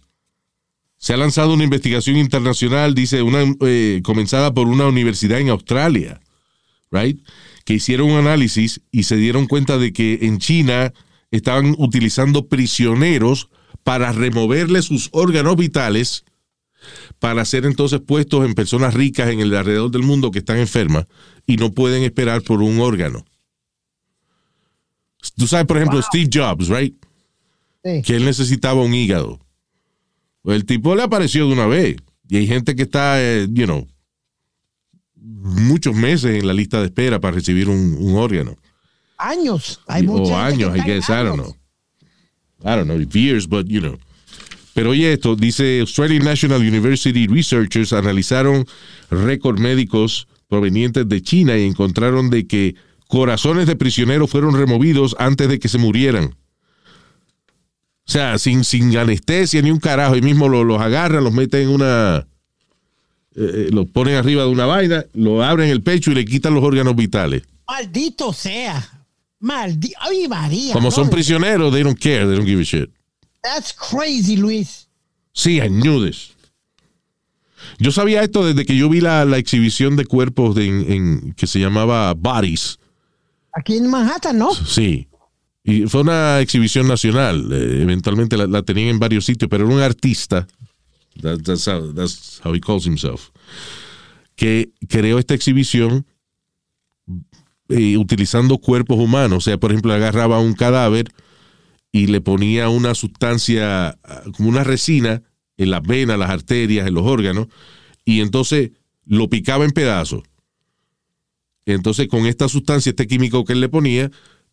se 0.98 1.14
ha 1.14 1.18
lanzado 1.18 1.54
una 1.54 1.66
investigación 1.66 2.18
internacional, 2.18 2.96
dice, 2.96 3.22
una 3.22 3.44
eh, 3.62 4.02
comenzada 4.04 4.54
por 4.54 4.68
una 4.68 4.88
universidad 4.88 5.40
en 5.40 5.50
Australia, 5.50 6.22
right? 6.90 7.20
Que 7.66 7.76
hicieron 7.76 8.10
un 8.10 8.18
análisis 8.18 8.82
y 8.92 9.04
se 9.04 9.18
dieron 9.18 9.46
cuenta 9.46 9.78
de 9.78 9.92
que 9.92 10.20
en 10.22 10.40
China 10.40 10.94
estaban 11.30 11.76
utilizando 11.78 12.48
prisioneros 12.48 13.50
para 13.84 14.12
removerle 14.14 14.82
sus 14.82 15.10
órganos 15.12 15.58
vitales 15.58 16.24
para 17.20 17.44
ser 17.44 17.66
entonces 17.66 18.00
puestos 18.00 18.46
en 18.46 18.54
personas 18.54 18.94
ricas 18.94 19.30
en 19.30 19.42
el 19.42 19.54
alrededor 19.54 19.92
del 19.92 20.04
mundo 20.04 20.32
que 20.32 20.40
están 20.40 20.58
enfermas 20.58 21.08
y 21.48 21.56
no 21.56 21.72
pueden 21.72 22.04
esperar 22.04 22.44
por 22.44 22.62
un 22.62 22.80
órgano. 22.80 23.26
Tú 25.36 25.48
sabes, 25.48 25.66
por 25.66 25.78
ejemplo, 25.78 26.02
Steve 26.02 26.30
Jobs, 26.32 26.68
right? 26.68 26.96
Sí. 27.84 28.02
Que 28.04 28.16
él 28.18 28.26
necesitaba 28.26 28.84
un 28.84 28.94
hígado. 28.94 29.40
Pues 30.42 30.58
el 30.58 30.66
tipo 30.66 30.94
le 30.96 31.04
apareció 31.04 31.48
de 31.48 31.54
una 31.54 31.66
vez. 31.66 31.96
Y 32.30 32.38
hay 32.38 32.48
gente 32.48 32.76
que 32.76 32.84
está, 32.84 33.22
eh, 33.22 33.48
you 33.50 33.66
know, 33.66 33.88
muchos 35.16 35.96
meses 35.96 36.40
en 36.40 36.46
la 36.46 36.54
lista 36.54 36.80
de 36.80 36.88
espera 36.88 37.20
para 37.20 37.36
recibir 37.36 37.70
un, 37.70 37.96
un 38.00 38.16
órgano. 38.16 38.58
Años. 39.18 39.80
Hay 39.88 40.04
mucha 40.04 40.22
o 40.22 40.26
gente 40.26 40.58
que 40.58 40.66
años, 40.66 40.78
I 40.78 40.82
guess, 40.82 41.10
I 41.10 41.24
don't 41.24 41.38
know. 41.38 41.56
I 42.64 42.76
don't 42.76 42.86
know, 42.86 43.00
years, 43.00 43.48
but 43.48 43.68
you 43.68 43.80
know. 43.80 43.98
Pero 44.74 44.92
oye 44.92 45.14
esto, 45.14 45.36
dice 45.36 45.80
Australian 45.80 46.24
National 46.24 46.62
University 46.62 47.26
Researchers 47.28 47.94
analizaron 47.94 48.66
récords 49.10 49.60
médicos 49.60 50.28
provenientes 50.48 51.08
de 51.08 51.22
China 51.22 51.58
y 51.58 51.64
encontraron 51.66 52.30
de 52.30 52.48
que 52.48 52.76
corazones 53.08 53.68
de 53.68 53.76
prisioneros 53.76 54.30
fueron 54.30 54.56
removidos 54.58 55.16
antes 55.20 55.48
de 55.50 55.60
que 55.60 55.68
se 55.70 55.78
murieran. 55.78 56.36
O 58.06 58.10
sea, 58.12 58.38
sin, 58.38 58.64
sin 58.64 58.96
anestesia 58.98 59.62
ni 59.62 59.70
un 59.72 59.80
carajo, 59.80 60.16
y 60.16 60.22
mismo 60.22 60.48
lo- 60.48 60.64
los 60.64 60.82
agarran, 60.82 61.24
los 61.24 61.34
meten 61.34 61.64
en 61.64 61.70
una... 61.70 62.28
eh, 63.36 63.52
eh, 63.68 63.70
los 63.72 63.86
ponen 63.88 64.16
arriba 64.16 64.44
de 64.44 64.50
una 64.50 64.66
vaina, 64.66 65.06
lo 65.14 65.44
abren 65.44 65.70
el 65.70 65.84
pecho 65.84 66.12
y 66.12 66.16
le 66.16 66.24
quitan 66.26 66.54
los 66.54 66.64
órganos 66.64 66.96
vitales. 66.96 67.44
Maldito 67.68 68.32
sea. 68.32 69.04
Maldito. 69.40 69.98
Ay, 70.00 70.28
María. 70.30 70.74
Como 70.74 70.90
son 70.90 71.10
prisioneros, 71.10 71.72
they 71.74 71.84
don't 71.84 72.00
care, 72.00 72.26
they 72.26 72.36
don't 72.36 72.48
give 72.48 72.62
a 72.62 72.64
shit. 72.64 72.90
That's 73.44 73.74
crazy, 73.74 74.38
Luis. 74.38 74.88
Sí, 75.34 75.58
I 75.62 75.68
knew 75.70 76.04
this. 76.04 76.32
Yo 77.80 77.92
sabía 77.92 78.22
esto 78.24 78.46
desde 78.46 78.66
que 78.66 78.76
yo 78.76 78.90
vi 78.90 79.02
la, 79.02 79.26
la 79.26 79.38
exhibición 79.38 79.96
de 79.96 80.06
cuerpos 80.06 80.56
de- 80.56 80.68
en, 80.68 80.92
en- 80.92 81.34
que 81.34 81.48
se 81.48 81.60
llamaba 81.60 82.14
Bodies. 82.14 82.80
Aquí 83.54 83.78
en 83.78 83.90
Manhattan, 83.90 84.38
¿no? 84.38 84.54
Sí. 84.54 85.08
Y 85.64 85.82
fue 85.88 86.02
una 86.02 86.40
exhibición 86.40 86.88
nacional. 86.88 87.50
eh, 87.52 87.82
eventualmente 87.82 88.38
la, 88.38 88.48
la 88.48 88.64
tenían 88.64 88.90
en 88.90 89.00
varios 89.00 89.26
sitios, 89.26 89.50
pero 89.50 89.66
era 89.66 89.74
un 89.76 89.82
artista. 89.82 90.48
That- 91.22 91.42
that's, 91.44 91.68
how, 91.68 91.94
that's 91.94 92.40
how 92.44 92.54
he 92.54 92.60
calls 92.62 92.86
himself. 92.86 93.30
Que 94.36 94.70
creó 94.88 95.18
esta 95.20 95.34
exhibición 95.34 96.06
eh, 97.70 97.98
utilizando 97.98 98.58
cuerpos 98.60 98.98
humanos. 99.00 99.38
O 99.40 99.42
sea, 99.42 99.58
por 99.58 99.72
ejemplo, 99.72 99.94
agarraba 99.94 100.40
un 100.40 100.54
cadáver 100.54 101.12
y 101.92 102.08
le 102.08 102.22
ponía 102.22 102.70
una 102.70 102.94
sustancia, 102.96 103.98
ah, 104.04 104.22
como 104.36 104.50
una 104.50 104.64
resina, 104.64 105.24
en 105.58 105.72
las 105.72 105.82
venas, 105.82 106.18
las 106.18 106.30
arterias, 106.30 106.88
en 106.88 106.94
los 106.94 107.06
órganos, 107.06 107.48
y 108.06 108.22
entonces 108.22 108.72
lo 109.06 109.30
picaba 109.30 109.66
en 109.66 109.72
pedazos. 109.72 110.24
Entonces, 111.66 112.08
con 112.08 112.26
esta 112.26 112.48
sustancia, 112.48 112.92
este 112.92 113.08
químico 113.08 113.44
que 113.44 113.54
él 113.54 113.60
le 113.60 113.70
ponía, 113.70 114.10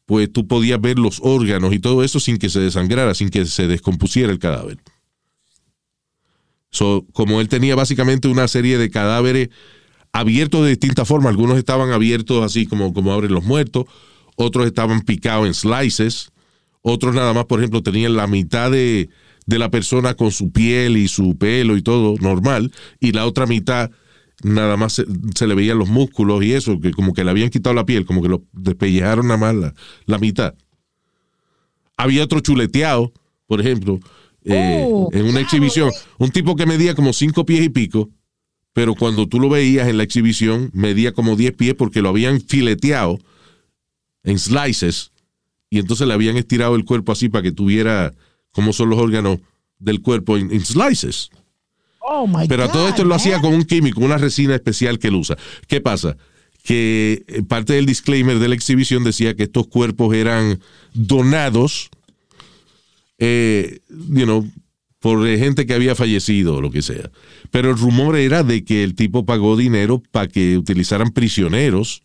pues 0.07 0.33
tú 0.33 0.47
podías 0.47 0.81
ver 0.81 0.99
los 0.99 1.21
órganos 1.23 1.73
y 1.73 1.79
todo 1.79 2.03
eso 2.03 2.21
sin 2.21 2.39
que 2.39 2.51
se 2.51 2.61
desangrara, 2.61 3.15
sin 3.15 3.31
que 3.31 3.47
se 3.47 3.67
descompusiera 3.69 4.33
el 4.33 4.39
cadáver. 4.39 4.79
So, 6.71 7.07
como 7.13 7.41
él 7.41 7.49
tenía 7.49 7.77
básicamente 7.77 8.27
una 8.27 8.49
serie 8.49 8.79
de 8.79 8.91
cadáveres 8.91 9.51
abiertos 10.13 10.65
de 10.65 10.71
distintas 10.71 11.07
formas, 11.07 11.31
algunos 11.31 11.57
estaban 11.57 11.93
abiertos 11.93 12.45
así 12.45 12.67
como, 12.67 12.93
como 12.93 13.13
abren 13.13 13.33
los 13.33 13.45
muertos, 13.45 13.85
otros 14.37 14.67
estaban 14.67 15.03
picados 15.03 15.47
en 15.47 15.55
slices, 15.55 16.33
otros 16.83 17.15
nada 17.15 17.33
más, 17.33 17.45
por 17.47 17.61
ejemplo, 17.61 17.83
tenían 17.83 18.17
la 18.17 18.27
mitad 18.27 18.71
de, 18.71 19.09
de 19.47 19.59
la 19.59 19.71
persona 19.71 20.15
con 20.15 20.31
su 20.31 20.51
piel 20.53 20.97
y 20.97 21.09
su 21.09 21.37
pelo 21.37 21.77
y 21.77 21.83
todo 21.83 22.17
normal, 22.21 22.73
y 23.01 23.13
la 23.13 23.27
otra 23.27 23.47
mitad 23.47 23.91
nada 24.43 24.77
más 24.77 24.95
se, 24.95 25.05
se 25.35 25.47
le 25.47 25.55
veían 25.55 25.79
los 25.79 25.89
músculos 25.89 26.45
y 26.45 26.53
eso, 26.53 26.81
que 26.81 26.93
como 26.93 27.13
que 27.13 27.25
le 27.25 27.31
habían 27.31 27.51
quitado 27.51 27.75
la 27.75 27.87
piel, 27.87 28.05
como 28.05 28.23
que 28.23 28.29
lo 28.29 28.45
despellejaron 28.53 29.29
nada 29.29 29.39
más 29.39 29.55
la, 29.55 29.75
la 30.07 30.19
mitad. 30.19 30.55
Había 31.97 32.25
otro 32.25 32.41
chuleteado, 32.41 33.13
por 33.47 33.61
ejemplo, 33.61 34.01
eh, 34.45 34.85
Oh, 34.87 35.09
en 35.13 35.25
una 35.25 35.41
exhibición, 35.41 35.91
un 36.19 36.31
tipo 36.31 36.55
que 36.57 36.67
medía 36.67 36.95
como 36.95 37.13
cinco 37.13 37.47
pies 37.47 37.65
y 37.65 37.71
pico, 37.71 38.11
pero 38.75 38.95
cuando 38.95 39.27
tú 39.27 39.41
lo 39.41 39.49
veías 39.49 39.89
en 39.89 39.97
la 39.97 40.03
exhibición, 40.03 40.71
medía 40.75 41.13
como 41.13 41.37
10 41.37 41.53
pies 41.53 41.75
porque 41.75 42.03
lo 42.03 42.11
habían 42.11 42.41
fileteado 42.41 43.19
en 44.25 44.39
slices 44.39 45.13
y 45.71 45.79
entonces 45.79 46.07
le 46.07 46.13
habían 46.13 46.37
estirado 46.37 46.75
el 46.75 46.85
cuerpo 46.85 47.13
así 47.13 47.29
para 47.29 47.43
que 47.43 47.53
tuviera 47.53 48.13
como 48.55 48.73
son 48.73 48.89
los 48.89 48.99
órganos 48.99 49.41
del 49.79 50.01
cuerpo 50.01 50.39
en, 50.39 50.65
slices. 50.65 51.29
Oh, 52.01 52.27
my 52.27 52.47
Pero 52.49 52.65
a 52.65 52.73
todo 52.73 52.85
God, 52.85 52.89
esto 52.91 53.05
lo 53.05 53.15
hacía 53.15 53.41
con 53.41 53.53
un 53.53 53.65
químico, 53.65 54.01
una 54.01 54.17
resina 54.17 54.55
especial 54.55 54.99
que 54.99 55.09
él 55.09 55.17
usa. 55.17 55.37
¿Qué 55.69 55.81
pasa? 55.83 56.17
Que 56.63 57.25
eh, 57.27 57.43
parte 57.43 57.75
del 57.75 57.85
disclaimer 57.87 58.39
de 58.39 58.49
la 58.49 58.55
exhibición 58.55 59.05
decía 59.05 59.35
que 59.35 59.43
estos 59.43 59.67
cuerpos 59.67 60.15
eran 60.15 60.61
donados, 60.95 61.91
eh, 63.19 63.81
you 63.89 64.25
know, 64.25 64.49
por 65.01 65.27
eh, 65.27 65.39
gente 65.39 65.67
que 65.67 65.75
había 65.75 65.95
fallecido 65.95 66.57
o 66.57 66.61
lo 66.61 66.71
que 66.71 66.83
sea. 66.83 67.11
Pero 67.51 67.71
el 67.71 67.77
rumor 67.79 68.17
era 68.17 68.43
de 68.43 68.65
que 68.65 68.85
el 68.85 68.95
tipo 68.95 69.25
pagó 69.27 69.57
dinero 69.57 70.03
para 70.11 70.29
que 70.29 70.57
utilizaran 70.57 71.11
prisioneros 71.11 72.03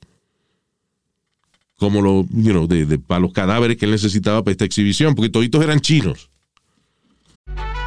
como 1.75 2.01
lo, 2.01 2.25
you 2.31 2.51
know, 2.51 2.67
de, 2.67 2.85
de- 2.85 2.99
para 2.99 3.21
los 3.21 3.31
cadáveres 3.31 3.77
que 3.77 3.85
él 3.85 3.91
necesitaba 3.91 4.43
para 4.43 4.51
esta 4.51 4.65
exhibición, 4.65 5.15
porque 5.15 5.29
toditos 5.29 5.63
eran 5.63 5.79
chinos. 5.79 6.28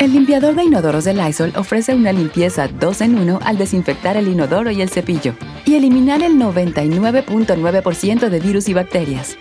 El 0.00 0.12
limpiador 0.12 0.54
de 0.54 0.64
inodoros 0.64 1.04
de 1.04 1.12
Lysol 1.12 1.52
ofrece 1.56 1.94
una 1.94 2.12
limpieza 2.12 2.68
2 2.68 3.00
en 3.02 3.18
1 3.18 3.40
al 3.44 3.58
desinfectar 3.58 4.16
el 4.16 4.28
inodoro 4.28 4.70
y 4.70 4.80
el 4.80 4.88
cepillo 4.88 5.34
y 5.66 5.74
eliminar 5.74 6.22
el 6.22 6.34
99.9% 6.36 8.30
de 8.30 8.40
virus 8.40 8.68
y 8.70 8.72
bacterias. 8.74 9.36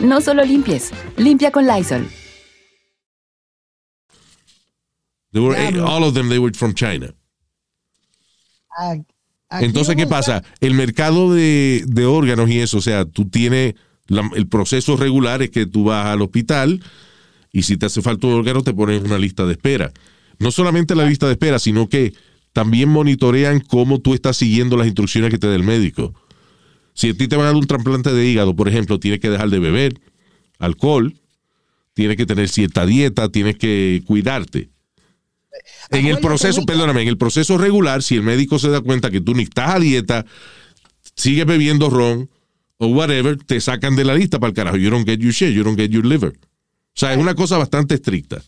No 0.00 0.20
solo 0.20 0.44
limpies, 0.44 0.90
limpia 1.16 1.50
con 1.50 1.66
Lysol. 1.66 2.06
They 5.32 5.40
were, 5.42 5.56
all 5.80 6.04
of 6.04 6.12
them, 6.12 6.28
they 6.28 6.38
were 6.38 6.52
from 6.52 6.74
China. 6.74 7.14
Entonces, 9.50 9.96
¿qué 9.96 10.06
pasa? 10.06 10.42
El 10.60 10.74
mercado 10.74 11.32
de, 11.32 11.84
de 11.86 12.04
órganos 12.04 12.50
y 12.50 12.58
eso, 12.60 12.78
o 12.78 12.82
sea, 12.82 13.06
tú 13.06 13.30
tienes 13.30 13.74
la- 14.08 14.30
el 14.34 14.46
proceso 14.46 14.96
regular 14.98 15.40
es 15.42 15.48
que 15.50 15.64
tú 15.64 15.84
vas 15.84 16.06
al 16.06 16.20
hospital 16.20 16.82
y 17.52 17.62
si 17.62 17.76
te 17.76 17.86
hace 17.86 18.00
falta 18.00 18.26
un 18.26 18.34
órgano 18.34 18.62
te 18.62 18.72
ponen 18.72 18.96
en 18.96 19.06
una 19.06 19.18
lista 19.18 19.44
de 19.44 19.52
espera. 19.52 19.92
No 20.38 20.50
solamente 20.50 20.94
la 20.94 21.04
lista 21.04 21.26
de 21.26 21.32
espera, 21.32 21.58
sino 21.58 21.88
que 21.88 22.14
también 22.52 22.88
monitorean 22.88 23.60
cómo 23.60 24.00
tú 24.00 24.14
estás 24.14 24.38
siguiendo 24.38 24.76
las 24.76 24.86
instrucciones 24.86 25.30
que 25.30 25.38
te 25.38 25.46
da 25.46 25.54
el 25.54 25.62
médico. 25.62 26.14
Si 26.94 27.10
a 27.10 27.14
ti 27.14 27.28
te 27.28 27.36
van 27.36 27.44
a 27.44 27.48
dar 27.48 27.56
un 27.56 27.66
trasplante 27.66 28.12
de 28.12 28.26
hígado, 28.26 28.56
por 28.56 28.68
ejemplo, 28.68 28.98
tienes 28.98 29.20
que 29.20 29.30
dejar 29.30 29.50
de 29.50 29.58
beber 29.58 30.00
alcohol, 30.58 31.14
tienes 31.94 32.16
que 32.16 32.26
tener 32.26 32.48
cierta 32.48 32.86
dieta, 32.86 33.28
tienes 33.28 33.56
que 33.56 34.02
cuidarte. 34.06 34.70
En 35.90 36.06
el 36.06 36.18
proceso, 36.18 36.64
perdóname, 36.64 37.02
en 37.02 37.08
el 37.08 37.18
proceso 37.18 37.58
regular, 37.58 38.02
si 38.02 38.16
el 38.16 38.22
médico 38.22 38.58
se 38.58 38.70
da 38.70 38.80
cuenta 38.80 39.10
que 39.10 39.20
tú 39.20 39.34
ni 39.34 39.42
estás 39.42 39.74
a 39.74 39.78
dieta, 39.78 40.26
sigues 41.14 41.46
bebiendo 41.46 41.90
ron 41.90 42.30
o 42.78 42.86
whatever, 42.88 43.36
te 43.36 43.60
sacan 43.60 43.94
de 43.94 44.04
la 44.04 44.14
lista 44.14 44.40
para 44.40 44.48
el 44.48 44.54
carajo. 44.54 44.76
You 44.76 44.90
don't 44.90 45.06
get 45.06 45.20
your 45.20 45.32
shit, 45.32 45.54
you 45.54 45.62
don't 45.62 45.78
get 45.78 45.90
your 45.90 46.06
liver. 46.06 46.34
O 46.94 46.98
sea, 47.00 47.12
es 47.12 47.18
una 47.18 47.34
cosa 47.34 47.58
bastante 47.58 47.94
estricta. 47.94 48.42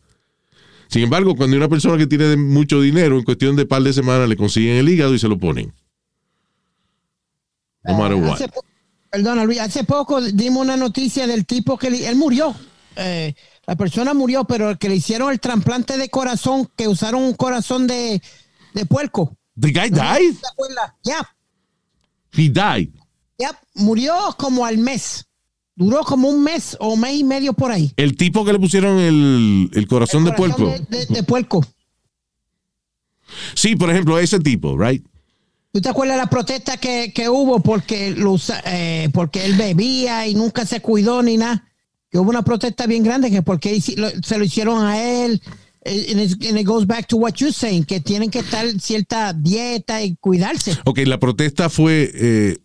Sin 0.88 1.02
embargo, 1.02 1.34
cuando 1.34 1.54
hay 1.54 1.58
una 1.58 1.68
persona 1.68 1.96
que 1.96 2.06
tiene 2.06 2.36
mucho 2.36 2.80
dinero, 2.80 3.16
en 3.18 3.24
cuestión 3.24 3.56
de 3.56 3.66
par 3.66 3.82
de 3.82 3.92
semanas 3.92 4.28
le 4.28 4.36
consiguen 4.36 4.76
el 4.76 4.88
hígado 4.88 5.14
y 5.14 5.18
se 5.18 5.28
lo 5.28 5.38
ponen. 5.38 5.72
No 7.84 7.94
matter 7.98 8.16
what. 8.16 8.34
Hace 8.34 8.48
perdona, 9.10 9.44
Luis, 9.44 9.60
hace 9.60 9.84
poco 9.84 10.20
dimos 10.20 10.62
una 10.62 10.76
noticia 10.76 11.26
del 11.26 11.46
tipo 11.46 11.78
que 11.78 11.90
le- 11.90 12.06
él 12.08 12.16
murió. 12.16 12.54
Eh, 12.96 13.34
la 13.66 13.76
persona 13.76 14.12
murió, 14.14 14.44
pero 14.44 14.70
el 14.70 14.78
que 14.78 14.88
le 14.88 14.96
hicieron 14.96 15.30
el 15.32 15.40
trasplante 15.40 15.96
de 15.96 16.08
corazón, 16.10 16.68
que 16.76 16.86
usaron 16.88 17.22
un 17.22 17.34
corazón 17.34 17.86
de, 17.86 18.20
de 18.74 18.86
puerco. 18.86 19.36
The 19.58 19.68
guy 19.70 19.90
died? 19.90 20.34
¿Te 20.40 20.48
acuerdas? 20.48 20.92
Ya, 21.04 21.36
He 22.32 22.48
died. 22.50 22.90
ya, 23.38 23.58
murió 23.74 24.14
como 24.38 24.66
al 24.66 24.78
mes. 24.78 25.24
Duró 25.76 26.04
como 26.04 26.28
un 26.28 26.42
mes 26.42 26.76
o 26.80 26.96
mes 26.96 27.14
y 27.18 27.24
medio 27.24 27.52
por 27.52 27.72
ahí. 27.72 27.92
El 27.96 28.16
tipo 28.16 28.44
que 28.44 28.52
le 28.52 28.58
pusieron 28.60 28.98
el, 29.00 29.70
el 29.72 29.86
corazón 29.88 30.24
de 30.24 30.34
Corazón 30.34 30.56
puerco. 30.66 30.86
De, 30.88 30.98
de- 30.98 31.06
de 31.14 31.22
puerco. 31.24 31.66
Sí, 33.54 33.74
por 33.76 33.90
ejemplo, 33.90 34.18
ese 34.18 34.38
tipo, 34.38 34.78
right? 34.78 35.04
¿Tú 35.72 35.80
te 35.80 35.88
acuerdas 35.88 36.16
de 36.16 36.22
la 36.22 36.30
protesta 36.30 36.76
que, 36.76 37.12
que 37.12 37.28
hubo 37.28 37.58
porque, 37.60 38.12
lo 38.12 38.32
usa- 38.32 38.62
eh, 38.64 39.08
porque 39.12 39.44
él 39.44 39.54
bebía 39.54 40.26
y 40.28 40.34
nunca 40.34 40.64
se 40.64 40.80
cuidó 40.80 41.22
ni 41.22 41.36
nada? 41.36 41.64
Que 42.10 42.18
hubo 42.18 42.30
una 42.30 42.42
protesta 42.44 42.86
bien 42.86 43.02
grande 43.02 43.30
que 43.30 43.42
porque 43.42 43.80
se 43.80 44.38
lo 44.38 44.44
hicieron 44.44 44.84
a 44.84 45.02
él. 45.02 45.42
eh, 45.84 46.06
And 46.12 46.20
it, 46.20 46.46
and 46.48 46.58
it 46.60 46.64
goes 46.66 46.86
back 46.86 47.08
to 47.08 47.16
what 47.16 47.32
you're 47.38 47.52
saying, 47.52 47.84
que 47.84 47.98
tienen 48.00 48.30
que 48.30 48.38
estar 48.38 48.64
cierta 48.80 49.32
dieta 49.32 50.00
y 50.02 50.14
cuidarse. 50.16 50.76
Ok, 50.84 51.00
la 51.06 51.18
protesta 51.18 51.68
fue 51.68 52.08
eh, 52.14 52.58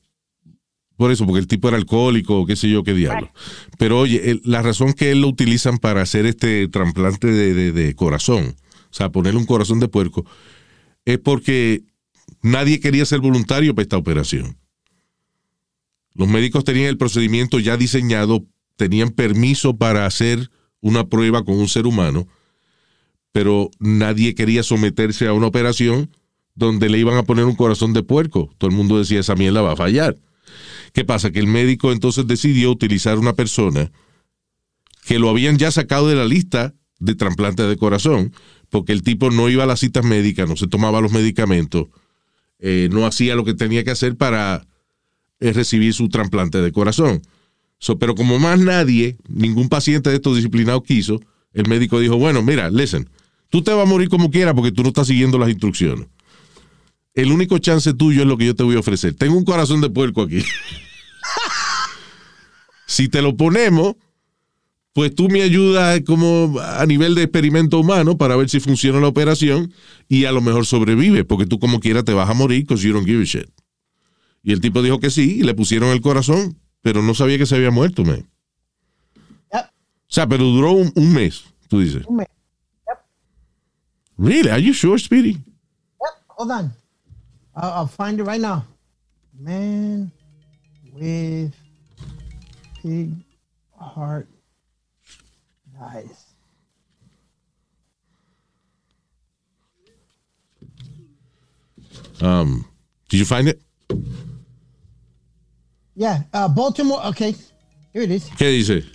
por 1.00 1.12
eso, 1.12 1.26
porque 1.26 1.40
el 1.40 1.48
tipo 1.48 1.70
era 1.70 1.78
alcohólico, 1.78 2.46
qué 2.46 2.58
sé 2.58 2.70
yo, 2.70 2.84
qué 2.84 2.94
diablo. 2.94 3.32
Pero 3.78 4.00
oye, 4.00 4.32
el- 4.32 4.42
la 4.44 4.62
razón 4.62 4.92
que 4.92 5.12
él 5.12 5.22
lo 5.22 5.30
utilizan 5.30 5.78
para 5.78 6.02
hacer 6.02 6.26
este 6.26 6.68
trasplante 6.68 7.28
de, 7.28 7.54
de- 7.54 7.72
de 7.72 7.96
corazón, 7.96 8.56
o 8.92 8.94
sea, 8.94 9.10
ponerle 9.10 9.40
un 9.40 9.46
corazón 9.46 9.80
de 9.80 9.88
puerco, 9.88 10.26
es 11.06 11.18
porque 11.18 11.84
nadie 12.42 12.82
quería 12.82 13.06
ser 13.06 13.22
voluntario 13.22 13.74
para 13.74 13.84
esta 13.84 13.96
operación. 13.98 14.58
Los 16.16 16.28
médicos 16.28 16.66
tenían 16.66 16.88
el 16.88 16.98
procedimiento 16.98 17.60
ya 17.60 17.78
diseñado, 17.78 18.46
tenían 18.76 19.10
permiso 19.12 19.78
para 19.78 20.06
hacer 20.06 20.52
una 20.82 21.08
prueba 21.08 21.44
con 21.46 21.56
un 21.58 21.70
ser 21.70 21.86
humano, 21.88 22.28
pero 23.32 23.70
nadie 23.80 24.36
quería 24.36 24.64
someterse 24.64 25.28
a 25.28 25.34
una 25.34 25.48
operación 25.48 26.10
donde 26.56 26.90
le 26.90 26.98
iban 26.98 27.16
a 27.16 27.24
poner 27.24 27.46
un 27.46 27.56
corazón 27.56 27.94
de 27.94 28.04
puerco. 28.04 28.50
Todo 28.58 28.70
el 28.70 28.76
mundo 28.76 28.98
decía, 29.00 29.22
esa 29.22 29.36
mierda 29.36 29.62
va 29.62 29.72
a 29.74 29.78
fallar. 29.78 30.18
¿Qué 30.94 31.06
pasa? 31.06 31.32
Que 31.32 31.40
el 31.40 31.48
médico 31.48 31.92
entonces 31.92 32.28
decidió 32.28 32.72
utilizar 32.72 33.18
una 33.18 33.34
persona 33.34 33.92
que 35.06 35.20
lo 35.20 35.30
habían 35.30 35.58
ya 35.58 35.72
sacado 35.72 36.08
de 36.08 36.16
la 36.16 36.26
lista 36.26 36.74
de 37.00 37.16
trasplantes 37.16 37.68
de 37.68 37.78
corazón, 37.78 38.34
porque 38.70 38.92
el 38.92 39.04
tipo 39.04 39.32
no 39.32 39.50
iba 39.50 39.64
a 39.64 39.68
las 39.68 39.80
citas 39.80 40.06
médicas, 40.06 40.48
no 40.48 40.56
se 40.56 40.68
tomaba 40.68 41.02
los 41.02 41.12
medicamentos, 41.12 41.88
eh, 42.60 42.90
no 42.92 43.06
hacía 43.06 43.36
lo 43.36 43.46
que 43.46 43.54
tenía 43.54 43.84
que 43.84 43.92
hacer 43.92 44.18
para 44.18 44.68
eh, 45.40 45.54
recibir 45.54 45.94
su 45.94 46.10
trasplante 46.10 46.62
de 46.62 46.72
corazón. 46.72 47.22
So, 47.80 47.98
pero 47.98 48.14
como 48.14 48.40
más 48.40 48.60
nadie, 48.60 49.18
ningún 49.30 49.70
paciente 49.70 50.10
de 50.10 50.18
estos 50.18 50.36
disciplinados 50.36 50.84
quiso, 50.84 51.22
el 51.54 51.68
médico 51.68 52.00
dijo, 52.00 52.18
bueno, 52.18 52.44
mira, 52.44 52.70
listen, 52.70 53.10
tú 53.50 53.64
te 53.64 53.72
vas 53.72 53.88
a 53.88 53.90
morir 53.90 54.10
como 54.10 54.30
quieras 54.30 54.54
porque 54.54 54.72
tú 54.72 54.84
no 54.84 54.90
estás 54.90 55.08
siguiendo 55.08 55.40
las 55.40 55.50
instrucciones. 55.50 56.08
El 57.14 57.32
único 57.32 57.58
chance 57.58 57.94
tuyo 57.94 58.22
es 58.22 58.28
lo 58.28 58.38
que 58.38 58.46
yo 58.46 58.56
te 58.56 58.64
voy 58.64 58.76
a 58.76 58.80
ofrecer. 58.80 59.14
Tengo 59.14 59.38
un 59.38 59.46
corazón 59.46 59.82
de 59.82 59.90
puerco 59.90 60.22
aquí. 60.22 60.44
si 62.86 63.10
te 63.10 63.22
lo 63.22 63.36
ponemos, 63.36 63.96
pues 64.94 65.14
tú 65.14 65.30
me 65.30 65.42
ayudas 65.42 66.02
como 66.06 66.60
a 66.60 66.86
nivel 66.86 67.16
de 67.16 67.24
experimento 67.24 67.80
humano 67.80 68.18
para 68.18 68.36
ver 68.36 68.50
si 68.50 68.60
funciona 68.60 69.00
la 69.00 69.08
operación 69.08 69.74
y 70.08 70.26
a 70.26 70.32
lo 70.32 70.42
mejor 70.42 70.66
sobrevive, 70.66 71.26
porque 71.26 71.46
tú 71.46 71.60
como 71.60 71.80
quiera 71.80 72.04
te 72.04 72.14
vas 72.14 72.30
a 72.30 72.34
morir 72.34 72.62
because 72.62 72.86
you 72.86 72.94
don't 72.94 73.08
give 73.08 73.22
a 73.22 73.26
shit. 73.26 73.50
Y 74.44 74.54
el 74.54 74.62
tipo 74.62 74.82
dijo 74.82 75.00
que 75.00 75.10
sí, 75.10 75.40
y 75.40 75.44
le 75.44 75.54
pusieron 75.54 75.90
el 75.90 76.02
corazón, 76.02 76.58
pero 76.82 77.02
no 77.02 77.14
sabía 77.14 77.38
que 77.38 77.46
se 77.46 77.56
había 77.56 77.72
muerto, 77.72 78.04
man. 78.04 78.28
O 79.52 80.12
sea, 80.12 80.28
pero 80.28 80.44
duró 80.44 80.72
un, 80.72 80.92
un 80.96 81.14
mes, 81.14 81.44
tú 81.68 81.82
dices. 81.82 82.04
Un 82.08 82.18
mes. 82.18 82.28
Really? 84.18 84.50
Are 84.50 84.62
you 84.62 84.74
sure, 84.74 85.00
Speedy? 85.00 85.38
Hold 86.36 86.52
on. 86.52 86.74
I'll, 87.60 87.72
I'll 87.72 87.88
find 87.88 88.20
it 88.20 88.24
right 88.24 88.40
now. 88.40 88.66
Man 89.38 90.12
with 90.94 91.54
pig 92.82 93.14
heart 93.78 94.28
dies. 95.78 96.26
Um, 102.22 102.66
did 103.10 103.18
you 103.18 103.26
find 103.26 103.48
it? 103.48 103.62
Yeah, 105.96 106.24
uh, 106.34 106.48
Baltimore. 106.48 107.06
Okay, 107.08 107.36
here 107.94 108.04
it 108.04 108.12
is. 108.12 108.30
¿Qué 108.30 108.52
dice? 108.52 108.86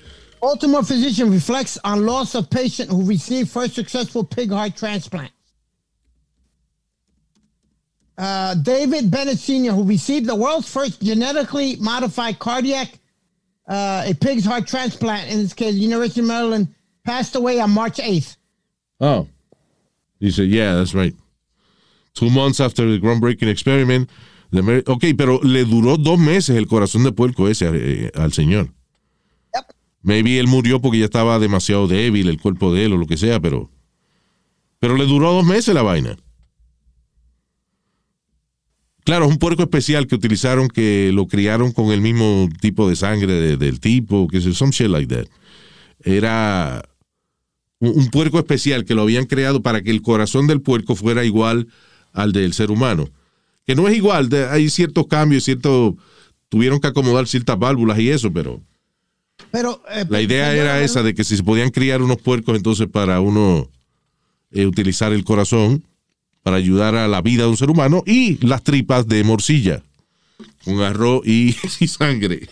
Baltimore 0.41 0.83
physician 0.83 1.31
reflects 1.31 1.79
on 1.85 2.05
loss 2.05 2.35
of 2.35 2.51
patient 2.51 2.91
who 2.91 3.05
received 3.05 3.51
first 3.51 3.75
successful 3.75 4.25
pig 4.25 4.51
heart 4.51 4.77
transplant. 4.77 5.34
Uh, 8.17 8.55
David 8.55 9.11
Bennett 9.11 9.39
Sr., 9.39 9.73
who 9.73 9.85
received 9.85 10.27
the 10.27 10.35
world's 10.35 10.69
first 10.69 11.03
genetically 11.03 11.77
modified 11.77 12.39
cardiac, 12.39 12.99
uh, 13.67 14.05
a 14.07 14.15
pig's 14.15 14.45
heart 14.45 14.67
transplant, 14.67 15.31
in 15.31 15.39
this 15.39 15.53
case, 15.53 15.75
University 15.75 16.21
of 16.21 16.27
Maryland, 16.27 16.69
passed 17.05 17.35
away 17.35 17.61
on 17.61 17.71
March 17.71 17.97
8th. 17.97 18.37
Oh. 19.01 19.27
Dice, 20.21 20.39
yeah, 20.39 20.75
that's 20.75 20.95
right. 20.95 21.15
Two 22.15 22.31
months 22.31 22.61
after 22.61 22.89
the 22.89 23.01
groundbreaking 23.01 23.49
experiment. 23.49 24.09
the 24.51 24.85
ok, 24.87 25.05
pero 25.17 25.41
le 25.43 25.65
duró 25.65 25.97
dos 25.97 26.19
meses 26.19 26.57
el 26.57 26.67
corazón 26.67 27.03
de 27.03 27.13
puerco 27.13 27.49
ese 27.49 27.69
eh, 27.73 28.11
al 28.15 28.33
señor. 28.33 28.73
Maybe 30.03 30.39
él 30.39 30.47
murió 30.47 30.81
porque 30.83 30.99
ya 30.99 31.07
estaba 31.07 31.39
demasiado 31.39 31.89
débil 31.89 32.29
el 32.29 32.39
cuerpo 32.39 32.73
de 32.73 32.85
él 32.85 32.93
o 32.93 32.99
lo 32.99 33.07
que 33.07 33.17
sea, 33.17 33.41
pero. 33.41 33.71
Pero 34.79 34.97
le 34.99 35.07
duró 35.07 35.33
dos 35.33 35.47
meses 35.47 35.75
la 35.75 35.81
vaina. 35.81 36.17
Claro, 39.05 39.27
es 39.27 39.31
un 39.31 39.39
puerco 39.39 39.63
especial 39.63 40.07
que 40.07 40.15
utilizaron 40.15 40.69
que 40.69 41.11
lo 41.13 41.27
criaron 41.27 41.73
con 41.73 41.93
el 41.93 42.01
mismo 42.01 42.49
tipo 42.61 42.89
de 42.89 42.97
sangre 42.97 43.33
de- 43.35 43.57
del 43.59 43.79
tipo, 43.81 44.27
que 44.29 44.39
es 44.39 44.45
some 44.57 44.73
shit 44.73 44.89
like 44.89 45.15
that. 45.15 45.27
Era 46.03 46.83
un, 47.81 47.91
un 47.99 48.11
puerco 48.11 48.39
especial 48.39 48.85
que 48.85 48.95
lo 48.95 49.03
habían 49.03 49.27
creado 49.27 49.61
para 49.63 49.83
que 49.83 49.91
el 49.91 50.01
corazón 50.03 50.47
del 50.47 50.61
puerco 50.63 50.95
fuera 50.97 51.25
igual 51.25 51.69
al 52.13 52.33
del 52.33 52.53
ser 52.55 52.71
humano. 52.71 53.09
Que 53.67 53.75
no 53.75 53.89
es 53.89 53.97
igual, 53.97 54.29
de- 54.29 54.49
hay 54.49 54.71
ciertos 54.71 55.07
cambios, 55.07 55.45
ciertos, 55.45 55.95
tuvieron 56.49 56.81
que 56.81 56.87
acomodar 56.89 57.27
ciertas 57.27 57.59
válvulas 57.59 57.99
y 57.99 58.09
eso, 58.11 58.33
pero 58.33 58.61
Pero, 59.51 59.83
eh, 59.91 60.05
la 60.09 60.21
idea 60.23 60.55
era 60.55 60.81
esa 60.83 61.03
de 61.03 61.15
que 61.15 61.25
si 61.25 61.37
se 61.37 61.43
podían 61.43 61.71
criar 61.71 62.01
unos 62.03 62.19
puercos 62.19 62.57
entonces 62.57 62.87
para 62.89 63.21
uno 63.21 63.69
eh, 64.53 64.65
utilizar 64.67 65.13
el 65.13 65.25
corazón 65.25 65.83
para 66.45 66.57
ayudar 66.59 66.95
a 66.95 67.09
la 67.09 67.21
vida 67.23 67.43
de 67.43 67.49
un 67.49 67.57
ser 67.57 67.71
humano 67.71 68.05
y 68.07 68.39
las 68.47 68.63
tripas 68.63 69.09
de 69.09 69.25
morcilla 69.25 69.83
con 70.65 70.81
arroz 70.83 71.27
y, 71.27 71.57
y 71.81 71.89
sangre. 71.89 72.49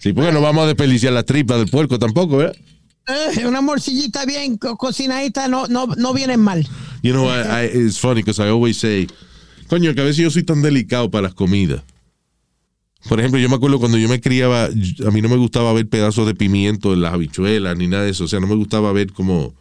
Sí, 0.00 0.12
porque 0.12 0.32
no 0.32 0.40
vamos 0.40 0.64
a 0.64 0.66
desperdiciar 0.66 1.12
las 1.12 1.24
tripas 1.24 1.58
del 1.58 1.68
puerco 1.68 1.98
tampoco, 1.98 2.38
¿verdad? 2.38 2.56
Eh, 3.36 3.46
una 3.46 3.60
morcillita 3.60 4.24
bien 4.24 4.56
co- 4.58 4.76
cocinadita 4.76 5.48
no, 5.48 5.66
no, 5.68 5.86
no 5.96 6.12
viene 6.12 6.36
mal. 6.36 6.66
You 7.02 7.12
know, 7.12 7.26
I, 7.28 7.66
I- 7.66 7.70
it's 7.86 7.98
funny 7.98 8.22
because 8.22 8.40
I 8.42 8.48
always 8.48 8.78
say, 8.78 9.06
coño, 9.68 9.94
que 9.94 10.00
a 10.00 10.04
veces 10.04 10.18
yo 10.24 10.30
soy 10.30 10.42
tan 10.44 10.62
delicado 10.62 11.10
para 11.10 11.22
las 11.28 11.34
comidas. 11.34 11.82
Por 13.08 13.18
ejemplo, 13.18 13.40
yo 13.40 13.48
me 13.48 13.56
acuerdo 13.56 13.78
cuando 13.78 13.98
yo 13.98 14.08
me 14.08 14.20
criaba, 14.20 14.66
a 14.66 15.10
mí 15.10 15.20
no 15.20 15.28
me 15.28 15.36
gustaba 15.36 15.72
ver 15.72 15.88
pedazos 15.88 16.26
de 16.26 16.34
pimiento 16.34 16.92
en 16.92 17.02
las 17.02 17.12
habichuelas 17.12 17.76
ni 17.76 17.88
nada 17.88 18.04
de 18.04 18.10
eso. 18.10 18.24
O 18.24 18.28
sea, 18.28 18.40
no 18.40 18.46
me 18.46 18.54
gustaba 18.54 18.92
ver 18.92 19.12
como 19.12 19.54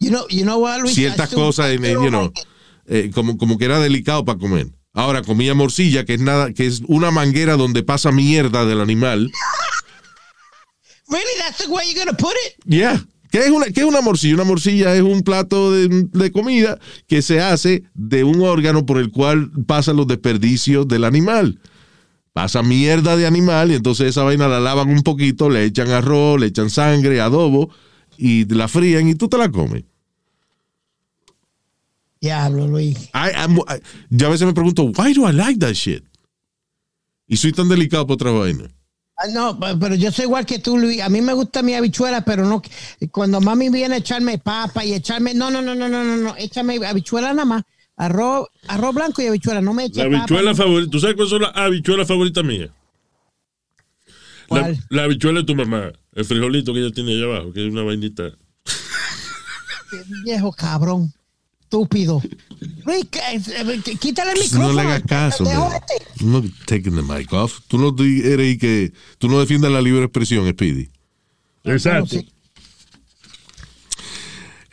You 0.00 0.10
know, 0.10 0.26
you 0.28 0.42
know 0.42 0.58
what, 0.58 0.80
Luis? 0.80 0.94
Ciertas 0.94 1.30
cosas, 1.30 1.70
en, 1.70 1.82
you 1.82 2.08
know, 2.08 2.32
eh, 2.86 3.10
como, 3.14 3.38
como 3.38 3.56
que 3.56 3.64
era 3.64 3.80
delicado 3.80 4.24
para 4.24 4.38
comer. 4.38 4.68
Ahora 4.92 5.22
comía 5.22 5.54
morcilla, 5.54 6.04
que 6.04 6.14
es 6.14 6.20
nada, 6.20 6.52
que 6.52 6.66
es 6.66 6.82
una 6.86 7.10
manguera 7.10 7.56
donde 7.56 7.82
pasa 7.82 8.12
mierda 8.12 8.64
del 8.64 8.80
animal. 8.80 9.30
Really, 11.06 11.38
that's 11.38 11.58
the 11.58 11.70
way 11.70 11.84
you're 11.86 12.02
gonna 12.02 12.16
put 12.16 12.32
it? 12.46 12.54
Yeah. 12.64 13.04
¿Qué 13.30 13.40
es, 13.40 13.50
una, 13.50 13.66
¿Qué 13.66 13.80
es 13.80 13.86
una 13.86 14.00
morcilla? 14.00 14.34
Una 14.34 14.44
morcilla 14.44 14.94
es 14.96 15.02
un 15.02 15.22
plato 15.22 15.70
de, 15.70 16.08
de 16.10 16.32
comida 16.32 16.78
que 17.06 17.20
se 17.20 17.40
hace 17.40 17.82
de 17.92 18.24
un 18.24 18.40
órgano 18.40 18.86
por 18.86 18.98
el 18.98 19.10
cual 19.10 19.50
pasan 19.66 19.96
los 19.96 20.06
desperdicios 20.06 20.88
del 20.88 21.04
animal. 21.04 21.60
Pasa 22.34 22.62
mierda 22.64 23.16
de 23.16 23.26
animal 23.28 23.70
y 23.70 23.74
entonces 23.76 24.08
esa 24.08 24.24
vaina 24.24 24.48
la 24.48 24.58
lavan 24.58 24.88
un 24.90 25.02
poquito, 25.02 25.48
le 25.48 25.64
echan 25.64 25.88
arroz, 25.90 26.40
le 26.40 26.46
echan 26.48 26.68
sangre, 26.68 27.20
adobo 27.20 27.70
y 28.18 28.44
la 28.52 28.66
frían 28.68 29.08
y 29.08 29.14
tú 29.14 29.28
te 29.28 29.38
la 29.38 29.48
comes. 29.50 29.84
Diablo, 32.20 32.66
Luis. 32.66 32.96
I- 33.14 33.32
I'm- 33.36 33.58
I- 33.68 33.80
yo 34.10 34.26
a 34.26 34.30
veces 34.30 34.46
me 34.46 34.52
pregunto, 34.52 34.84
why 34.96 35.12
do 35.14 35.28
I 35.28 35.32
like 35.32 35.60
that 35.60 35.74
shit? 35.74 36.02
Y 37.28 37.36
soy 37.36 37.52
tan 37.52 37.68
delicado 37.68 38.06
por 38.06 38.14
otra 38.14 38.30
vaina. 38.32 38.64
Ah, 39.16 39.28
No, 39.32 39.58
pe- 39.60 39.76
pero 39.78 39.94
yo 39.94 40.10
soy 40.10 40.24
igual 40.24 40.44
que 40.44 40.58
tú, 40.58 40.76
Luis. 40.76 41.00
A 41.02 41.08
mí 41.08 41.20
me 41.20 41.34
gusta 41.34 41.62
mi 41.62 41.74
habichuela, 41.74 42.24
pero 42.24 42.44
no. 42.46 42.60
Cuando 43.12 43.40
mami 43.40 43.68
viene 43.68 43.94
a 43.94 43.98
echarme 43.98 44.38
papa 44.38 44.84
y 44.84 44.92
echarme. 44.92 45.34
No, 45.34 45.52
no, 45.52 45.62
no, 45.62 45.74
no, 45.76 45.88
no, 45.88 46.02
no, 46.02 46.16
no. 46.16 46.34
Échame 46.36 46.84
habichuela 46.84 47.28
nada 47.32 47.44
más. 47.44 47.62
Arroz, 47.96 48.48
arroz 48.68 48.94
blanco 48.94 49.22
y 49.22 49.26
habichuela. 49.26 49.60
No 49.60 49.72
me 49.74 49.84
eche 49.86 50.00
La 50.00 50.04
papa. 50.06 50.18
habichuela 50.18 50.54
favorita. 50.54 50.90
¿Tú 50.90 51.00
sabes 51.00 51.14
cuáles 51.16 51.30
son 51.30 51.42
las 51.42 51.52
habichuelas 51.56 52.08
favoritas 52.08 52.44
mías? 52.44 52.70
La, 54.50 54.60
¿Cuál? 54.60 54.78
la 54.90 55.02
habichuela 55.04 55.40
de 55.40 55.46
tu 55.46 55.54
mamá. 55.54 55.92
El 56.12 56.24
frijolito 56.24 56.72
que 56.74 56.80
ella 56.80 56.92
tiene 56.94 57.12
allá 57.12 57.24
abajo, 57.24 57.52
que 57.52 57.66
es 57.66 57.72
una 57.72 57.82
vainita. 57.82 58.32
Viejo 60.24 60.52
cabrón. 60.52 61.12
Estúpido. 61.62 62.22
Luis, 62.84 63.04
eh, 63.12 63.96
quítale 63.98 64.32
el 64.32 64.38
No 64.38 64.42
micrófono. 64.44 64.72
le 64.74 64.80
hagas 64.82 65.02
caso. 65.08 65.44
I'm 65.44 66.30
not 66.32 66.44
taking 66.66 66.94
the 66.94 67.02
mic 67.02 67.32
off. 67.32 67.60
Tú 67.66 67.78
no 67.78 67.94
eres 68.04 68.58
que 68.58 68.92
tú 69.18 69.28
no 69.28 69.40
defiendes 69.40 69.72
la 69.72 69.80
libre 69.82 70.04
expresión, 70.04 70.48
Speedy. 70.50 70.88
Exacto. 71.64 72.16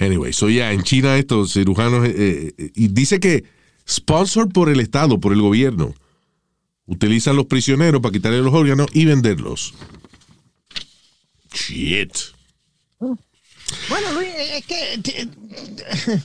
Anyway, 0.02 0.34
so 0.34 0.50
ya 0.50 0.72
en 0.72 0.82
China 0.82 1.16
estos 1.16 1.54
cirujanos 1.54 2.08
eh, 2.08 2.56
eh, 2.58 2.72
y 2.74 2.88
dice 2.88 3.20
que 3.20 3.44
sponsor 3.88 4.52
por 4.52 4.70
el 4.70 4.80
Estado, 4.80 5.20
por 5.20 5.32
el 5.32 5.42
gobierno, 5.42 5.94
utilizan 6.88 7.36
los 7.36 7.46
prisioneros 7.46 8.02
para 8.02 8.12
quitarle 8.12 8.40
los 8.40 8.52
órganos 8.52 8.88
y 8.94 9.06
venderlos. 9.06 9.76
Shit. 11.54 12.18
Bueno, 12.98 14.12
Luis, 14.14 14.30
es 14.36 14.66
que. 14.66 15.30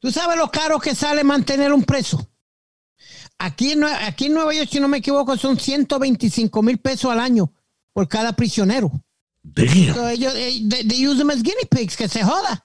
Tú 0.00 0.10
sabes 0.10 0.38
lo 0.38 0.50
caro 0.50 0.78
que 0.78 0.94
sale 0.94 1.22
mantener 1.22 1.70
un 1.72 1.84
preso. 1.84 2.30
Aquí 3.36 3.74
aquí 4.00 4.26
en 4.26 4.34
Nueva 4.34 4.54
York, 4.54 4.70
si 4.72 4.80
no 4.80 4.88
me 4.88 4.98
equivoco, 4.98 5.36
son 5.36 5.60
125 5.60 6.62
mil 6.62 6.78
pesos 6.78 7.10
al 7.10 7.20
año 7.20 7.52
por 7.92 8.08
cada 8.08 8.32
prisionero. 8.32 8.90
Damn. 9.42 9.94
So, 9.94 10.08
ellos, 10.08 10.34
eh, 10.34 10.62
they, 10.66 10.84
they 10.84 11.06
use 11.06 11.18
them 11.18 11.30
as 11.30 11.42
guinea 11.42 11.66
pigs, 11.70 11.94
que 11.94 12.08
se 12.08 12.22
joda. 12.22 12.64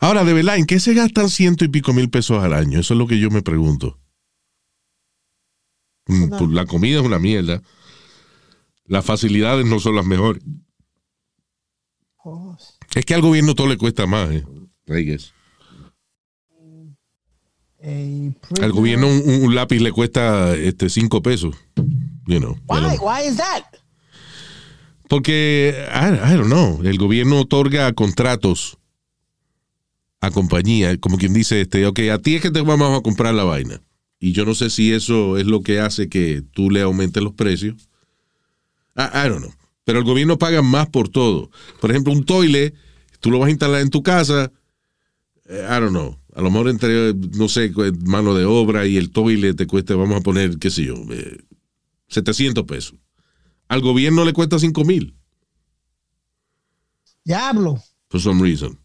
Ahora, 0.00 0.24
de 0.24 0.32
verdad, 0.32 0.56
¿en 0.56 0.66
qué 0.66 0.80
se 0.80 0.94
gastan 0.94 1.28
ciento 1.28 1.64
y 1.64 1.68
pico 1.68 1.92
mil 1.92 2.10
pesos 2.10 2.42
al 2.42 2.52
año? 2.52 2.80
Eso 2.80 2.94
es 2.94 2.98
lo 2.98 3.06
que 3.06 3.18
yo 3.18 3.30
me 3.30 3.42
pregunto. 3.42 3.98
Mm, 6.06 6.28
pues 6.30 6.50
la 6.50 6.66
comida 6.66 7.00
es 7.00 7.06
una 7.06 7.18
mierda. 7.18 7.62
Las 8.84 9.04
facilidades 9.04 9.66
no 9.66 9.78
son 9.78 9.96
las 9.96 10.04
mejores. 10.04 10.42
Es 12.94 13.04
que 13.04 13.14
al 13.14 13.22
gobierno 13.22 13.54
todo 13.54 13.68
le 13.68 13.78
cuesta 13.78 14.06
más, 14.06 14.30
¿eh? 14.30 14.44
Reyes. 14.86 15.32
Al 18.60 18.72
gobierno 18.72 19.08
un, 19.08 19.44
un 19.44 19.54
lápiz 19.54 19.78
le 19.80 19.92
cuesta 19.92 20.54
este 20.54 20.90
cinco 20.90 21.22
pesos. 21.22 21.56
You 22.26 22.38
know. 22.38 22.58
Why? 22.68 22.98
Why 22.98 23.28
is 23.28 23.36
that? 23.36 23.64
Porque, 25.08 25.74
I, 25.92 26.32
I 26.32 26.36
don't 26.36 26.46
know, 26.46 26.80
el 26.84 26.96
gobierno 26.96 27.40
otorga 27.40 27.92
contratos 27.94 28.78
a 30.20 30.30
compañías, 30.30 30.98
como 30.98 31.18
quien 31.18 31.32
dice, 31.32 31.62
este, 31.62 31.86
ok, 31.86 32.00
a 32.12 32.18
ti 32.18 32.36
es 32.36 32.42
que 32.42 32.50
te 32.50 32.60
vamos 32.60 32.98
a 32.98 33.02
comprar 33.02 33.34
la 33.34 33.44
vaina. 33.44 33.80
Y 34.18 34.32
yo 34.32 34.44
no 34.44 34.54
sé 34.54 34.68
si 34.68 34.92
eso 34.92 35.38
es 35.38 35.46
lo 35.46 35.62
que 35.62 35.80
hace 35.80 36.08
que 36.08 36.42
tú 36.52 36.70
le 36.70 36.82
aumentes 36.82 37.22
los 37.22 37.32
precios. 37.32 37.88
I, 38.96 39.02
I 39.02 39.28
don't 39.28 39.38
know. 39.38 39.54
Pero 39.84 39.98
el 39.98 40.04
gobierno 40.04 40.38
paga 40.38 40.60
más 40.60 40.88
por 40.88 41.08
todo. 41.08 41.50
Por 41.80 41.90
ejemplo, 41.90 42.12
un 42.12 42.24
toilet, 42.24 42.74
tú 43.20 43.30
lo 43.30 43.38
vas 43.38 43.48
a 43.48 43.50
instalar 43.50 43.80
en 43.80 43.90
tu 43.90 44.02
casa, 44.02 44.52
eh, 45.46 45.66
I 45.66 45.80
don't 45.80 45.90
know. 45.90 46.18
A 46.34 46.42
lo 46.42 46.50
mejor 46.50 46.68
entre, 46.68 47.14
no 47.14 47.48
sé, 47.48 47.72
mano 48.04 48.34
de 48.34 48.44
obra 48.44 48.86
y 48.86 48.96
el 48.96 49.10
toilet 49.10 49.56
te 49.56 49.66
cuesta, 49.66 49.96
vamos 49.96 50.18
a 50.18 50.20
poner, 50.20 50.58
qué 50.58 50.70
sé 50.70 50.84
yo, 50.84 50.94
eh, 51.10 51.38
700 52.08 52.64
pesos. 52.64 52.94
Al 53.68 53.80
gobierno 53.80 54.24
le 54.24 54.32
cuesta 54.32 54.58
5 54.58 54.84
mil, 54.84 55.14
Diablo. 57.24 57.82
for 58.08 58.20
some 58.20 58.40
reason. 58.42 58.78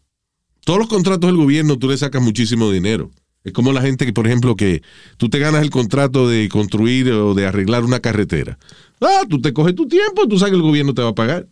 Todos 0.66 0.80
los 0.80 0.88
contratos 0.88 1.28
del 1.28 1.36
gobierno 1.36 1.78
tú 1.78 1.88
le 1.88 1.96
sacas 1.96 2.20
muchísimo 2.20 2.72
dinero. 2.72 3.12
Es 3.44 3.52
como 3.52 3.72
la 3.72 3.80
gente 3.82 4.04
que, 4.04 4.12
por 4.12 4.26
ejemplo, 4.26 4.56
que 4.56 4.82
tú 5.16 5.28
te 5.28 5.38
ganas 5.38 5.62
el 5.62 5.70
contrato 5.70 6.28
de 6.28 6.48
construir 6.48 7.08
o 7.12 7.34
de 7.34 7.46
arreglar 7.46 7.84
una 7.84 8.00
carretera. 8.00 8.58
Ah, 9.00 9.22
tú 9.30 9.40
te 9.40 9.52
coges 9.52 9.76
tu 9.76 9.86
tiempo, 9.86 10.26
tú 10.26 10.36
sabes 10.40 10.50
que 10.50 10.56
el 10.56 10.62
gobierno 10.62 10.92
te 10.92 11.02
va 11.02 11.10
a 11.10 11.14
pagar. 11.14 11.46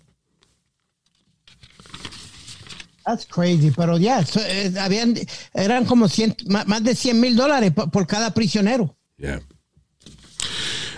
That's 3.06 3.24
crazy. 3.24 3.70
Pero 3.70 3.98
ya, 3.98 4.26
so, 4.26 4.40
eh, 4.40 4.72
habían, 4.80 5.14
eran 5.52 5.84
como 5.84 6.08
100, 6.08 6.34
ma- 6.48 6.64
más 6.64 6.82
de 6.82 6.96
100 6.96 7.20
mil 7.20 7.36
dólares 7.36 7.70
por, 7.72 7.92
por 7.92 8.08
cada 8.08 8.34
prisionero. 8.34 8.96
Yeah. 9.16 9.40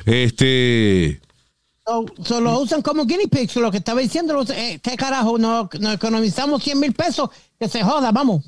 Este, 0.06 1.20
So, 1.86 2.04
so 2.24 2.40
lo 2.40 2.58
usan 2.58 2.82
como 2.82 3.06
guinea 3.06 3.28
pigs, 3.30 3.54
lo 3.56 3.70
que 3.70 3.78
estaba 3.78 4.00
diciendo, 4.00 4.44
eh, 4.48 4.80
¿qué 4.82 4.96
carajo? 4.96 5.38
Nos, 5.38 5.68
nos 5.78 5.94
economizamos 5.94 6.62
100 6.64 6.80
mil 6.80 6.92
pesos, 6.92 7.30
que 7.60 7.68
se 7.68 7.84
joda, 7.84 8.10
vamos, 8.10 8.44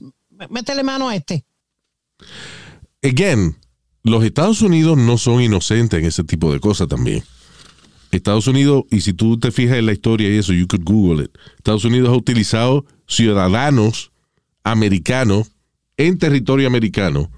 métele 0.51 0.82
mano 0.82 1.09
a 1.09 1.14
este. 1.14 1.45
again, 3.03 3.57
los 4.03 4.24
Estados 4.24 4.61
Unidos 4.62 4.99
no 4.99 5.18
son 5.18 5.41
inocentes 5.41 6.01
en 6.01 6.07
ese 6.07 6.24
tipo 6.24 6.53
de 6.53 6.59
cosas 6.59 6.89
también. 6.89 7.22
Estados 8.11 8.47
Unidos, 8.49 8.84
y 8.91 9.03
si 9.03 9.12
tú 9.12 9.39
te 9.39 9.53
fijas 9.53 9.76
en 9.76 9.86
la 9.86 9.93
historia 9.93 10.28
y 10.28 10.39
eso, 10.39 10.53
you 10.53 10.66
could 10.66 10.84
Google 10.84 11.24
it. 11.24 11.30
Estados 11.59 11.84
Unidos 11.84 12.09
ha 12.09 12.16
utilizado 12.16 12.86
ciudadanos 13.07 14.11
americanos 14.64 15.53
en 15.97 16.18
territorio 16.18 16.66
americano 16.66 17.30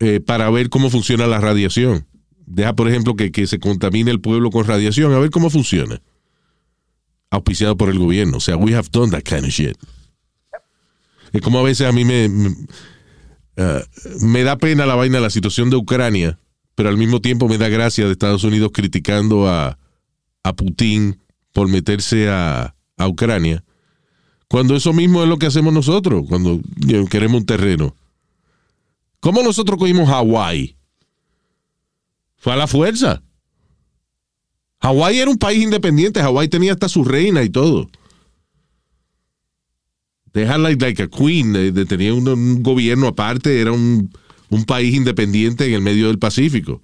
eh, 0.00 0.20
para 0.20 0.50
ver 0.50 0.70
cómo 0.70 0.90
funciona 0.90 1.26
la 1.26 1.38
radiación. 1.38 2.06
Deja, 2.46 2.74
por 2.74 2.88
ejemplo, 2.88 3.16
que, 3.16 3.32
que 3.32 3.46
se 3.46 3.58
contamine 3.58 4.10
el 4.10 4.20
pueblo 4.20 4.50
con 4.50 4.66
radiación, 4.66 5.12
a 5.12 5.18
ver 5.18 5.30
cómo 5.30 5.50
funciona. 5.50 6.00
Auspiciado 7.30 7.76
por 7.76 7.88
el 7.88 7.98
gobierno. 7.98 8.36
O 8.36 8.40
sea, 8.40 8.56
we 8.56 8.74
have 8.74 8.88
done 8.92 9.10
that 9.10 9.22
kind 9.22 9.44
of 9.44 9.50
shit. 9.50 9.76
Es 11.32 11.40
como 11.40 11.58
a 11.58 11.62
veces 11.62 11.88
a 11.88 11.92
mí 11.92 12.04
me, 12.04 12.28
uh, 12.28 14.24
me 14.24 14.44
da 14.44 14.56
pena 14.56 14.86
la 14.86 14.94
vaina, 14.94 15.18
la 15.18 15.30
situación 15.30 15.68
de 15.68 15.76
Ucrania, 15.76 16.38
pero 16.74 16.88
al 16.88 16.96
mismo 16.96 17.20
tiempo 17.20 17.48
me 17.48 17.58
da 17.58 17.68
gracia 17.68 18.06
de 18.06 18.12
Estados 18.12 18.44
Unidos 18.44 18.70
criticando 18.72 19.48
a, 19.48 19.78
a 20.44 20.52
Putin 20.52 21.20
por 21.52 21.68
meterse 21.68 22.28
a, 22.28 22.76
a 22.96 23.08
Ucrania. 23.08 23.64
Cuando 24.46 24.76
eso 24.76 24.92
mismo 24.92 25.22
es 25.22 25.28
lo 25.28 25.38
que 25.38 25.46
hacemos 25.46 25.72
nosotros, 25.72 26.24
cuando 26.28 26.60
queremos 27.10 27.40
un 27.40 27.46
terreno. 27.46 27.96
¿Cómo 29.18 29.42
nosotros 29.42 29.78
cogimos 29.78 30.08
Hawái? 30.08 30.76
Fue 32.44 32.52
a 32.52 32.56
la 32.56 32.66
fuerza. 32.66 33.22
Hawái 34.82 35.18
era 35.18 35.30
un 35.30 35.38
país 35.38 35.62
independiente, 35.62 36.20
Hawái 36.20 36.48
tenía 36.48 36.72
hasta 36.72 36.90
su 36.90 37.02
reina 37.02 37.42
y 37.42 37.48
todo. 37.48 37.88
They 40.32 40.44
had 40.44 40.58
like, 40.58 41.02
a 41.02 41.08
queen, 41.08 41.54
de- 41.54 41.86
tenía 41.86 42.12
un, 42.12 42.28
un 42.28 42.62
gobierno 42.62 43.06
aparte, 43.06 43.62
era 43.62 43.72
un, 43.72 44.10
un 44.50 44.64
país 44.66 44.94
independiente 44.94 45.64
en 45.66 45.72
el 45.72 45.80
medio 45.80 46.08
del 46.08 46.18
Pacífico. 46.18 46.82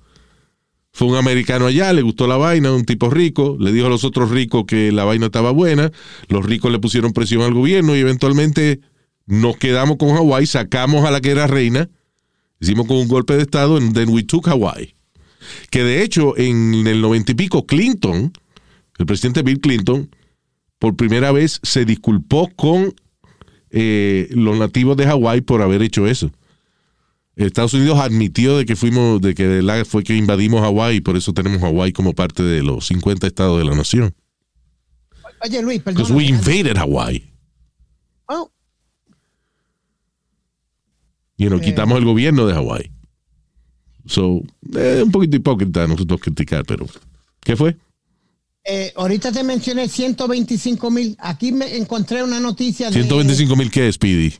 Fue 0.92 1.08
un 1.08 1.16
americano 1.16 1.66
allá, 1.66 1.92
le 1.92 2.00
gustó 2.00 2.26
la 2.26 2.38
vaina, 2.38 2.72
un 2.72 2.86
tipo 2.86 3.10
rico, 3.10 3.58
le 3.60 3.70
dijo 3.70 3.84
a 3.88 3.90
los 3.90 4.04
otros 4.04 4.30
ricos 4.30 4.64
que 4.66 4.90
la 4.92 5.04
vaina 5.04 5.26
estaba 5.26 5.50
buena, 5.50 5.92
los 6.28 6.42
ricos 6.46 6.72
le 6.72 6.78
pusieron 6.78 7.12
presión 7.12 7.42
al 7.42 7.52
gobierno 7.52 7.94
y 7.94 7.98
eventualmente 8.00 8.80
nos 9.26 9.58
quedamos 9.58 9.98
con 9.98 10.14
Hawái, 10.14 10.46
sacamos 10.46 11.04
a 11.04 11.10
la 11.10 11.20
que 11.20 11.32
era 11.32 11.46
reina, 11.46 11.90
hicimos 12.60 12.86
con 12.86 12.96
un 12.96 13.08
golpe 13.08 13.34
de 13.36 13.42
estado, 13.42 13.76
and 13.76 13.92
then 13.92 14.08
we 14.08 14.22
took 14.22 14.48
Hawaii. 14.48 14.94
Que 15.70 15.82
de 15.84 16.02
hecho, 16.02 16.36
en 16.36 16.86
el 16.86 17.00
noventa 17.00 17.32
y 17.32 17.34
pico, 17.34 17.66
Clinton, 17.66 18.32
el 18.98 19.06
presidente 19.06 19.42
Bill 19.42 19.60
Clinton, 19.60 20.08
por 20.78 20.96
primera 20.96 21.32
vez 21.32 21.60
se 21.62 21.84
disculpó 21.84 22.50
con 22.56 22.94
eh, 23.70 24.28
los 24.32 24.58
nativos 24.58 24.96
de 24.96 25.06
Hawái 25.06 25.40
por 25.42 25.62
haber 25.62 25.82
hecho 25.82 26.06
eso. 26.06 26.30
Estados 27.36 27.72
Unidos 27.72 27.98
admitió 27.98 28.58
de 28.58 28.66
que 28.66 28.76
fuimos, 28.76 29.20
de 29.20 29.34
que 29.34 29.62
la- 29.62 29.84
fue 29.84 30.02
que 30.04 30.14
invadimos 30.16 30.60
Hawái 30.60 30.96
y 30.96 31.00
por 31.00 31.16
eso 31.16 31.32
tenemos 31.32 31.60
Hawái 31.60 31.92
como 31.92 32.12
parte 32.12 32.42
de 32.42 32.62
los 32.62 32.86
50 32.88 33.26
estados 33.26 33.58
de 33.58 33.64
la 33.64 33.74
nación. 33.74 34.14
Oye, 35.42 35.62
Luis, 35.62 35.78
Because 35.82 36.12
perdón. 36.12 36.16
we 36.18 36.24
invaded 36.26 36.76
Hawaii. 36.76 37.32
Bueno, 38.28 38.52
You 41.38 41.48
know, 41.48 41.60
quitamos 41.60 41.96
el 41.98 42.04
gobierno 42.04 42.46
de 42.46 42.52
Hawái. 42.52 42.90
So, 44.06 44.40
eh, 44.76 45.02
un 45.04 45.10
poquito 45.10 45.36
hipócrita 45.36 45.86
nosotros 45.86 46.20
criticar, 46.20 46.64
pero 46.64 46.86
¿qué 47.40 47.56
fue? 47.56 47.76
Eh, 48.64 48.92
ahorita 48.96 49.32
te 49.32 49.42
mencioné 49.42 49.88
125 49.88 50.90
mil. 50.90 51.16
Aquí 51.18 51.52
me 51.52 51.76
encontré 51.76 52.22
una 52.22 52.40
noticia 52.40 52.88
de 52.88 52.92
125 52.94 53.56
mil 53.56 53.70
qué, 53.70 53.90
Speedy. 53.90 54.34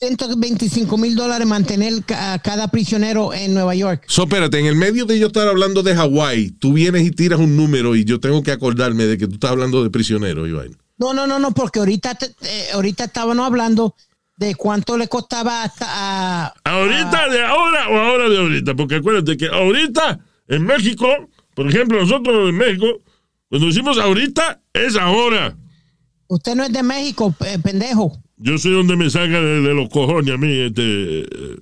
125 0.00 0.98
mil 0.98 1.14
dólares 1.14 1.46
mantener 1.46 2.02
a 2.16 2.38
cada 2.42 2.68
prisionero 2.68 3.32
en 3.32 3.54
Nueva 3.54 3.74
York. 3.76 4.04
So, 4.08 4.24
espérate, 4.24 4.58
en 4.58 4.66
el 4.66 4.74
medio 4.74 5.04
de 5.06 5.18
yo 5.18 5.28
estar 5.28 5.46
hablando 5.46 5.82
de 5.84 5.94
Hawái, 5.94 6.50
tú 6.58 6.72
vienes 6.72 7.06
y 7.06 7.12
tiras 7.12 7.38
un 7.38 7.56
número 7.56 7.94
y 7.94 8.04
yo 8.04 8.18
tengo 8.18 8.42
que 8.42 8.50
acordarme 8.50 9.04
de 9.04 9.16
que 9.16 9.28
tú 9.28 9.34
estás 9.34 9.52
hablando 9.52 9.82
de 9.84 9.90
prisionero, 9.90 10.46
Iván. 10.46 10.76
No, 10.98 11.14
no, 11.14 11.26
no, 11.26 11.38
no, 11.38 11.52
porque 11.52 11.78
ahorita, 11.78 12.16
te- 12.16 12.26
eh, 12.42 12.66
ahorita 12.74 13.04
estábamos 13.04 13.46
hablando 13.46 13.94
de 14.42 14.56
cuánto 14.56 14.98
le 14.98 15.08
costaba 15.08 15.62
hasta 15.62 15.86
a... 15.88 16.54
¿Ahorita 16.64 17.28
de 17.28 17.44
ahora 17.44 17.88
o 17.88 17.96
ahora 17.96 18.28
de 18.28 18.38
ahorita? 18.38 18.74
Porque 18.74 18.96
acuérdate 18.96 19.36
que 19.36 19.46
ahorita 19.46 20.18
en 20.48 20.64
México, 20.64 21.06
por 21.54 21.68
ejemplo, 21.68 22.00
nosotros 22.00 22.50
en 22.50 22.56
México, 22.56 22.86
cuando 23.48 23.68
decimos 23.68 23.98
ahorita, 23.98 24.60
es 24.72 24.96
ahora. 24.96 25.56
Usted 26.26 26.56
no 26.56 26.64
es 26.64 26.72
de 26.72 26.82
México, 26.82 27.32
eh, 27.46 27.58
pendejo. 27.62 28.18
Yo 28.36 28.58
soy 28.58 28.72
donde 28.72 28.96
me 28.96 29.08
salga 29.10 29.40
de, 29.40 29.60
de 29.60 29.74
los 29.74 29.88
cojones 29.88 30.34
a 30.34 30.36
mí 30.36 30.52
este 30.52 31.20
eh, 31.20 31.60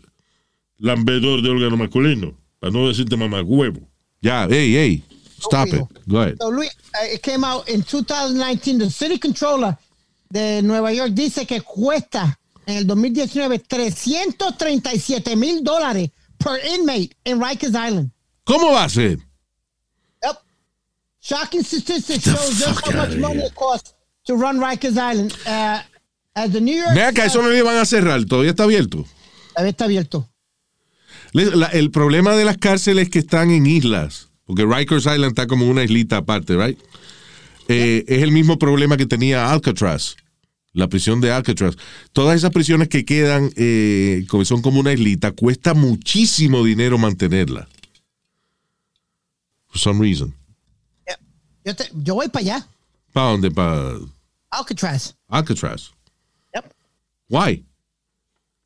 lambedor 0.79 1.43
de 1.43 1.51
órgano 1.51 1.77
masculino. 1.77 2.35
Para 2.59 2.73
no 2.73 2.89
decirte 2.89 3.17
mamá 3.17 3.43
huevo. 3.43 3.81
Ya, 4.23 4.47
hey, 4.49 4.73
hey, 4.75 5.05
stop 5.39 5.69
it. 5.69 5.83
Go 6.07 6.21
ahead. 6.21 6.37
So, 6.41 6.49
Luis, 6.51 6.71
uh, 6.95 7.15
it 7.15 7.23
came 7.23 7.45
out 7.45 7.69
in 7.69 7.83
2019. 7.83 8.79
The 8.79 8.91
city 8.91 9.19
controller 9.19 9.77
de 10.31 10.63
Nueva 10.63 10.93
York 10.93 11.11
dice 11.13 11.47
que 11.47 11.61
cuesta 11.61 12.40
en 12.67 12.77
el 12.77 12.87
2019 12.87 13.59
337 13.61 15.37
mil 15.37 15.63
dólares 15.63 16.11
per 16.39 16.59
inmate 16.77 17.11
in 17.25 17.41
Rikers 17.43 17.73
Island. 17.75 18.11
¿Cómo 18.45 18.73
va 18.73 18.85
a 18.85 18.89
ser? 18.89 19.19
Yep. 20.23 20.37
Shocking 21.21 21.63
statistics 21.65 22.25
shows 22.25 22.59
just 22.59 22.87
how 22.87 22.93
much 22.97 23.17
money 23.19 23.45
it 23.45 23.55
costs 23.55 23.95
to 24.27 24.35
run 24.37 24.59
Rikers 24.61 24.97
Island. 24.97 25.33
Uh, 25.47 25.81
as 26.35 26.51
the 26.53 26.61
New 26.61 26.75
York 26.77 26.95
Ve 26.95 27.03
acá, 27.03 27.25
eso 27.27 27.43
no 27.43 27.49
le 27.49 27.63
van 27.63 27.77
a 27.77 27.85
cerrar, 27.85 28.25
todavía 28.25 28.51
está 28.53 28.65
abierto. 28.65 29.05
Todavía 29.55 29.71
está 29.71 29.85
abierto. 29.85 30.29
La- 31.33 31.67
el 31.69 31.91
problema 31.91 32.35
de 32.35 32.45
las 32.45 32.57
cárceles 32.57 33.09
que 33.11 33.19
están 33.21 33.51
en 33.51 33.67
islas, 33.67 34.29
porque 34.47 34.65
Rikers 34.65 35.05
Island 35.07 35.27
está 35.27 35.47
como 35.47 35.69
una 35.69 35.85
islita 35.85 36.19
aparte, 36.19 36.57
right? 36.57 36.79
Eh, 37.69 38.05
es 38.09 38.23
el 38.23 38.33
mismo 38.33 38.59
problema 38.59 38.97
que 38.97 39.07
tenía 39.07 39.53
Alcatraz, 39.53 40.17
la 40.73 40.89
prisión 40.89 41.21
de 41.21 41.33
Alcatraz. 41.33 41.77
Todas 42.13 42.37
esas 42.37 42.51
prisiones 42.51 42.89
que 42.89 43.05
quedan, 43.05 43.51
eh, 43.57 44.25
como 44.29 44.45
son 44.45 44.63
como 44.63 44.81
una 44.81 44.93
islita, 44.93 45.33
cuesta 45.33 45.75
muchísimo 45.75 46.63
dinero 46.65 46.99
mantenerla. 46.99 47.69
For 49.69 49.79
some 49.81 50.01
reason. 50.01 50.35
Yo, 51.65 51.77
te- 51.77 51.91
yo 52.03 52.15
voy 52.15 52.29
para 52.29 52.41
allá. 52.43 52.67
¿Para 53.13 53.31
dónde? 53.33 53.51
¿Para 53.51 53.99
Alcatraz. 54.51 55.15
Alcatraz? 55.29 55.91
Yep. 56.55 56.65
Why? 57.29 57.65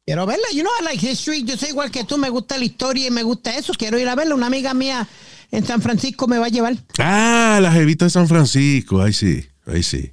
Quiero 0.07 0.27
verla. 0.27 0.45
You 0.53 0.61
know, 0.63 0.71
I 0.81 0.85
like 0.85 1.05
history. 1.05 1.43
Yo 1.43 1.57
soy 1.57 1.71
igual 1.71 1.91
que 1.91 2.05
tú. 2.05 2.17
Me 2.19 2.29
gusta 2.31 2.57
la 2.57 2.65
historia 2.65 3.09
y 3.09 3.11
me 3.11 3.23
gusta 3.23 3.57
eso. 3.57 3.73
Quiero 3.75 3.99
ir 3.99 4.09
a 4.09 4.15
verla. 4.15 4.35
Una 4.37 4.47
amiga 4.47 4.75
mía 4.75 5.09
en 5.51 5.67
San 5.67 5.83
Francisco 5.83 6.29
me 6.29 6.39
va 6.39 6.47
a 6.47 6.51
llevar. 6.51 6.77
Ah, 6.99 7.59
la 7.61 7.73
jevita 7.73 8.05
de 8.05 8.11
San 8.11 8.29
Francisco. 8.29 9.03
Ahí 9.03 9.13
sí, 9.13 9.45
ahí 9.67 9.83
sí. 9.83 10.13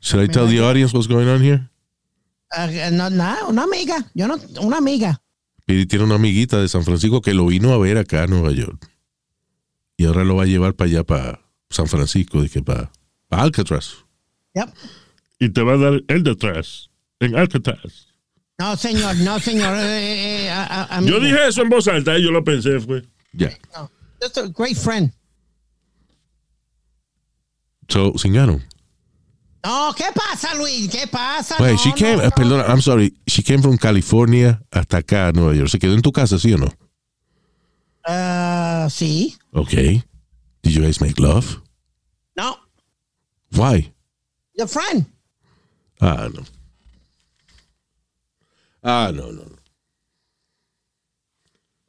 Should 0.00 0.22
I 0.22 0.26
tell 0.32 0.46
the 0.46 0.60
audience 0.60 0.92
what's 0.94 1.06
going 1.08 1.28
on 1.28 1.42
here? 1.42 1.68
Ah, 2.52 2.66
no, 2.90 3.08
nada, 3.10 3.46
una 3.48 3.62
amiga. 3.64 4.10
Yo 4.14 4.26
no, 4.26 4.36
una 4.62 4.78
amiga. 4.78 5.20
Pidi 5.66 5.86
tiene 5.86 6.04
una 6.04 6.16
amiguita 6.16 6.60
de 6.60 6.68
San 6.68 6.82
Francisco 6.84 7.20
que 7.20 7.32
lo 7.34 7.46
vino 7.46 7.72
a 7.72 7.78
ver 7.78 7.96
acá 7.98 8.24
a 8.24 8.26
Nueva 8.26 8.50
York. 8.52 8.88
Y 9.96 10.06
ahora 10.06 10.24
lo 10.24 10.36
va 10.36 10.44
a 10.44 10.46
llevar 10.46 10.74
para 10.74 10.90
allá, 10.90 11.04
para 11.04 11.40
San 11.68 11.86
Francisco, 11.86 12.40
de 12.42 12.48
que 12.48 12.62
para, 12.62 12.90
para 13.28 13.42
Alcatraz. 13.42 13.94
Yep. 14.54 14.68
Y 15.38 15.48
te 15.50 15.62
va 15.62 15.74
a 15.74 15.76
dar 15.76 16.02
el 16.08 16.22
de 16.24 16.30
atrás, 16.32 16.90
en 17.20 17.36
Alcatraz. 17.36 18.08
No, 18.58 18.76
señor, 18.76 19.14
no, 19.16 19.38
señor. 19.38 19.76
Eh, 19.76 20.44
eh, 20.46 20.50
a- 20.50 20.64
a- 20.82 20.96
amigo. 20.96 21.18
Yo 21.18 21.24
dije 21.24 21.46
eso 21.48 21.62
en 21.62 21.68
voz 21.68 21.86
alta 21.88 22.18
y 22.18 22.24
yo 22.24 22.30
lo 22.30 22.42
pensé, 22.42 22.80
fue. 22.80 23.06
Ya. 23.32 23.50
No, 23.76 23.90
just 24.20 24.38
a 24.38 24.48
great 24.48 24.76
friend. 24.76 25.12
So, 27.88 28.12
Singano. 28.18 28.60
No, 29.64 29.92
¿qué 29.94 30.04
pasa, 30.14 30.54
Luis? 30.54 30.88
¿Qué 30.90 31.06
pasa? 31.06 31.56
Wait, 31.60 31.72
no, 31.72 31.78
she 31.78 31.90
no, 31.90 31.94
came, 31.96 32.16
no. 32.16 32.22
eh, 32.24 32.30
perdona, 32.34 32.64
I'm 32.68 32.80
sorry. 32.80 33.12
She 33.26 33.42
came 33.42 33.60
from 33.60 33.76
California 33.76 34.60
hasta 34.72 34.98
acá 34.98 35.32
Nueva 35.34 35.54
York. 35.54 35.68
¿Se 35.68 35.78
quedó 35.78 35.94
en 35.94 36.02
tu 36.02 36.12
casa, 36.12 36.38
sí 36.38 36.52
o 36.54 36.58
no? 36.58 36.72
Ah, 38.06 38.88
sí. 38.90 39.36
Okay. 39.52 40.02
Did 40.62 40.72
you 40.72 40.82
guys 40.82 41.00
make 41.00 41.18
love? 41.20 41.60
No, 42.36 42.56
Why? 43.52 43.92
your 44.54 44.66
friend. 44.68 45.04
Ah, 46.00 46.28
no. 46.32 46.42
Ah, 48.82 49.10
no, 49.12 49.30
no. 49.30 49.42
no. 49.44 49.56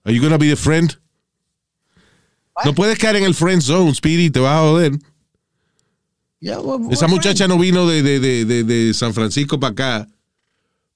Are 0.05 0.11
you 0.11 0.21
gonna 0.21 0.37
be 0.37 0.49
the 0.49 0.55
friend? 0.57 0.97
No 2.65 2.73
puedes 2.73 2.97
caer 2.97 3.15
en 3.15 3.23
el 3.23 3.33
friend 3.33 3.61
zone, 3.61 3.93
Speedy, 3.95 4.29
te 4.29 4.39
vas 4.41 4.57
a 4.57 4.61
joder. 4.61 4.91
Yeah, 6.41 6.57
Esa 6.89 7.07
muchacha 7.07 7.47
no 7.47 7.59
vino 7.59 7.87
de, 7.87 8.01
de, 8.01 8.19
de, 8.19 8.63
de, 8.63 8.93
San 8.95 9.13
Francisco 9.13 9.59
para 9.59 9.71
acá 9.73 10.07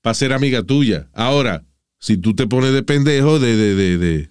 para 0.01 0.15
ser 0.15 0.33
amiga 0.33 0.63
tuya. 0.63 1.07
Ahora, 1.13 1.63
si 1.99 2.17
tú 2.17 2.33
te 2.33 2.47
pones 2.47 2.73
de 2.73 2.81
pendejo, 2.81 3.37
de, 3.37 3.55
de, 3.55 4.27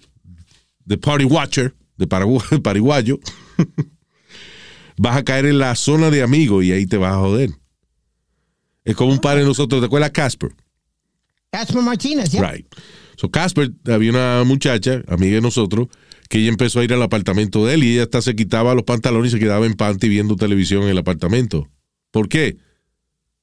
de, 0.85 0.97
party 0.97 1.23
watcher, 1.23 1.73
de 1.95 2.07
paragu- 2.07 2.61
pariguayo, 2.61 3.17
vas 4.97 5.15
a 5.15 5.23
caer 5.23 5.45
en 5.45 5.57
la 5.57 5.73
zona 5.75 6.11
de 6.11 6.21
amigos 6.21 6.65
y 6.65 6.73
ahí 6.73 6.85
te 6.85 6.97
vas 6.97 7.13
a 7.13 7.19
joder. 7.19 7.51
Es 8.83 8.95
como 8.97 9.13
un 9.13 9.19
padre 9.19 9.39
de 9.39 9.47
nosotros, 9.47 9.81
¿te 9.81 9.85
acuerdas 9.85 10.11
Casper? 10.11 10.53
Casper 11.49 11.81
Martinez, 11.81 12.29
yeah. 12.31 12.51
Right. 12.51 12.67
So 13.15 13.31
Casper, 13.31 13.71
había 13.87 14.11
una 14.11 14.43
muchacha, 14.45 15.01
amiga 15.07 15.35
de 15.35 15.41
nosotros, 15.41 15.87
que 16.29 16.39
ella 16.39 16.49
empezó 16.49 16.79
a 16.79 16.83
ir 16.83 16.93
al 16.93 17.01
apartamento 17.01 17.65
de 17.65 17.75
él 17.75 17.83
y 17.83 17.93
ella 17.93 18.03
hasta 18.03 18.21
se 18.21 18.35
quitaba 18.35 18.75
los 18.75 18.83
pantalones 18.83 19.31
y 19.31 19.35
se 19.35 19.39
quedaba 19.39 19.65
en 19.65 19.73
panty 19.73 20.09
viendo 20.09 20.35
televisión 20.35 20.83
en 20.83 20.89
el 20.89 20.97
apartamento. 20.97 21.69
¿Por 22.11 22.29
qué? 22.29 22.57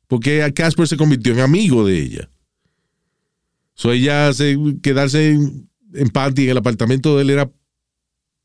Porque 0.09 0.51
Casper 0.55 0.89
se 0.89 0.97
convirtió 0.97 1.33
en 1.33 1.41
amigo 1.41 1.87
de 1.87 1.99
ella. 1.99 2.31
So 3.75 3.93
ella 3.93 4.33
se, 4.33 4.59
quedarse 4.83 5.31
en, 5.31 5.69
en 5.95 6.09
panty 6.09 6.45
en 6.45 6.51
el 6.51 6.59
apartamento 6.59 7.17
de 7.17 7.23
él 7.23 7.31
era 7.31 7.51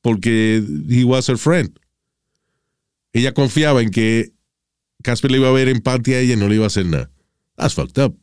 porque 0.01 0.63
he 0.89 1.03
was 1.03 1.27
her 1.27 1.38
friend. 1.38 1.77
Ella 3.13 3.33
confiaba 3.33 3.81
en 3.81 3.89
que 3.89 4.31
Casper 5.03 5.31
le 5.31 5.38
iba 5.38 5.49
a 5.49 5.51
ver 5.51 5.67
en 5.67 5.81
panty 5.81 6.13
a 6.13 6.19
ella 6.19 6.33
y 6.33 6.38
no 6.38 6.47
le 6.47 6.55
iba 6.55 6.65
a 6.65 6.67
hacer 6.67 6.85
nada. 6.85 7.09
That's 7.55 7.73
fucked 7.73 8.01
up. 8.01 8.15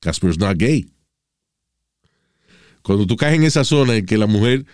Casper's 0.00 0.38
not 0.38 0.56
gay. 0.58 0.90
Cuando 2.82 3.06
tú 3.06 3.16
caes 3.16 3.36
en 3.36 3.44
esa 3.44 3.64
zona 3.64 3.96
en 3.96 4.06
que 4.06 4.18
la 4.18 4.26
mujer 4.26 4.64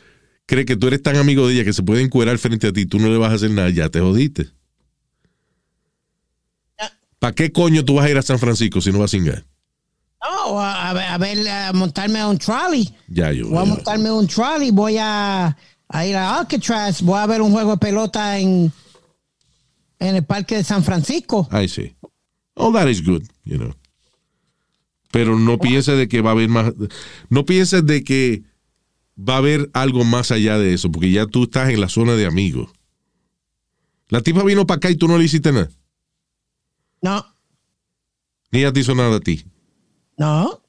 cree 0.47 0.65
que 0.65 0.77
tú 0.77 0.89
eres 0.89 1.03
tan 1.03 1.17
amigo 1.17 1.47
de 1.47 1.55
ella 1.55 1.65
que 1.65 1.73
se 1.73 1.83
puede 1.83 2.03
encuerar 2.03 2.39
frente 2.39 2.67
a 2.67 2.73
ti, 2.73 2.87
tú 2.87 2.99
no 2.99 3.09
le 3.09 3.19
vas 3.19 3.33
a 3.33 3.35
hacer 3.35 3.51
nada, 3.51 3.71
ya 3.71 3.89
te 3.89 4.01
jodiste. 4.01 4.49
¿Para 7.19 7.35
qué 7.35 7.51
coño 7.53 7.85
tú 7.85 7.95
vas 7.95 8.07
a 8.07 8.11
ir 8.11 8.19
a 8.19 8.23
San 8.23 8.39
Francisco 8.39 8.81
si 8.81 8.93
no 8.93 8.99
vas 8.99 9.11
a 9.11 9.17
cingar? 9.17 9.47
No, 10.23 10.61
a, 10.61 10.91
a 10.91 11.19
ver, 11.19 11.49
a 11.49 11.69
a 11.69 11.73
montarme 11.73 12.19
a 12.19 12.29
un 12.29 12.39
trolley. 12.39 12.95
Ya 13.09 13.33
yo. 13.33 13.49
Voy 13.49 13.63
a 13.63 13.65
montarme 13.65 14.11
un 14.11 14.27
trolley, 14.27 14.71
voy 14.71 14.99
a, 14.99 15.57
a 15.89 16.07
ir 16.07 16.17
a 16.17 16.39
Alcatraz, 16.39 17.01
voy 17.01 17.19
a 17.19 17.27
ver 17.27 17.41
un 17.41 17.53
juego 17.53 17.73
de 17.73 17.79
pelota 17.79 18.39
en, 18.39 18.71
en 19.99 20.17
el 20.17 20.25
parque 20.25 20.57
de 20.57 20.65
San 20.65 20.85
Francisco. 20.85 21.49
I 21.51 21.67
see. 21.67 21.95
All 22.57 22.73
that 22.75 22.89
is 22.89 23.03
good, 23.03 23.23
you 23.45 23.57
know. 23.57 23.75
Pero 25.11 25.39
no 25.39 25.59
pienses 25.59 25.97
de 25.97 26.09
que 26.09 26.21
va 26.21 26.31
a 26.31 26.33
haber 26.33 26.49
más. 26.49 26.73
No 27.29 27.45
pienses 27.47 27.87
de 27.87 28.03
que 28.03 28.43
va 29.17 29.35
a 29.35 29.39
haber 29.39 29.71
algo 29.75 30.05
más 30.05 30.31
allá 30.31 30.59
de 30.59 30.75
eso, 30.75 30.91
porque 30.91 31.11
ya 31.11 31.27
tú 31.27 31.45
estás 31.45 31.71
en 31.71 31.81
la 31.81 31.89
zona 31.89 32.15
de 32.15 32.27
amigos. 32.27 32.71
La 34.09 34.21
tipa 34.21 34.43
vino 34.45 34.67
para 34.67 34.77
acá 34.77 34.91
y 34.91 34.97
tú 34.97 35.09
no 35.09 35.17
le 35.19 35.25
hiciste 35.25 35.53
nada. 35.53 35.71
No, 37.03 37.25
Ni 38.51 38.61
ella 38.61 38.73
te 38.73 38.81
hizo 38.81 38.95
nada 38.95 39.17
a 39.17 39.21
ti. 39.21 39.45
no, 40.19 40.61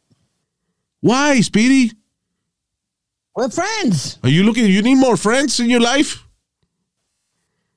Why, 1.01 1.41
Speedy? 1.43 1.91
we're 3.35 3.49
friends. 3.51 4.17
Are 4.23 4.29
you 4.31 4.43
looking? 4.43 4.65
You 4.65 4.81
need 4.81 4.97
more 4.97 5.17
friends 5.17 5.59
in 5.59 5.69
your 5.69 5.81
life? 5.81 6.21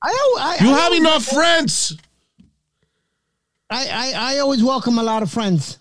I, 0.01 0.09
I, 0.39 0.63
You 0.63 0.71
I 0.73 0.79
have 0.79 0.93
enough 0.93 1.25
friends. 1.25 1.97
I, 3.69 3.87
I, 3.87 4.35
I 4.35 4.39
always 4.39 4.63
welcome 4.63 4.97
a 4.97 5.03
lot 5.03 5.21
of 5.21 5.29
friends. 5.31 5.77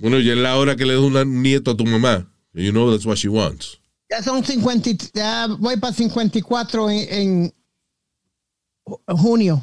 Bueno, 0.00 0.18
ya 0.18 0.32
es 0.32 0.38
la 0.38 0.56
hora 0.56 0.74
que 0.74 0.84
le 0.84 0.94
des 0.94 1.00
un 1.02 1.42
nieto 1.42 1.70
a 1.72 1.76
tu 1.76 1.84
mamá. 1.84 2.26
You 2.54 2.70
know 2.72 2.90
that's 2.90 3.04
what 3.04 3.18
she 3.18 3.28
wants. 3.28 3.78
Ya 4.10 4.22
son 4.22 4.44
50, 4.44 4.90
y- 4.90 4.98
ya 5.14 5.46
voy 5.58 5.76
para 5.76 5.92
54 5.92 6.88
en, 6.90 7.08
en 7.10 7.54
ju- 8.86 9.00
junio. 9.16 9.62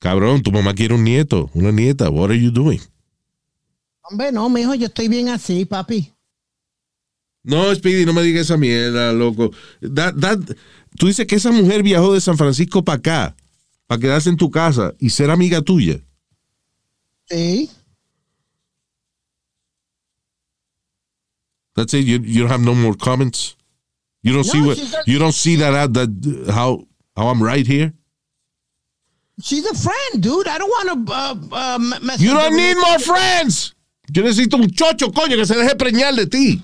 Cabrón, 0.00 0.42
tu 0.42 0.52
mamá 0.52 0.72
quiere 0.74 0.94
un 0.94 1.02
nieto, 1.02 1.50
una 1.54 1.72
nieta. 1.72 2.08
What 2.10 2.30
are 2.30 2.40
you 2.40 2.50
doing? 2.52 2.80
Hombre, 4.02 4.30
no, 4.30 4.48
mijo, 4.48 4.74
yo 4.74 4.86
estoy 4.86 5.08
bien 5.08 5.28
así, 5.28 5.64
papi. 5.64 6.12
No, 7.42 7.74
Speedy, 7.74 8.04
no 8.04 8.12
me 8.12 8.22
digas 8.22 8.42
esa 8.42 8.56
mierda, 8.56 9.12
loco. 9.12 9.50
That- 9.80 10.14
that- 10.20 10.56
tú 10.96 11.06
dices 11.08 11.26
que 11.26 11.36
esa 11.36 11.50
mujer 11.50 11.82
viajó 11.82 12.14
de 12.14 12.20
San 12.20 12.36
Francisco 12.36 12.84
para 12.84 12.98
acá, 12.98 13.36
para 13.86 14.00
quedarse 14.00 14.28
en 14.30 14.36
tu 14.36 14.50
casa 14.50 14.94
y 15.00 15.10
ser 15.10 15.30
amiga 15.30 15.60
tuya. 15.62 16.00
Sí. 17.28 17.70
That's 21.78 21.94
it. 21.94 22.04
You, 22.04 22.18
you 22.18 22.40
don't 22.42 22.50
have 22.50 22.60
no 22.60 22.74
more 22.74 22.94
comments. 22.94 23.54
You 24.24 24.32
don't 24.32 24.46
No, 24.46 24.52
see 24.52 24.60
what 24.66 24.78
a- 24.78 25.04
you 25.06 25.18
don't 25.20 25.34
see 25.44 25.54
that, 25.62 25.74
out- 25.74 25.94
that 25.94 26.10
how 26.50 26.84
how 27.16 27.28
I'm 27.28 27.40
right 27.42 27.64
here. 27.66 27.92
She's 29.40 29.64
a 29.64 29.74
friend, 29.74 30.20
dude. 30.20 30.48
I 30.48 30.58
don't 30.58 30.68
want 30.76 30.88
to 31.06 31.12
uh, 31.14 31.34
uh, 31.52 31.78
mess 32.02 32.20
You 32.20 32.32
don't 32.34 32.56
need 32.56 32.74
more 32.74 32.98
friends. 32.98 33.74
Yo 34.10 34.22
necesito 34.24 34.56
un 34.56 34.70
chocho, 34.70 35.12
coño, 35.12 35.36
que 35.36 35.46
se 35.46 35.54
deje 35.54 35.76
preñar 35.76 36.14
de 36.16 36.26
ti. 36.26 36.60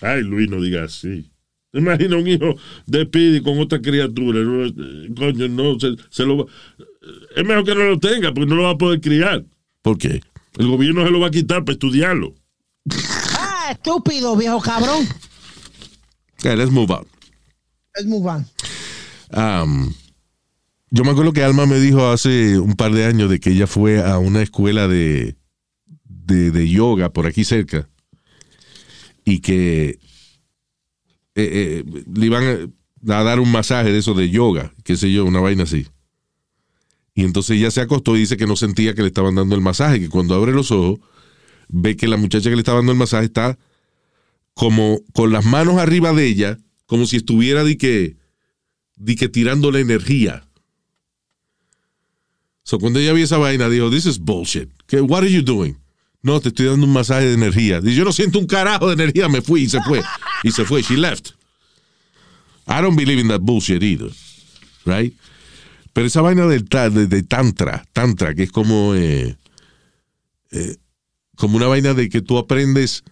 Ay, 0.00 0.22
Luis, 0.22 0.48
no 0.48 0.60
diga 0.60 0.84
así. 0.84 1.28
¿Te 1.72 1.78
imaginas 1.80 2.20
un 2.20 2.28
hijo 2.28 2.54
de 2.86 3.06
Pidi 3.06 3.40
con 3.42 3.58
otra 3.58 3.80
criatura? 3.80 4.38
No, 4.40 4.66
eh, 4.66 5.08
Coño, 5.16 5.48
no, 5.48 5.80
se, 5.80 5.96
se 6.10 6.24
lo 6.24 6.36
va- 6.36 6.44
Es 7.34 7.44
mejor 7.44 7.64
que 7.64 7.74
no 7.74 7.84
lo 7.84 7.98
tenga, 7.98 8.32
porque 8.32 8.48
no 8.48 8.54
lo 8.56 8.62
va 8.64 8.70
a 8.70 8.78
poder 8.78 9.00
criar. 9.00 9.44
¿Por 9.80 9.98
qué? 9.98 10.20
El 10.58 10.68
gobierno 10.68 11.04
se 11.04 11.10
lo 11.10 11.18
va 11.18 11.26
a 11.28 11.30
quitar 11.30 11.64
para 11.64 11.72
estudiarlo. 11.72 12.34
Estúpido, 13.72 14.36
viejo 14.36 14.60
cabrón. 14.60 15.08
Okay, 16.38 16.56
let's 16.56 16.70
move 16.70 16.90
on. 16.90 17.06
Let's 17.96 18.06
move 18.06 18.26
on. 18.26 18.46
Um, 19.32 19.94
yo 20.90 21.04
me 21.04 21.10
acuerdo 21.10 21.32
que 21.32 21.42
Alma 21.42 21.64
me 21.64 21.80
dijo 21.80 22.10
hace 22.10 22.58
un 22.58 22.74
par 22.74 22.92
de 22.92 23.06
años 23.06 23.30
de 23.30 23.40
que 23.40 23.50
ella 23.50 23.66
fue 23.66 24.02
a 24.02 24.18
una 24.18 24.42
escuela 24.42 24.88
de, 24.88 25.36
de, 26.04 26.50
de 26.50 26.68
yoga 26.68 27.12
por 27.12 27.26
aquí 27.26 27.44
cerca 27.44 27.88
y 29.24 29.40
que 29.40 29.90
eh, 29.90 29.98
eh, 31.34 31.84
le 32.14 32.26
iban 32.26 32.72
a, 33.08 33.18
a 33.18 33.22
dar 33.22 33.40
un 33.40 33.50
masaje 33.50 33.90
de 33.90 33.98
eso 33.98 34.12
de 34.12 34.28
yoga, 34.28 34.74
qué 34.84 34.96
sé 34.96 35.10
yo, 35.10 35.24
una 35.24 35.40
vaina 35.40 35.62
así. 35.62 35.86
Y 37.14 37.24
entonces 37.24 37.56
ella 37.56 37.70
se 37.70 37.80
acostó 37.80 38.16
y 38.16 38.20
dice 38.20 38.36
que 38.36 38.46
no 38.46 38.56
sentía 38.56 38.94
que 38.94 39.02
le 39.02 39.08
estaban 39.08 39.34
dando 39.34 39.54
el 39.54 39.60
masaje, 39.62 40.00
que 40.00 40.08
cuando 40.10 40.34
abre 40.34 40.52
los 40.52 40.70
ojos 40.70 41.00
ve 41.72 41.96
que 41.96 42.06
la 42.06 42.16
muchacha 42.16 42.48
que 42.48 42.56
le 42.56 42.60
estaba 42.60 42.78
dando 42.78 42.92
el 42.92 42.98
masaje 42.98 43.24
está 43.24 43.58
como 44.54 45.00
con 45.14 45.32
las 45.32 45.44
manos 45.44 45.78
arriba 45.78 46.12
de 46.12 46.26
ella, 46.26 46.58
como 46.86 47.06
si 47.06 47.16
estuviera 47.16 47.64
de 47.64 47.76
que, 47.76 48.16
de 48.96 49.16
que 49.16 49.28
tirándole 49.28 49.80
energía. 49.80 50.46
So, 52.62 52.78
cuando 52.78 53.00
ella 53.00 53.12
vio 53.12 53.24
esa 53.24 53.38
vaina, 53.38 53.68
dijo, 53.68 53.90
this 53.90 54.06
is 54.06 54.18
bullshit. 54.18 54.68
¿Qué, 54.86 55.00
what 55.00 55.22
are 55.22 55.32
you 55.32 55.42
doing? 55.42 55.76
No, 56.22 56.40
te 56.40 56.50
estoy 56.50 56.66
dando 56.66 56.86
un 56.86 56.92
masaje 56.92 57.26
de 57.26 57.34
energía. 57.34 57.80
Dice, 57.80 57.96
yo 57.96 58.04
no 58.04 58.12
siento 58.12 58.38
un 58.38 58.46
carajo 58.46 58.86
de 58.86 58.94
energía, 58.94 59.28
me 59.28 59.42
fui 59.42 59.62
y 59.62 59.68
se 59.68 59.80
fue. 59.82 60.02
Y 60.44 60.52
se 60.52 60.64
fue, 60.64 60.82
she 60.82 60.96
left. 60.96 61.30
I 62.68 62.80
don't 62.80 62.96
believe 62.96 63.20
in 63.20 63.28
that 63.28 63.40
bullshit 63.40 63.82
either. 63.82 64.10
Right? 64.84 65.14
Pero 65.92 66.06
esa 66.06 66.20
vaina 66.20 66.46
del 66.46 66.68
de 67.08 67.22
tantra, 67.24 67.84
tantra, 67.92 68.34
que 68.34 68.44
es 68.44 68.52
como, 68.52 68.94
eh, 68.94 69.36
eh, 70.52 70.76
como 71.36 71.56
una 71.56 71.66
vaina 71.66 71.94
de 71.94 72.08
que 72.08 72.20
tú 72.20 72.38
aprendes 72.38 73.04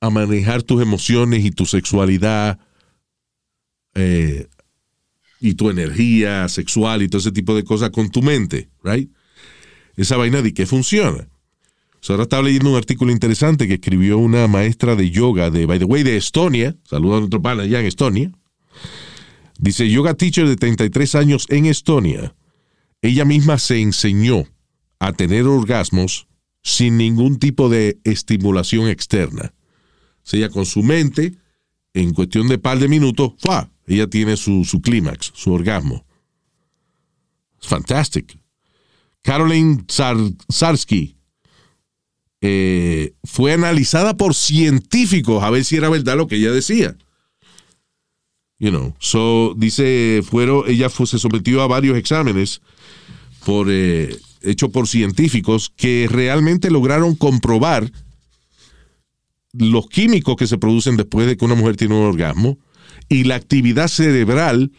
a 0.00 0.10
manejar 0.10 0.62
tus 0.62 0.82
emociones 0.82 1.44
y 1.44 1.50
tu 1.50 1.66
sexualidad 1.66 2.58
eh, 3.94 4.48
y 5.40 5.54
tu 5.54 5.70
energía 5.70 6.48
sexual 6.48 7.02
y 7.02 7.08
todo 7.08 7.20
ese 7.20 7.32
tipo 7.32 7.54
de 7.54 7.64
cosas 7.64 7.90
con 7.90 8.10
tu 8.10 8.22
mente, 8.22 8.68
right? 8.82 9.10
Esa 9.96 10.16
vaina 10.16 10.42
de 10.42 10.52
que 10.52 10.66
funciona. 10.66 11.28
So, 12.00 12.12
ahora 12.12 12.24
estaba 12.24 12.42
leyendo 12.42 12.70
un 12.70 12.76
artículo 12.76 13.12
interesante 13.12 13.66
que 13.66 13.74
escribió 13.74 14.18
una 14.18 14.46
maestra 14.46 14.94
de 14.94 15.10
yoga 15.10 15.50
de, 15.50 15.64
by 15.64 15.78
the 15.78 15.86
way, 15.86 16.02
de 16.02 16.18
Estonia. 16.18 16.76
Saludos 16.84 17.16
a 17.16 17.20
nuestro 17.20 17.40
pana 17.40 17.62
allá 17.62 17.80
en 17.80 17.86
Estonia. 17.86 18.30
Dice, 19.58 19.88
yoga 19.88 20.12
teacher 20.12 20.46
de 20.46 20.56
33 20.56 21.14
años 21.14 21.46
en 21.48 21.64
Estonia. 21.64 22.34
Ella 23.00 23.24
misma 23.24 23.58
se 23.58 23.80
enseñó 23.80 24.44
a 24.98 25.12
tener 25.12 25.46
orgasmos 25.46 26.26
sin 26.64 26.96
ningún 26.96 27.38
tipo 27.38 27.68
de 27.68 27.98
estimulación 28.02 28.88
externa. 28.88 29.52
O 30.16 30.26
sea, 30.26 30.48
con 30.48 30.64
su 30.66 30.82
mente, 30.82 31.36
en 31.92 32.12
cuestión 32.14 32.48
de 32.48 32.58
par 32.58 32.78
de 32.80 32.88
minutos, 32.88 33.34
¡fua! 33.38 33.70
ella 33.86 34.08
tiene 34.08 34.36
su, 34.36 34.64
su 34.64 34.80
clímax, 34.80 35.30
su 35.34 35.52
orgasmo. 35.52 36.04
Es 37.60 37.68
fantástico. 37.68 38.34
Caroline 39.22 39.84
Sarsky 40.48 41.16
eh, 42.40 43.14
fue 43.24 43.52
analizada 43.52 44.16
por 44.16 44.34
científicos 44.34 45.42
a 45.42 45.50
ver 45.50 45.64
si 45.64 45.76
era 45.76 45.88
verdad 45.90 46.16
lo 46.16 46.26
que 46.26 46.36
ella 46.36 46.50
decía. 46.52 46.96
You 48.58 48.70
know, 48.70 48.94
so 48.98 49.54
dice, 49.56 50.22
fueron, 50.28 50.64
ella 50.68 50.88
fue- 50.88 51.06
se 51.06 51.18
sometió 51.18 51.60
a 51.62 51.66
varios 51.66 51.96
exámenes 51.98 52.60
por, 53.44 53.66
eh, 53.70 54.16
hechos 54.44 54.70
por 54.70 54.88
científicos 54.88 55.72
que 55.74 56.08
realmente 56.10 56.70
lograron 56.70 57.14
comprobar 57.14 57.90
los 59.52 59.88
químicos 59.88 60.36
que 60.36 60.46
se 60.46 60.58
producen 60.58 60.96
después 60.96 61.26
de 61.26 61.36
que 61.36 61.44
una 61.44 61.54
mujer 61.54 61.76
tiene 61.76 61.94
un 61.94 62.04
orgasmo 62.06 62.58
y 63.08 63.24
la 63.24 63.36
actividad 63.36 63.88
cerebral 63.88 64.72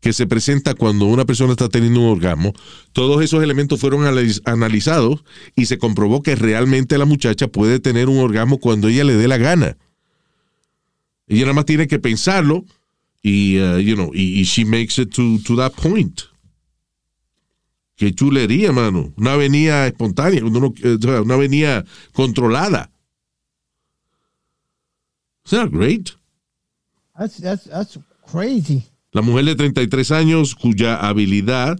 que 0.00 0.12
se 0.12 0.26
presenta 0.26 0.74
cuando 0.74 1.04
una 1.06 1.26
persona 1.26 1.52
está 1.52 1.68
teniendo 1.68 2.00
un 2.00 2.08
orgasmo, 2.10 2.54
todos 2.92 3.22
esos 3.22 3.42
elementos 3.42 3.80
fueron 3.80 4.02
analiz- 4.02 4.40
analizados 4.46 5.22
y 5.56 5.66
se 5.66 5.78
comprobó 5.78 6.22
que 6.22 6.36
realmente 6.36 6.96
la 6.96 7.04
muchacha 7.04 7.48
puede 7.48 7.80
tener 7.80 8.08
un 8.08 8.18
orgasmo 8.18 8.58
cuando 8.58 8.88
ella 8.88 9.04
le 9.04 9.14
dé 9.14 9.28
la 9.28 9.36
gana. 9.36 9.76
Ella 11.28 11.42
nada 11.42 11.52
más 11.52 11.66
tiene 11.66 11.86
que 11.86 11.98
pensarlo 11.98 12.64
y, 13.22 13.58
uh, 13.60 13.78
you 13.78 13.94
know, 13.94 14.10
y 14.14 14.42
she 14.44 14.64
makes 14.64 15.00
it 15.00 15.10
to, 15.14 15.38
to 15.44 15.54
that 15.56 15.72
point. 15.72 16.22
Qué 18.00 18.14
chulería, 18.14 18.72
mano. 18.72 19.12
Una 19.18 19.34
avenida 19.34 19.86
espontánea, 19.86 20.40
eh, 20.40 21.20
una 21.20 21.34
avenida 21.34 21.84
controlada. 22.14 22.90
Isn't 25.44 25.70
that 25.70 25.70
great? 25.70 26.16
That's, 27.18 27.36
that's, 27.42 27.64
that's 27.64 27.98
crazy. 28.24 28.84
La 29.12 29.20
mujer 29.20 29.44
de 29.44 29.54
33 29.54 30.12
años, 30.12 30.54
cuya 30.54 30.96
habilidad 30.96 31.78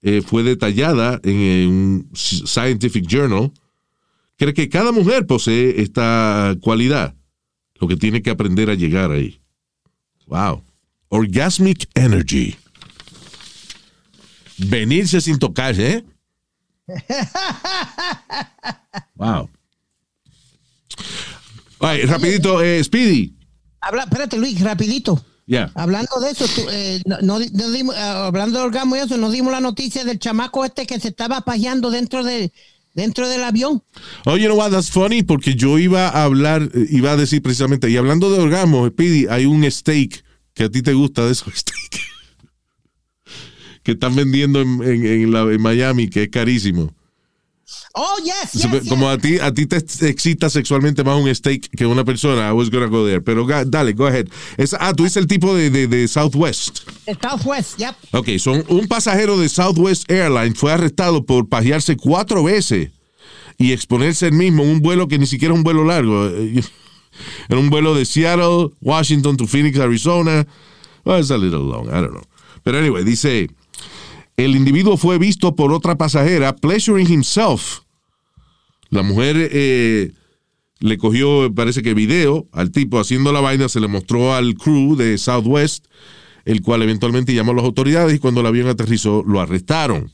eh, 0.00 0.22
fue 0.22 0.44
detallada 0.44 1.20
en, 1.24 1.68
un 1.68 2.10
Scientific 2.14 3.06
Journal, 3.06 3.52
cree 4.38 4.54
que 4.54 4.70
cada 4.70 4.92
mujer 4.92 5.26
posee 5.26 5.82
esta 5.82 6.56
cualidad, 6.62 7.14
lo 7.78 7.86
que 7.86 7.96
tiene 7.96 8.22
que 8.22 8.30
aprender 8.30 8.70
a 8.70 8.74
llegar 8.76 9.10
ahí. 9.10 9.42
Wow. 10.26 10.64
Orgasmic 11.10 11.86
Energy. 11.94 12.56
Venirse 14.66 15.20
sin 15.20 15.38
tocarse, 15.38 15.92
¿eh? 15.92 16.04
Wow. 19.16 19.48
Ay, 21.80 22.02
rapidito, 22.02 22.62
eh, 22.62 22.82
Speedy. 22.82 23.34
Habla, 23.80 24.02
espérate, 24.04 24.36
Luis, 24.38 24.60
rapidito. 24.60 25.24
Ya. 25.46 25.70
Hablando 25.74 26.20
de 26.20 26.30
eso, 26.30 26.46
tú, 26.46 26.62
eh, 26.70 27.00
no, 27.06 27.18
no- 27.22 27.38
no 27.38 27.70
dimos, 27.70 27.96
eh, 27.96 28.00
hablando 28.00 28.58
de 28.58 28.64
orgasmo 28.66 28.96
y 28.96 29.00
eso, 29.00 29.16
nos 29.16 29.32
dimos 29.32 29.52
la 29.52 29.60
noticia 29.60 30.04
del 30.04 30.18
chamaco 30.18 30.64
este 30.64 30.86
que 30.86 31.00
se 31.00 31.08
estaba 31.08 31.40
pajeando 31.42 31.90
dentro 31.90 32.22
de 32.24 32.52
dentro 32.94 33.28
del 33.28 33.42
avión. 33.44 33.82
Oh, 34.26 34.36
you 34.36 34.46
know 34.46 34.56
what, 34.58 34.70
that's 34.72 34.90
funny, 34.90 35.22
porque 35.22 35.54
yo 35.54 35.78
iba 35.78 36.08
a 36.08 36.24
hablar, 36.24 36.62
eh, 36.74 36.86
iba 36.90 37.12
a 37.12 37.16
decir 37.16 37.40
precisamente, 37.40 37.88
y 37.88 37.96
hablando 37.96 38.30
de 38.32 38.40
orgasmo, 38.40 38.86
Speedy, 38.88 39.26
hay 39.30 39.46
un 39.46 39.68
steak 39.70 40.24
que 40.54 40.64
a 40.64 40.68
ti 40.70 40.82
te 40.82 40.92
gusta 40.92 41.24
de 41.24 41.32
esos 41.32 41.54
steak 41.56 42.00
que 43.90 43.94
están 43.94 44.14
vendiendo 44.14 44.60
en, 44.60 44.82
en- 44.82 45.04
en 45.06 45.32
la- 45.32 45.42
en 45.52 45.60
Miami, 45.60 46.08
que 46.08 46.24
es 46.24 46.28
carísimo. 46.30 46.94
Oh, 47.94 48.16
yes, 48.24 48.52
yes. 48.52 48.88
Como 48.88 49.08
a 49.08 49.18
ti, 49.18 49.38
a 49.40 49.52
ti 49.52 49.66
te 49.66 49.76
excita 50.08 50.48
sexualmente 50.48 51.02
más 51.04 51.20
un 51.20 51.32
steak 51.34 51.68
que 51.76 51.86
una 51.86 52.04
persona, 52.04 52.48
I 52.48 52.52
was 52.52 52.70
gonna 52.70 52.86
go 52.86 53.04
there. 53.04 53.20
Pero 53.20 53.44
dale, 53.66 53.92
go 53.94 54.06
ahead. 54.06 54.28
Es- 54.56 54.74
ah, 54.78 54.92
tú 54.94 55.02
dices 55.04 55.16
el 55.18 55.26
tipo 55.26 55.54
de, 55.54 55.70
de- 55.70 55.86
de 55.88 56.06
Southwest. 56.08 56.80
Southwest, 57.20 57.78
yep. 57.78 57.94
Ok, 58.12 58.28
son 58.38 58.64
un 58.68 58.86
pasajero 58.86 59.36
de 59.38 59.48
Southwest 59.48 60.08
Airlines 60.10 60.56
fue 60.58 60.72
arrestado 60.72 61.24
por 61.24 61.48
pajearse 61.48 61.96
cuatro 61.96 62.44
veces 62.44 62.90
y 63.58 63.72
exponerse 63.72 64.26
el 64.28 64.32
mismo 64.34 64.62
en 64.62 64.70
un 64.70 64.80
vuelo 64.80 65.06
que 65.08 65.18
ni 65.18 65.26
siquiera 65.26 65.52
es 65.54 65.58
un 65.58 65.64
vuelo 65.64 65.84
largo. 65.84 66.30
En 67.48 67.58
un 67.58 67.68
vuelo 67.70 67.94
de 67.94 68.04
Seattle, 68.04 68.68
Washington 68.80 69.36
to 69.36 69.46
Phoenix, 69.46 69.78
Arizona. 69.78 70.46
Well, 71.04 71.18
it's 71.20 71.30
a 71.30 71.36
little 71.36 71.60
long, 71.60 71.88
I 71.88 72.00
don't 72.00 72.12
know. 72.12 72.22
Pero 72.62 72.78
anyway, 72.78 73.02
dice, 73.04 73.50
el 74.44 74.56
individuo 74.56 74.96
fue 74.96 75.18
visto 75.18 75.54
por 75.54 75.72
otra 75.72 75.96
pasajera 75.96 76.56
pleasuring 76.56 77.10
himself. 77.10 77.80
La 78.90 79.02
mujer 79.02 79.36
eh, 79.38 80.12
le 80.80 80.98
cogió, 80.98 81.52
parece 81.54 81.82
que 81.82 81.94
video 81.94 82.48
al 82.52 82.70
tipo 82.70 82.98
haciendo 82.98 83.32
la 83.32 83.40
vaina, 83.40 83.68
se 83.68 83.80
le 83.80 83.88
mostró 83.88 84.34
al 84.34 84.54
crew 84.54 84.96
de 84.96 85.18
Southwest, 85.18 85.86
el 86.44 86.62
cual 86.62 86.82
eventualmente 86.82 87.34
llamó 87.34 87.52
a 87.52 87.56
las 87.56 87.64
autoridades 87.64 88.14
y 88.14 88.18
cuando 88.18 88.40
el 88.40 88.46
avión 88.46 88.68
aterrizó 88.68 89.22
lo 89.26 89.40
arrestaron. 89.40 90.10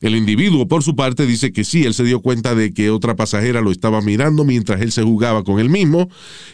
El 0.00 0.16
individuo, 0.16 0.66
por 0.66 0.82
su 0.82 0.96
parte, 0.96 1.26
dice 1.26 1.52
que 1.52 1.62
sí, 1.62 1.84
él 1.84 1.94
se 1.94 2.02
dio 2.02 2.20
cuenta 2.20 2.56
de 2.56 2.74
que 2.74 2.90
otra 2.90 3.14
pasajera 3.14 3.60
lo 3.60 3.70
estaba 3.70 4.00
mirando 4.00 4.44
mientras 4.44 4.80
él 4.80 4.90
se 4.90 5.04
jugaba 5.04 5.44
con 5.44 5.60
él 5.60 5.70
mismo, 5.70 6.08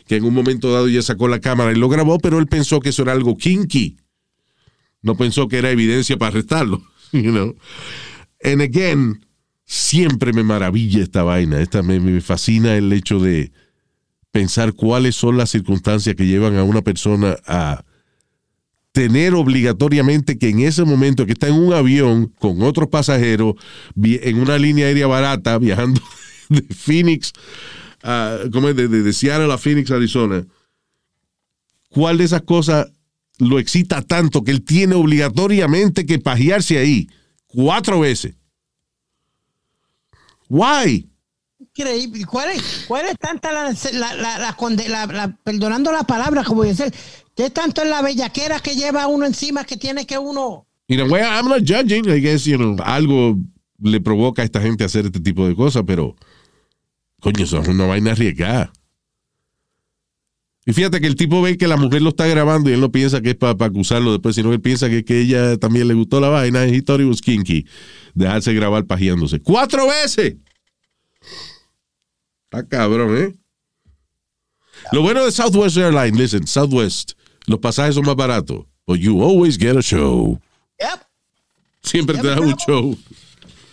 que 0.06 0.16
en 0.16 0.24
un 0.24 0.34
momento 0.34 0.70
dado 0.70 0.86
ella 0.86 1.00
sacó 1.00 1.28
la 1.28 1.40
cámara 1.40 1.72
y 1.72 1.76
lo 1.76 1.88
grabó, 1.88 2.18
pero 2.18 2.38
él 2.38 2.46
pensó 2.46 2.80
que 2.80 2.90
eso 2.90 3.02
era 3.02 3.12
algo 3.12 3.38
kinky. 3.38 3.96
No 5.02 5.16
pensó 5.16 5.48
que 5.48 5.58
era 5.58 5.70
evidencia 5.70 6.16
para 6.16 6.30
arrestarlo. 6.30 6.82
You? 7.12 7.56
And 8.44 8.60
again, 8.60 9.24
siempre 9.64 10.32
me 10.32 10.42
maravilla 10.42 11.02
esta 11.02 11.22
vaina. 11.22 11.60
Esta, 11.60 11.82
me, 11.82 12.20
fascina 12.20 12.76
el 12.76 12.92
hecho 12.92 13.18
de 13.18 13.50
pensar 14.30 14.74
cuáles 14.74 15.16
son 15.16 15.36
las 15.36 15.50
circunstancias 15.50 16.14
que 16.14 16.26
llevan 16.26 16.56
a 16.56 16.64
una 16.64 16.82
persona 16.82 17.36
a 17.46 17.84
tener 18.92 19.34
obligatoriamente 19.34 20.38
que 20.38 20.48
en 20.48 20.60
ese 20.60 20.84
momento 20.84 21.24
que 21.24 21.32
está 21.32 21.48
en 21.48 21.54
un 21.54 21.72
avión 21.72 22.26
con 22.38 22.62
otros 22.62 22.88
pasajeros, 22.88 23.54
en 24.02 24.38
una 24.38 24.58
línea 24.58 24.86
aérea 24.86 25.06
barata, 25.06 25.56
viajando 25.58 26.00
de 26.48 26.62
Phoenix, 26.62 27.32
a, 28.02 28.38
¿cómo 28.52 28.68
es? 28.68 28.76
De, 28.76 28.88
de- 28.88 29.02
de 29.02 29.12
Seattle 29.12 29.52
a 29.52 29.58
Phoenix, 29.58 29.90
Arizona, 29.90 30.44
¿cuál 31.90 32.18
de 32.18 32.24
esas 32.24 32.42
cosas 32.42 32.90
lo 33.38 33.58
excita 33.58 34.02
tanto 34.02 34.42
que 34.42 34.50
él 34.50 34.64
tiene 34.64 34.94
obligatoriamente 34.94 36.06
que 36.06 36.18
pajearse 36.18 36.78
ahí 36.78 37.08
cuatro 37.46 38.00
veces? 38.00 38.34
Why? 40.48 41.08
Increíble. 41.58 42.24
¿Cuál 42.24 42.50
es, 42.50 42.84
cuál 42.88 43.06
es 43.06 43.18
tanta 43.18 43.52
la, 43.52 43.72
la, 43.92 44.14
la, 44.14 45.06
la 45.06 45.38
perdonando 45.44 45.92
la 45.92 46.02
palabra, 46.04 46.42
como 46.44 46.64
decir, 46.64 46.92
qué 47.36 47.50
tanto 47.50 47.82
es 47.82 47.88
la 47.88 48.02
bellaquera 48.02 48.60
que 48.60 48.74
lleva 48.74 49.06
uno 49.06 49.26
encima 49.26 49.64
que 49.64 49.76
tiene 49.76 50.06
que 50.06 50.18
uno. 50.18 50.66
You 50.88 50.96
know, 50.96 51.06
well, 51.08 51.24
I'm 51.24 51.48
not 51.48 51.60
judging. 51.60 52.08
I 52.08 52.20
guess, 52.20 52.44
you 52.44 52.56
know, 52.56 52.76
algo 52.82 53.36
le 53.80 54.00
provoca 54.00 54.42
a 54.42 54.44
esta 54.44 54.60
gente 54.60 54.82
a 54.82 54.86
hacer 54.86 55.06
este 55.06 55.20
tipo 55.20 55.46
de 55.46 55.54
cosas, 55.54 55.84
pero 55.86 56.16
coño, 57.20 57.44
eso 57.44 57.60
es 57.60 57.68
una 57.68 57.86
vaina 57.86 58.12
arriesgada. 58.12 58.72
Y 60.68 60.74
fíjate 60.74 61.00
que 61.00 61.06
el 61.06 61.16
tipo 61.16 61.40
ve 61.40 61.56
que 61.56 61.66
la 61.66 61.78
mujer 61.78 62.02
lo 62.02 62.10
está 62.10 62.26
grabando 62.26 62.68
y 62.68 62.74
él 62.74 62.80
no 62.82 62.92
piensa 62.92 63.22
que 63.22 63.30
es 63.30 63.36
para 63.36 63.52
acusarlo 63.52 64.12
después, 64.12 64.34
sino 64.34 64.50
que 64.50 64.56
él 64.56 64.60
piensa 64.60 64.90
que, 64.90 65.02
que 65.02 65.18
ella 65.18 65.56
también 65.56 65.88
le 65.88 65.94
gustó 65.94 66.20
la 66.20 66.28
vaina. 66.28 66.66
Y 66.66 66.76
it 66.76 66.90
was 66.90 67.22
kinky. 67.22 67.64
Dejarse 68.12 68.52
grabar 68.52 68.84
pajeándose. 68.84 69.40
¡Cuatro 69.40 69.88
veces! 69.88 70.36
Está 72.44 72.68
cabrón, 72.68 73.16
¿eh? 73.16 73.34
Lo 74.92 75.00
bueno 75.00 75.24
de 75.24 75.32
Southwest 75.32 75.78
Airlines, 75.78 76.18
listen, 76.18 76.46
Southwest, 76.46 77.12
los 77.46 77.60
pasajes 77.60 77.94
son 77.94 78.04
más 78.04 78.16
baratos, 78.16 78.66
but 78.86 78.98
you 78.98 79.22
always 79.22 79.56
get 79.56 79.74
a 79.74 79.82
show. 79.82 80.38
Yep. 80.78 81.00
Siempre 81.82 82.18
te 82.18 82.28
da 82.28 82.40
un 82.42 82.54
show. 82.58 82.90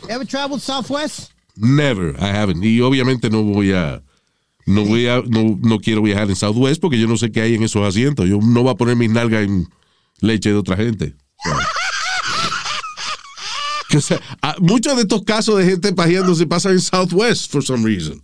You 0.04 0.10
ever 0.12 0.26
traveled 0.26 0.62
Southwest? 0.62 1.32
Never, 1.58 2.16
I 2.22 2.30
haven't. 2.30 2.64
Y 2.64 2.80
obviamente 2.80 3.30
no 3.30 3.43
voy 3.43 3.74
a, 3.74 4.02
no 4.66 4.84
voy 4.86 5.07
a, 5.07 5.22
no, 5.22 5.57
no 5.61 5.80
quiero 5.80 6.01
viajar 6.01 6.30
en 6.30 6.36
Southwest 6.36 6.82
porque 6.82 6.99
yo 6.99 7.07
no 7.07 7.18
sé 7.18 7.32
qué 7.32 7.41
hay 7.41 7.55
en 7.55 7.63
esos 7.63 7.84
asientos. 7.88 8.28
Yo 8.28 8.39
no 8.41 8.63
voy 8.63 8.72
a 8.72 8.76
poner 8.76 8.95
mis 8.95 9.09
nalgas 9.11 9.43
en 9.43 9.68
leche 10.22 10.49
de 10.49 10.55
otra 10.55 10.76
gente. 10.78 11.16
O 13.95 14.01
sea, 14.01 14.20
a- 14.41 14.55
muchos 14.59 14.95
de 14.97 15.03
estos 15.03 15.24
casos 15.24 15.57
de 15.57 15.66
gente 15.66 15.93
pajeándose 15.93 16.45
pasan 16.45 16.74
en 16.74 16.82
Southwest 16.82 17.49
for 17.49 17.63
some 17.63 17.86
reason. 17.86 18.22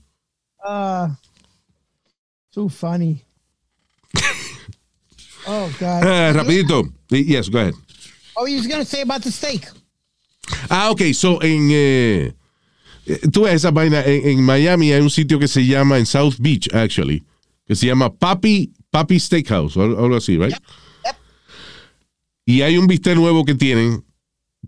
Uh, 0.68 1.08
too 2.54 2.68
funny. 2.68 3.24
oh, 5.48 5.70
God. 5.80 6.04
Eh, 6.04 6.34
rapidito. 6.34 6.84
Yes, 7.10 7.48
go 7.50 7.60
ahead. 7.60 7.74
Oh, 8.36 8.46
you 8.48 8.58
was 8.58 8.68
going 8.68 8.82
to 8.84 8.86
say 8.86 9.02
about 9.02 9.22
the 9.24 9.32
steak. 9.32 9.66
Ah, 10.70 10.90
ok. 10.90 11.14
So, 11.14 11.38
en. 11.40 11.70
eh, 11.72 12.34
tú 13.32 13.44
ves 13.44 13.56
esa 13.56 13.72
vaina. 13.72 14.02
En, 14.06 14.28
en 14.30 14.44
Miami 14.44 14.92
hay 14.92 15.02
un 15.02 15.10
sitio 15.10 15.40
que 15.40 15.48
se 15.48 15.66
llama, 15.66 15.98
en 15.98 16.06
South 16.06 16.36
Beach, 16.40 16.74
actually, 16.74 17.24
que 17.66 17.76
se 17.76 17.88
llama 17.88 18.14
Papi, 18.14 18.72
Papi 18.90 19.20
Steakhouse, 19.20 19.78
o 19.78 19.84
algo 19.84 20.04
algo 20.04 20.16
así, 20.16 20.38
right? 20.38 20.56
Y 22.46 22.62
hay 22.62 22.78
un 22.78 22.88
bistec 22.88 23.16
nuevo 23.16 23.46
que 23.46 23.56
tienen 23.56 24.04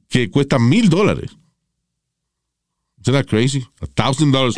que 0.07 0.29
cuesta 0.29 0.59
mil 0.59 0.89
dólares. 0.89 1.31
Isn't 3.01 3.13
that 3.13 3.27
crazy? 3.27 3.65
A 3.81 3.88
thousand 3.88 4.31
dollars 4.31 4.57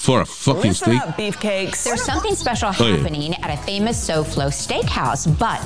for 0.00 0.22
a 0.22 0.24
fucking 0.24 0.62
Listen 0.62 0.96
steak. 0.98 1.02
up, 1.08 1.18
beefcakes. 1.18 1.84
There's 1.84 2.02
something 2.02 2.34
special 2.34 2.70
Oh, 2.78 2.86
yeah. 2.86 2.96
happening 2.96 3.34
at 3.34 3.50
a 3.50 3.56
famous 3.64 4.08
SoFlo 4.08 4.46
steakhouse, 4.48 5.26
but 5.38 5.60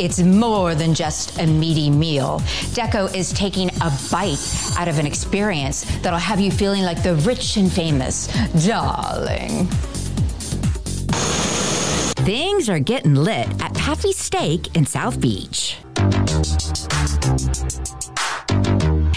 it's 0.00 0.20
more 0.22 0.76
than 0.76 0.94
just 0.94 1.38
a 1.40 1.46
meaty 1.46 1.90
meal. 1.90 2.38
Deco 2.72 3.12
is 3.14 3.32
taking 3.32 3.68
a 3.80 3.92
bite 4.12 4.38
out 4.78 4.86
of 4.86 4.98
an 5.00 5.06
experience 5.06 5.84
that'll 6.02 6.20
have 6.20 6.38
you 6.40 6.52
feeling 6.52 6.82
like 6.84 7.02
the 7.02 7.16
rich 7.16 7.56
and 7.56 7.70
famous. 7.72 8.28
Darling. 8.64 9.66
Things 12.24 12.68
are 12.68 12.78
getting 12.78 13.16
lit 13.16 13.48
at 13.60 13.74
Pappy's 13.74 14.18
Steak 14.18 14.76
in 14.76 14.86
South 14.86 15.20
Beach. 15.20 15.78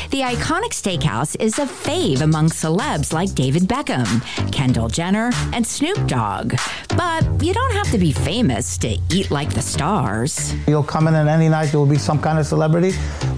The 0.10 0.22
iconic 0.22 0.72
steakhouse 0.72 1.36
is 1.40 1.60
a 1.60 1.66
fave 1.66 2.22
among 2.22 2.50
celebs 2.50 3.14
like 3.14 3.34
David 3.34 3.64
Beckham, 3.64 4.22
Kendall 4.52 4.88
Jenner, 4.88 5.32
and 5.54 5.66
Snoop 5.66 6.08
Dogg. 6.08 6.56
But 6.90 7.24
you 7.44 7.54
don't 7.54 7.74
have 7.74 7.90
to 7.92 7.98
be 7.98 8.12
famous 8.12 8.78
to 8.80 8.98
eat 9.10 9.32
like 9.32 9.54
the 9.54 9.62
stars. 9.62 10.54
You'll 10.68 10.84
come 10.84 11.08
in 11.08 11.16
and 11.16 11.30
any 11.30 11.50
night 11.50 11.72
there 11.72 11.80
will 11.80 11.88
be 11.88 11.98
some 11.98 12.20
kind 12.22 12.40
of 12.40 12.46
celebrity, 12.46 12.92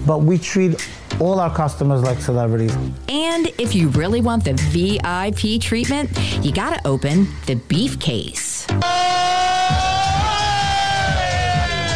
but 0.06 0.22
we 0.22 0.38
treat 0.38 0.86
all 1.20 1.40
our 1.40 1.54
customers 1.54 2.02
like 2.02 2.20
celebrities. 2.20 2.74
And 3.08 3.46
if 3.58 3.74
you 3.74 3.88
really 3.88 4.20
want 4.20 4.44
the 4.44 4.54
VIP 4.54 5.60
treatment, 5.60 6.10
you 6.44 6.52
gotta 6.52 6.80
open 6.86 7.28
the 7.46 7.54
beef 7.54 7.98
case. 7.98 8.66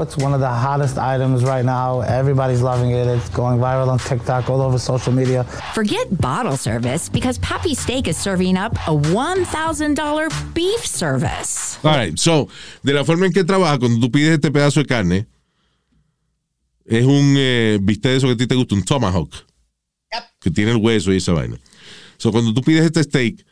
It's 0.01 0.17
one 0.17 0.33
of 0.33 0.41
the 0.41 0.49
hottest 0.49 0.97
items 0.97 1.45
right 1.45 1.65
now. 1.65 2.01
Everybody's 2.01 2.63
loving 2.63 2.93
it. 2.93 3.07
It's 3.07 3.29
going 3.29 3.59
viral 3.59 3.89
on 3.89 3.99
TikTok, 3.99 4.49
all 4.49 4.63
over 4.63 4.79
social 4.79 5.13
media. 5.13 5.45
Forget 5.75 6.07
bottle 6.21 6.57
service 6.57 7.11
because 7.11 7.37
Pappy 7.39 7.75
Steak 7.75 8.09
is 8.09 8.17
serving 8.17 8.57
up 8.57 8.73
a 8.89 8.93
$1,000 8.93 10.55
beef 10.55 10.87
service. 10.87 11.79
All 11.85 11.95
right, 11.95 12.19
so, 12.19 12.49
de 12.83 12.95
la 12.95 13.05
forma 13.05 13.27
en 13.27 13.33
que 13.33 13.45
trabaja, 13.45 13.79
cuando 13.79 14.01
tú 14.01 14.11
pides 14.11 14.39
este 14.39 14.51
pedazo 14.51 14.81
de 14.81 14.87
carne, 14.87 15.27
es 16.87 17.05
un 17.05 17.35
eh, 17.37 17.79
bistec 17.81 18.13
de 18.13 18.17
eso 18.17 18.27
que 18.27 18.33
a 18.33 18.37
ti 18.37 18.47
te 18.47 18.55
gusta, 18.55 18.75
un 18.75 18.83
tomahawk, 18.83 19.31
que 20.41 20.51
tiene 20.51 20.71
el 20.71 20.79
hueso 20.79 21.13
y 21.13 21.19
esa 21.19 21.33
vaina. 21.33 21.59
So, 22.17 22.33
cuando 22.33 22.55
tú 22.55 22.63
pides 22.63 22.87
este 22.87 23.03
steak 23.03 23.45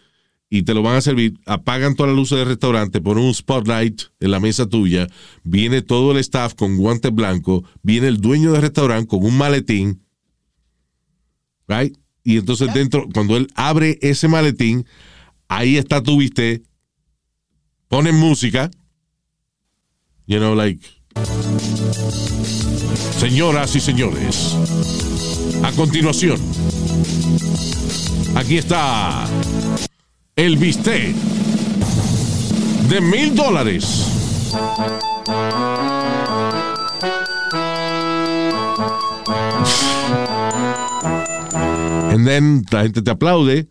y 0.51 0.63
te 0.63 0.75
lo 0.75 0.83
van 0.83 0.97
a 0.97 1.01
servir, 1.01 1.39
apagan 1.47 1.95
todas 1.95 2.11
las 2.11 2.17
luces 2.17 2.39
del 2.39 2.49
restaurante, 2.49 3.01
ponen 3.01 3.25
un 3.25 3.35
spotlight 3.35 4.03
en 4.21 4.31
la 4.31 4.41
mesa 4.41 4.67
tuya, 4.67 5.07
viene 5.45 5.83
todo 5.83 6.13
el 6.13 6.19
staff 6.19 6.55
con 6.55 6.77
guantes 6.77 7.13
blancos, 7.13 7.65
viene 7.83 8.09
el 8.09 8.21
dueño 8.21 8.53
del 8.53 8.63
restaurante 8.63 9.09
con 9.09 9.25
un 9.25 9.37
maletín, 9.37 10.03
right? 11.67 11.95
Y 12.25 12.39
entonces 12.39 12.73
dentro, 12.73 13.07
cuando 13.13 13.37
él 13.37 13.49
abre 13.55 13.99
ese 14.01 14.29
maletín, 14.29 14.87
ahí 15.49 15.77
está 15.77 16.03
tu 16.03 16.17
bistec, 16.17 16.63
ponen 17.89 18.15
música, 18.15 18.71
you 20.27 20.39
know, 20.39 20.55
like, 20.55 20.87
señoras 23.19 23.77
y 23.77 23.81
señores, 23.81 24.57
a 25.63 25.73
continuación, 25.73 26.41
aquí 28.35 28.57
está 28.57 29.27
el 30.39 30.57
bistec 30.57 31.17
de 32.89 33.01
mil 33.01 33.35
dólares. 33.35 34.07
And 42.13 42.25
then 42.25 42.65
la 42.71 42.85
gente 42.85 43.03
te 43.03 43.11
aplaude, 43.11 43.67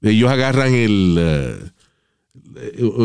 ellos 0.00 0.30
agarran 0.30 0.72
el, 0.72 1.16
eh, 1.18 1.58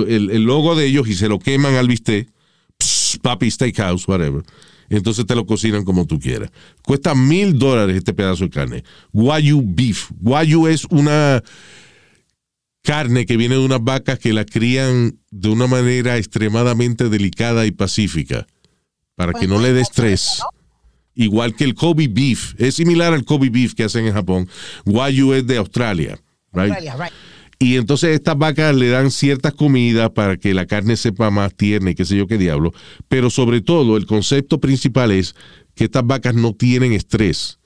el, 0.08 0.30
el 0.32 0.44
logo 0.44 0.74
de 0.76 0.86
ellos 0.86 1.10
y 1.10 1.16
se 1.16 1.28
lo 1.28 1.40
queman 1.40 1.76
al 1.76 1.90
bistec, 1.90 2.30
Pss, 2.78 3.20
papi 3.22 3.52
steakhouse, 3.52 4.08
whatever. 4.08 4.44
Entonces 4.90 5.26
te 5.26 5.36
lo 5.36 5.46
cocinan 5.46 5.84
como 5.84 6.06
tú 6.06 6.20
quieras. 6.20 6.52
Cuesta 6.84 7.14
mil 7.16 7.60
dólares 7.60 7.98
este 7.98 8.14
pedazo 8.14 8.46
de 8.46 8.50
carne. 8.50 8.84
Wagyu 9.12 9.62
beef. 9.62 10.10
Wagyu 10.22 10.68
es 10.68 10.86
una 10.86 11.44
carne 12.84 13.26
que 13.26 13.38
viene 13.38 13.56
de 13.56 13.66
unas 13.66 13.84
vacas 13.84 14.20
que 14.20 14.34
la 14.34 14.46
crían 14.46 15.18
de 15.32 15.50
una 15.50 15.68
manera 15.68 16.18
extremadamente 16.18 17.10
delicada 17.10 17.66
y 17.66 17.72
pacífica 17.72 18.46
para 19.16 19.34
que 19.34 19.48
no 19.48 19.60
le 19.60 19.74
dé 19.74 19.82
estrés. 19.82 20.42
Igual 21.16 21.56
que 21.56 21.64
el 21.64 21.76
Kobe 21.76 22.08
beef. 22.08 22.56
Es 22.58 22.76
similar 22.76 23.14
al 23.14 23.24
Kobe 23.24 23.50
beef 23.50 23.74
que 23.74 23.84
hacen 23.84 24.06
en 24.06 24.14
Japón. 24.14 24.50
Wagyu 24.86 25.34
es 25.34 25.48
de 25.48 25.58
Australia. 25.58 26.20
Right? 26.52 26.72
Australia, 26.72 26.96
right. 26.98 27.14
Y 27.60 27.78
entonces 27.78 28.10
estas 28.10 28.38
vacas 28.38 28.76
le 28.76 28.90
dan 28.90 29.10
ciertas 29.10 29.54
comidas 29.54 30.10
para 30.10 30.36
que 30.36 30.54
la 30.54 30.66
carne 30.66 30.98
sepa 30.98 31.30
más 31.30 31.56
tierna 31.56 31.92
y 31.92 31.96
qué 31.96 32.04
sé 32.04 32.18
yo 32.18 32.28
qué 32.28 32.38
diablo. 32.38 32.74
Pero 33.08 33.30
sobre 33.30 33.62
todo, 33.62 33.96
el 33.96 34.06
concepto 34.06 34.60
principal 34.60 35.12
es 35.12 35.34
que 35.74 35.86
estas 35.86 36.06
vacas 36.06 36.36
no 36.36 36.54
tienen 36.54 36.92
estrés. 36.92 37.60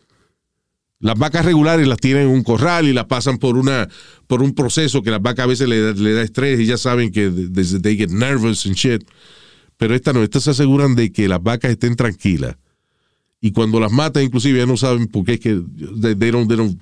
Las 1.00 1.18
vacas 1.18 1.46
regulares 1.46 1.88
las 1.88 2.00
tienen 2.00 2.24
en 2.24 2.30
un 2.30 2.44
corral 2.44 2.88
y 2.88 2.94
las 2.94 3.06
pasan 3.06 3.38
por 3.38 3.56
una 3.56 3.88
por 4.26 4.42
un 4.42 4.56
proceso 4.56 5.04
que 5.04 5.12
las 5.12 5.22
vacas 5.22 5.44
a 5.44 5.48
veces 5.48 5.68
le, 5.70 5.94
le 5.94 6.14
da 6.14 6.24
estrés 6.24 6.60
y 6.60 6.66
ya 6.66 6.78
saben 6.78 7.12
que 7.12 7.30
desde 7.30 7.80
they 7.80 7.96
get 7.96 8.10
nervous 8.10 8.66
and 8.66 8.76
shit. 8.76 9.04
Pero 9.78 9.94
esta 9.94 10.12
no, 10.12 10.24
estas 10.24 10.44
se 10.44 10.50
aseguran 10.52 10.96
de 10.96 11.12
que 11.12 11.28
las 11.28 11.42
vacas 11.42 11.70
estén 11.72 11.96
tranquilas. 11.96 12.58
Y 13.40 13.52
cuando 13.52 13.80
las 13.80 13.92
matan, 13.92 14.24
inclusive, 14.24 14.58
ya 14.58 14.66
no 14.66 14.76
saben 14.76 15.06
por 15.08 15.24
qué 15.24 15.34
es 15.34 15.40
que 15.40 15.62
they, 16.02 16.16
they 16.16 16.32
don't, 16.32 16.48
they 16.48 16.58
don't 16.58 16.82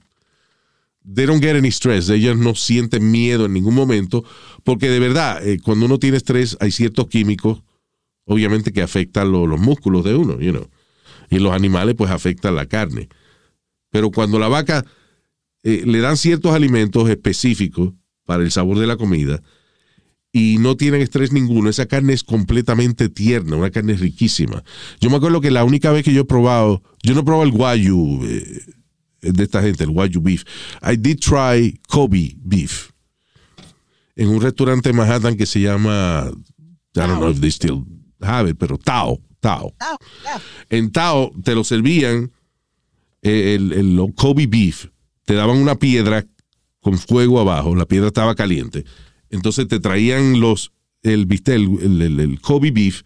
they 1.14 1.26
don't 1.26 1.44
get 1.44 1.58
any 1.58 1.68
stress. 1.68 2.10
Ellas 2.10 2.38
no 2.38 2.56
sienten 2.56 3.12
miedo 3.12 3.46
en 3.46 3.54
ningún 3.54 3.76
momento, 3.76 4.24
porque 4.64 4.90
de 4.90 5.00
verdad, 5.00 5.46
eh, 5.46 5.60
cuando 5.62 5.86
uno 5.88 6.00
tiene 6.00 6.16
estrés, 6.18 6.56
hay 6.62 6.72
ciertos 6.72 7.08
químicos, 7.08 7.62
obviamente, 8.24 8.72
que 8.72 8.82
afectan 8.82 9.32
lo- 9.32 9.46
los 9.46 9.60
músculos 9.60 10.06
de 10.06 10.16
uno, 10.16 10.40
you 10.40 10.52
know. 10.52 10.68
Y 11.30 11.40
los 11.40 11.52
animales, 11.52 11.96
pues, 11.96 12.10
afectan 12.12 12.56
la 12.56 12.66
carne. 12.66 13.10
Pero 13.96 14.12
cuando 14.12 14.40
la 14.40 14.50
vaca 14.50 14.86
eh, 15.64 15.84
le 15.86 16.00
dan 16.00 16.18
ciertos 16.18 16.54
alimentos 16.54 17.10
específicos 17.10 17.94
para 18.26 18.44
el 18.44 18.52
sabor 18.52 18.78
de 18.78 18.88
la 18.88 18.98
comida 18.98 19.42
y 20.34 20.58
no 20.58 20.76
tienen 20.76 21.00
estrés 21.00 21.32
ninguno, 21.32 21.70
esa 21.70 21.86
carne 21.86 22.12
es 22.12 22.22
completamente 22.22 23.08
tierna, 23.08 23.56
una 23.56 23.72
carne 23.72 23.94
riquísima. 23.94 24.66
Yo 25.00 25.10
me 25.10 25.16
acuerdo 25.16 25.40
que 25.40 25.50
la 25.50 25.64
única 25.64 25.94
vez 25.94 26.04
que 26.04 26.12
yo 26.12 26.24
he 26.24 26.26
probado, 26.26 26.84
yo 27.04 27.14
no 27.14 27.22
he 27.22 27.24
probado 27.24 27.46
el 27.46 27.54
guayu 27.54 28.20
eh, 28.26 28.66
de 29.22 29.44
esta 29.46 29.62
gente, 29.62 29.86
el 29.86 29.92
guayu 29.92 30.20
beef. 30.20 30.44
I 30.84 30.98
did 30.98 31.20
try 31.22 31.80
Kobe 31.88 32.36
beef 32.44 32.90
en 34.18 34.28
un 34.28 34.42
restaurante 34.42 34.90
en 34.90 34.98
Manhattan 34.98 35.38
que 35.38 35.46
se 35.46 35.62
llama, 35.62 36.34
I 36.98 37.00
don't 37.00 37.20
know 37.20 37.32
if 37.32 37.40
they 37.40 37.50
still 37.50 37.86
have 38.20 38.50
it, 38.50 38.58
pero 38.60 38.78
Tao, 38.78 39.22
Tao. 39.40 39.74
En 40.70 40.92
Tao 40.92 41.32
te 41.46 41.56
lo 41.56 41.64
servían 41.64 42.30
el, 43.26 43.72
el 43.74 44.14
Kobe 44.16 44.48
beef, 44.48 44.88
te 45.26 45.34
daban 45.34 45.58
una 45.58 45.76
piedra 45.76 46.26
con 46.80 46.98
fuego 46.98 47.40
abajo, 47.40 47.76
la 47.76 47.86
piedra 47.86 48.08
estaba 48.08 48.36
caliente. 48.36 48.86
Entonces 49.30 49.68
te 49.68 49.80
traían 49.80 50.40
los 50.40 50.72
el 51.02 51.26
viste 51.26 51.56
el, 51.56 51.80
el, 52.02 52.20
el- 52.20 52.42
Kobe 52.42 52.72
beef 52.72 53.02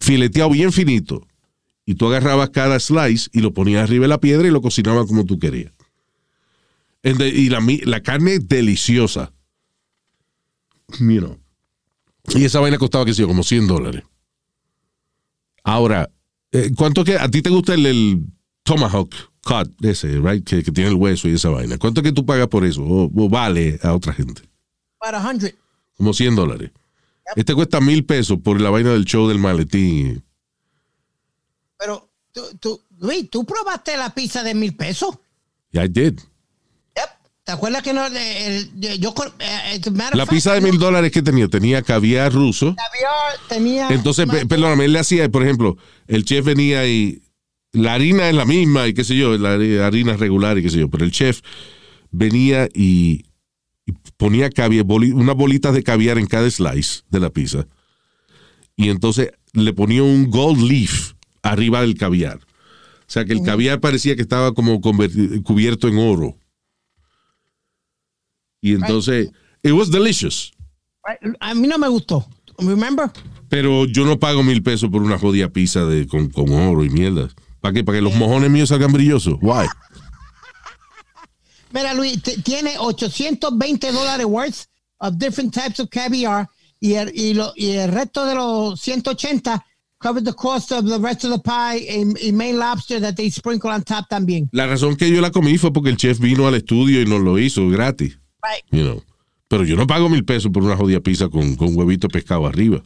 fileteado 0.00 0.50
bien 0.50 0.72
finito 0.72 1.26
y 1.86 1.94
tú 1.94 2.06
agarrabas 2.06 2.50
cada 2.50 2.78
slice 2.80 3.28
y 3.32 3.40
lo 3.40 3.52
ponías 3.52 3.82
arriba 3.84 4.02
de 4.04 4.08
la 4.08 4.20
piedra 4.20 4.46
y 4.46 4.50
lo 4.50 4.60
cocinabas 4.62 5.06
como 5.06 5.24
tú 5.24 5.38
querías. 5.38 5.72
Y 7.02 7.48
la, 7.48 7.60
la 7.84 8.00
carne 8.02 8.38
deliciosa. 8.38 9.32
You. 11.00 11.38
Y 12.34 12.44
esa 12.44 12.60
vaina 12.60 12.78
costaba, 12.78 13.04
qué 13.04 13.14
sé 13.14 13.24
como 13.26 13.42
100 13.42 13.66
dólares. 13.66 14.04
Ahora, 15.64 16.10
eh, 16.52 16.70
¿cuánto 16.76 17.04
que 17.04 17.16
a 17.16 17.28
ti 17.28 17.42
te 17.42 17.50
gusta 17.50 17.74
el 17.74 18.24
Tomahawk 18.74 19.14
cut 19.44 19.68
ese, 19.84 20.18
right? 20.20 20.44
Que, 20.44 20.62
que 20.62 20.70
tiene 20.72 20.90
el 20.90 20.96
hueso 20.96 21.28
y 21.28 21.34
esa 21.34 21.48
vaina. 21.50 21.78
¿Cuánto 21.78 22.02
que 22.02 22.12
tú 22.12 22.24
pagas 22.24 22.48
por 22.48 22.64
eso? 22.64 22.82
O, 22.82 23.04
o 23.14 23.28
vale 23.28 23.78
a 23.82 23.92
otra 23.94 24.12
gente. 24.12 24.42
Para 24.98 25.20
100. 25.20 25.54
Como 25.96 26.12
100 26.14 26.36
dólares. 26.36 26.70
Este 27.36 27.54
cuesta 27.54 27.80
mil 27.80 28.04
pesos 28.04 28.38
por 28.42 28.60
la 28.60 28.70
vaina 28.70 28.90
del 28.92 29.04
show 29.04 29.28
del 29.28 29.38
maletín. 29.38 30.22
Pero, 31.78 32.08
tú, 32.32 32.40
tú, 32.60 32.80
Luis, 32.98 33.28
¿tú 33.30 33.44
probaste 33.44 33.96
la 33.96 34.10
pizza 34.14 34.42
de 34.42 34.54
mil 34.54 34.74
pesos? 34.76 35.18
Yeah, 35.70 35.84
I 35.84 35.88
did. 35.88 36.18
¿Te 37.44 37.50
acuerdas 37.50 37.82
que 37.82 37.92
no? 37.92 38.06
el- 38.06 38.16
el- 38.16 39.00
yo, 39.00 39.12
eh, 39.40 39.80
of 39.84 40.14
La 40.14 40.26
pizza 40.26 40.54
de 40.54 40.60
mil 40.60 40.78
dólares 40.78 41.10
que 41.10 41.22
tenía, 41.22 41.48
tenía 41.48 41.82
caviar 41.82 42.32
ruso. 42.32 42.76
caviar, 42.76 43.48
tenía. 43.48 43.88
Entonces, 43.88 44.26
pe- 44.28 44.46
perdóname, 44.46 44.84
él 44.84 44.92
le 44.92 45.00
hacía, 45.00 45.28
por 45.28 45.42
ejemplo, 45.42 45.76
el 46.06 46.24
chef 46.24 46.44
venía 46.44 46.86
y 46.86 47.20
la 47.72 47.94
harina 47.94 48.28
es 48.28 48.34
la 48.34 48.44
misma 48.44 48.86
y 48.88 48.94
qué 48.94 49.04
sé 49.04 49.16
yo, 49.16 49.36
la 49.38 49.54
hari- 49.56 49.78
harina 49.78 50.16
regular 50.16 50.58
y 50.58 50.62
qué 50.62 50.70
sé 50.70 50.78
yo, 50.80 50.90
pero 50.90 51.04
el 51.04 51.10
chef 51.10 51.40
venía 52.10 52.68
y, 52.74 53.24
y 53.86 53.92
ponía 54.16 54.50
caviar, 54.50 54.84
boli- 54.84 55.12
unas 55.12 55.34
bolitas 55.36 55.74
de 55.74 55.82
caviar 55.82 56.18
en 56.18 56.26
cada 56.26 56.50
slice 56.50 57.02
de 57.08 57.20
la 57.20 57.30
pizza. 57.30 57.66
Y 58.76 58.88
entonces 58.90 59.30
le 59.52 59.72
ponía 59.72 60.02
un 60.02 60.30
gold 60.30 60.60
leaf 60.62 61.12
arriba 61.42 61.80
del 61.82 61.96
caviar. 61.96 62.38
O 62.38 63.12
sea 63.12 63.24
que 63.24 63.32
el 63.34 63.42
caviar 63.42 63.80
parecía 63.80 64.16
que 64.16 64.22
estaba 64.22 64.54
como 64.54 64.80
cubierto 64.80 65.88
en 65.88 65.98
oro. 65.98 66.36
Y 68.60 68.72
entonces, 68.74 69.30
it 69.62 69.72
was 69.72 69.90
delicious. 69.90 70.52
A 71.40 71.54
mí 71.54 71.66
no 71.66 71.78
me 71.78 71.88
gustó. 71.88 72.26
Remember? 72.58 73.10
Pero 73.48 73.86
yo 73.86 74.04
no 74.06 74.18
pago 74.18 74.42
mil 74.42 74.62
pesos 74.62 74.88
por 74.88 75.02
una 75.02 75.18
jodida 75.18 75.48
pizza 75.48 75.84
de, 75.84 76.06
con, 76.06 76.28
con 76.30 76.50
oro 76.52 76.84
y 76.84 76.90
mierda. 76.90 77.28
¿Para 77.62 77.72
qué? 77.72 77.82
¿Para 77.84 77.96
que 77.98 78.02
los 78.02 78.14
mojones 78.14 78.50
míos 78.50 78.68
salgan 78.68 78.92
brillosos? 78.92 79.38
Why? 79.40 79.66
Mira, 81.72 81.94
Luis, 81.94 82.20
tiene 82.44 82.76
820 82.78 83.92
dólares 83.92 84.26
worth 84.26 84.66
of 84.98 85.14
different 85.16 85.54
types 85.54 85.80
of 85.80 85.88
caviar 85.88 86.48
y 86.80 86.94
el, 86.94 87.10
y, 87.14 87.32
lo- 87.32 87.52
y 87.56 87.70
el 87.70 87.90
resto 87.90 88.26
de 88.26 88.34
los 88.34 88.78
180 88.80 89.64
covered 89.98 90.24
the 90.24 90.34
cost 90.34 90.72
of 90.72 90.84
the 90.84 90.98
rest 90.98 91.24
of 91.24 91.30
the 91.32 91.38
pie 91.38 91.78
y, 91.88 92.28
y 92.28 92.32
main 92.32 92.58
lobster 92.58 93.00
that 93.00 93.14
they 93.14 93.30
sprinkle 93.30 93.70
on 93.70 93.82
top 93.84 94.06
también. 94.08 94.48
La 94.52 94.66
razón 94.66 94.96
que 94.96 95.08
yo 95.10 95.20
la 95.22 95.30
comí 95.30 95.56
fue 95.56 95.72
porque 95.72 95.88
el 95.88 95.96
chef 95.96 96.18
vino 96.18 96.46
al 96.46 96.56
estudio 96.56 97.00
y 97.00 97.06
nos 97.06 97.20
lo 97.20 97.38
hizo 97.38 97.66
gratis. 97.68 98.18
Right. 98.42 98.64
You 98.70 98.82
know. 98.84 99.02
Pero 99.48 99.64
yo 99.64 99.76
no 99.76 99.86
pago 99.86 100.08
mil 100.08 100.24
pesos 100.24 100.50
por 100.52 100.62
una 100.64 100.76
jodida 100.76 101.00
pizza 101.00 101.28
con, 101.28 101.56
con 101.56 101.76
huevito 101.76 102.08
pescado 102.08 102.46
arriba. 102.46 102.82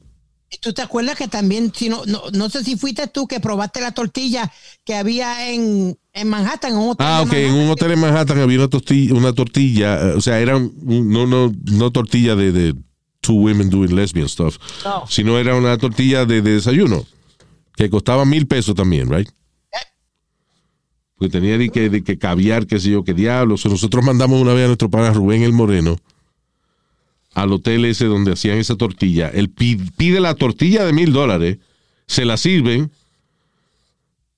¿Y 0.51 0.59
tú 0.59 0.72
te 0.72 0.80
acuerdas 0.82 1.16
que 1.16 1.26
también, 1.26 1.72
si 1.74 1.88
no, 1.88 2.05
no, 2.07 2.22
no 2.32 2.49
sé 2.49 2.62
si 2.62 2.76
fuiste 2.76 3.09
tú 3.09 3.26
que 3.26 3.40
probaste 3.40 3.80
la 3.80 3.90
tortilla 3.92 4.53
que 4.84 4.94
había 4.94 5.51
en, 5.51 5.99
en 6.12 6.28
Manhattan? 6.28 6.72
En 6.72 6.78
un 6.78 6.90
hotel 6.90 7.07
Ah, 7.09 7.22
ok. 7.22 7.32
En 7.32 7.53
un 7.55 7.70
hotel 7.70 7.90
en 7.92 8.01
Manhattan 8.01 8.38
había 8.38 8.59
una 8.59 8.68
tortilla, 8.68 9.14
una 9.14 9.32
tortilla 9.32 10.01
eh, 10.11 10.12
o 10.16 10.20
sea, 10.20 10.38
era 10.38 10.59
no, 10.59 11.26
no, 11.26 11.53
no 11.64 11.90
tortilla 11.90 12.36
de, 12.36 12.53
de 12.53 12.74
two 13.20 13.34
women 13.34 13.68
doing 13.70 13.94
lesbian 13.97 14.28
stuff, 14.28 14.57
No. 14.84 15.05
sino 15.09 15.36
era 15.38 15.57
una 15.57 15.76
tortilla 15.78 16.24
de, 16.24 16.40
de 16.42 16.53
desayuno 16.53 17.05
que 17.74 17.90
costaba 17.90 18.24
mil 18.24 18.47
pesos 18.47 18.74
también, 18.76 19.11
right? 19.11 19.28
Porque 21.18 21.32
tenía 21.32 21.57
de 21.59 21.70
que, 21.70 21.88
de 21.88 22.05
que 22.05 22.18
caviar, 22.18 22.66
qué 22.66 22.78
sé 22.78 22.90
yo, 22.90 23.03
qué 23.03 23.14
diablos. 23.14 23.61
O 23.61 23.62
sea, 23.62 23.70
nosotros 23.70 24.05
mandamos 24.05 24.40
una 24.40 24.53
vez 24.53 24.64
a 24.64 24.66
nuestro 24.66 24.90
pana 24.90 25.12
Rubén 25.12 25.42
el 25.42 25.53
Moreno 25.55 25.97
al 27.37 27.53
hotel 27.53 27.84
ese 27.84 28.07
donde 28.07 28.32
hacían 28.32 28.57
esa 28.57 28.76
tortilla. 28.76 29.28
Él 29.28 29.51
pi- 29.51 29.76
pide 29.97 30.20
la 30.20 30.34
tortilla 30.34 30.87
de 30.87 30.95
mil 30.95 31.12
dólares, 31.12 31.59
se 32.07 32.24
la 32.24 32.39
sirven 32.39 32.91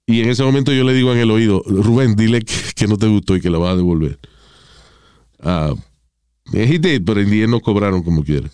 y 0.05 0.21
en 0.21 0.29
ese 0.31 0.43
momento 0.43 0.73
yo 0.73 0.83
le 0.83 0.93
digo 0.95 1.13
en 1.13 1.19
el 1.19 1.31
oído, 1.31 1.63
Rubén, 1.65 2.17
dile 2.17 2.45
que, 2.75 2.89
no 2.89 2.97
te 2.97 3.07
gustó 3.07 3.37
y 3.37 3.41
que 3.41 3.51
la 3.51 3.59
vas 3.59 3.75
a 3.75 3.77
devolver. 3.77 4.19
Ah, 5.41 5.75
he 6.53 6.79
did, 6.79 7.03
pero 7.05 7.21
en 7.21 7.31
día 7.31 7.47
nos 7.47 7.63
cobraron 7.63 8.03
como 8.03 8.25
quiera. 8.25 8.51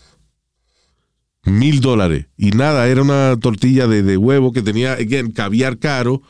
Mil 1.44 1.80
dólares. 1.80 2.26
Y 2.36 2.50
nada, 2.50 2.86
era 2.88 3.00
una 3.00 3.38
tortilla 3.40 3.86
de, 3.86 4.02
de 4.02 4.18
huevo 4.18 4.52
que 4.52 4.60
tenía, 4.60 4.92
again, 4.92 5.30
caviar 5.30 5.78
caro. 5.78 6.20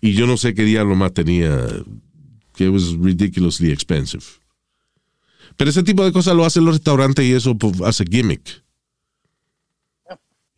Y 0.00 0.12
yo 0.12 0.28
no 0.28 0.36
sé 0.36 0.54
qué 0.54 0.62
diablo 0.64 0.94
más 0.94 1.12
tenía. 1.12 1.66
Que 2.54 2.68
was 2.68 2.92
ridiculously 3.00 3.72
expensive. 3.72 4.22
Pero 5.56 5.70
ese 5.70 5.82
tipo 5.82 6.04
de 6.04 6.12
cosas 6.12 6.34
lo 6.34 6.44
hacen 6.44 6.64
los 6.64 6.74
restaurantes 6.76 7.24
y 7.24 7.32
eso 7.32 7.56
pues, 7.56 7.80
hace 7.82 8.04
gimmick. 8.04 8.62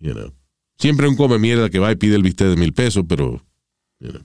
You 0.01 0.13
know. 0.13 0.33
Siempre 0.79 1.09
un 1.09 1.17
come 1.17 1.39
mierda 1.39 1.71
que 1.71 1.79
va 1.79 1.91
y 1.93 1.97
pide 1.97 2.17
el 2.17 2.23
bistec 2.23 2.49
de 2.49 2.57
mil 2.57 2.73
pesos, 2.73 3.05
pero. 3.09 3.43
You 4.01 4.11
know. 4.11 4.23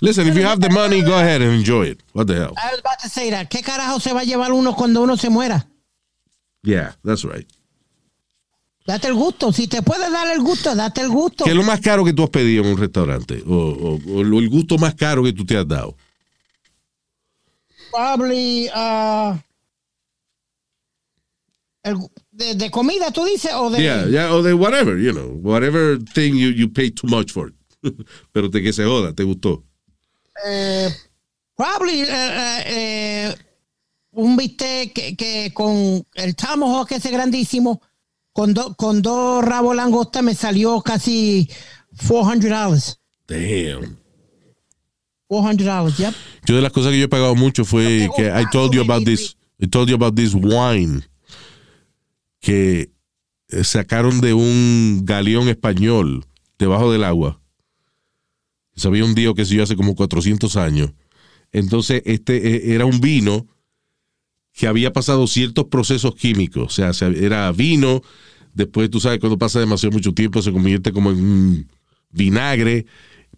Listen, 0.00 0.26
if 0.28 0.34
you 0.34 0.46
have 0.46 0.60
the 0.60 0.70
money, 0.70 1.02
go 1.02 1.14
ahead 1.14 1.42
and 1.42 1.52
enjoy 1.52 1.88
it. 1.90 2.02
What 2.12 2.26
the 2.26 2.34
hell? 2.34 2.54
I 2.56 2.70
was 2.72 2.80
about 2.80 2.98
to 3.02 3.08
say 3.08 3.30
that. 3.30 3.48
¿Qué 3.48 3.62
carajo 3.62 4.00
se 4.00 4.12
va 4.12 4.20
a 4.20 4.24
llevar 4.24 4.52
uno 4.52 4.74
cuando 4.74 5.02
uno 5.02 5.16
se 5.16 5.28
muera? 5.28 5.66
Yeah, 6.62 6.96
that's 7.04 7.24
right. 7.24 7.46
Date 8.86 9.08
el 9.08 9.14
gusto. 9.14 9.52
Si 9.52 9.66
te 9.68 9.82
puedes 9.82 10.10
dar 10.10 10.28
el 10.28 10.40
gusto, 10.40 10.74
date 10.74 11.02
el 11.02 11.10
gusto. 11.10 11.44
¿Qué 11.44 11.50
es 11.50 11.56
lo 11.56 11.62
más 11.62 11.80
caro 11.80 12.04
que 12.04 12.12
tú 12.14 12.22
has 12.22 12.30
pedido 12.30 12.64
en 12.64 12.70
un 12.70 12.78
restaurante? 12.78 13.42
O, 13.46 13.98
o- 14.06 14.20
el 14.20 14.48
gusto 14.48 14.78
más 14.78 14.94
caro 14.94 15.22
que 15.22 15.32
tú 15.32 15.44
te 15.44 15.56
has 15.56 15.68
dado. 15.68 15.96
Probably, 17.92 18.68
uh, 18.74 19.36
de, 22.32 22.54
de 22.54 22.70
comida, 22.70 23.10
tú 23.10 23.24
dices, 23.24 23.52
o 23.54 23.70
de. 23.70 23.80
Yeah, 23.80 24.06
yeah, 24.06 24.34
o 24.34 24.42
de 24.42 24.52
whatever, 24.54 24.98
you 24.98 25.12
know, 25.12 25.38
whatever 25.42 25.98
thing 25.98 26.34
you, 26.36 26.50
you 26.50 26.68
pay 26.72 26.90
too 26.90 27.06
much 27.08 27.32
for. 27.32 27.52
Pero 28.32 28.50
te 28.50 28.62
que 28.62 28.72
se 28.72 28.84
joda, 28.84 29.14
te 29.14 29.22
gustó. 29.24 29.64
Eh, 30.46 30.88
probably, 31.56 32.02
eh, 32.02 32.62
eh, 32.66 33.34
un 34.12 34.36
bistec 34.36 34.92
que, 34.92 35.16
que 35.16 35.50
con 35.54 36.04
el 36.14 36.34
tomahawk 36.36 36.90
ese 36.92 37.10
grandísimo, 37.10 37.80
con, 38.32 38.52
do- 38.54 38.74
con 38.76 39.00
dos 39.02 39.44
rabos 39.44 39.74
langosta 39.74 40.22
me 40.22 40.34
salió 40.34 40.80
casi 40.82 41.48
400 42.08 42.50
dólares. 42.50 43.00
Damn. 43.26 43.98
400 45.28 45.66
dólares, 45.66 45.96
yep. 45.98 46.14
Yo 46.46 46.56
de 46.56 46.62
las 46.62 46.72
cosas 46.72 46.92
que 46.92 46.98
yo 46.98 47.04
he 47.04 47.08
pagado 47.08 47.34
mucho 47.34 47.64
fue 47.64 48.08
que 48.16 48.26
I 48.28 48.44
told 48.52 48.74
you 48.74 48.82
about 48.82 49.04
this, 49.04 49.36
I 49.58 49.66
told 49.68 49.88
you 49.88 49.94
about 49.94 50.14
this 50.16 50.34
wine 50.34 51.02
que 52.40 52.90
eh, 53.48 53.64
sacaron 53.64 54.20
de 54.20 54.34
un 54.34 55.02
galeón 55.04 55.48
español 55.48 56.24
debajo 56.58 56.92
del 56.92 57.04
agua. 57.04 57.40
Se 58.74 58.88
había 58.88 59.04
un 59.04 59.14
día 59.14 59.32
que 59.34 59.44
se 59.44 59.54
yo 59.56 59.62
hace 59.62 59.76
como 59.76 59.94
400 59.94 60.56
años 60.56 60.92
Entonces, 61.52 62.02
este 62.06 62.56
eh, 62.70 62.74
era 62.74 62.86
un 62.86 63.00
vino 63.00 63.46
que 64.52 64.66
había 64.66 64.92
pasado 64.92 65.26
ciertos 65.26 65.66
procesos 65.66 66.14
químicos. 66.14 66.64
O 66.64 66.70
sea, 66.70 66.92
se- 66.92 67.24
era 67.24 67.50
vino, 67.52 68.02
después 68.54 68.90
tú 68.90 69.00
sabes, 69.00 69.20
cuando 69.20 69.38
pasa 69.38 69.60
demasiado 69.60 69.92
mucho 69.92 70.12
tiempo 70.12 70.42
se 70.42 70.52
convierte 70.52 70.92
como 70.92 71.10
en 71.10 71.18
un 71.18 71.68
vinagre, 72.10 72.86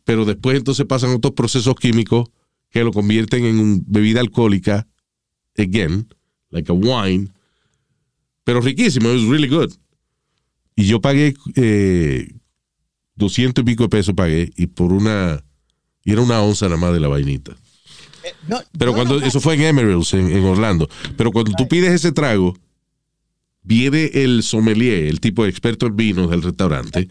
pero 0.05 0.25
después 0.25 0.57
entonces 0.57 0.87
pasan 0.87 1.11
otros 1.11 1.35
procesos 1.35 1.75
químicos 1.77 2.29
que 2.71 2.85
lo 2.85 2.93
convierten 2.93 3.45
en 3.45 3.59
una 3.61 3.83
bebida 3.87 4.21
alcohólica, 4.21 4.87
again, 5.59 6.09
like 6.51 6.71
a 6.73 6.75
wine, 6.75 7.29
pero 8.45 8.61
riquísimo, 8.61 9.11
it 9.11 9.21
was 9.21 9.29
really 9.29 9.49
good. 9.49 9.73
Y 10.75 10.87
yo 10.87 11.01
pagué 11.01 11.35
eh, 11.57 12.29
200 13.17 13.63
y 13.63 13.65
pico 13.65 13.85
de 13.85 13.89
pesos 13.89 14.15
pagué 14.15 14.53
y 14.57 14.67
por 14.67 14.93
una, 14.93 15.45
y 16.05 16.13
era 16.13 16.23
una 16.23 16.41
onza 16.41 16.67
nada 16.67 16.79
más 16.79 16.93
de 16.93 17.01
la 17.01 17.09
vainita. 17.09 17.57
No, 18.49 18.61
Pero 18.79 18.95
cuando, 18.95 19.21
eso 19.21 19.41
fue 19.41 19.55
en 19.55 19.63
Emeralds, 19.63 20.15
en, 20.15 20.31
en 20.31 20.45
Orlando. 20.45 20.89
Pero 21.17 21.33
cuando 21.33 21.53
tú 21.57 21.67
pides 21.67 21.93
ese 21.93 22.13
trago, 22.13 22.57
viene 23.63 24.11
el 24.15 24.43
sommelier, 24.43 25.07
el 25.07 25.21
tipo 25.21 25.45
de 25.45 25.51
experto 25.51 25.87
en 25.87 25.97
vinos 25.97 26.31
del 26.31 26.43
restaurante. 26.43 27.09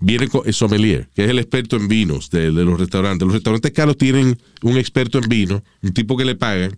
Viene 0.00 0.28
con 0.28 0.42
el 0.46 0.54
sommelier, 0.54 1.08
que 1.14 1.24
es 1.24 1.30
el 1.30 1.38
experto 1.38 1.76
en 1.76 1.88
vinos 1.88 2.30
de, 2.30 2.52
de 2.52 2.64
los 2.64 2.78
restaurantes. 2.78 3.26
Los 3.26 3.34
restaurantes 3.34 3.72
caros 3.72 3.96
tienen 3.96 4.38
un 4.62 4.76
experto 4.76 5.18
en 5.18 5.28
vino, 5.28 5.62
un 5.82 5.92
tipo 5.92 6.16
que 6.16 6.24
le 6.24 6.34
pagan 6.34 6.76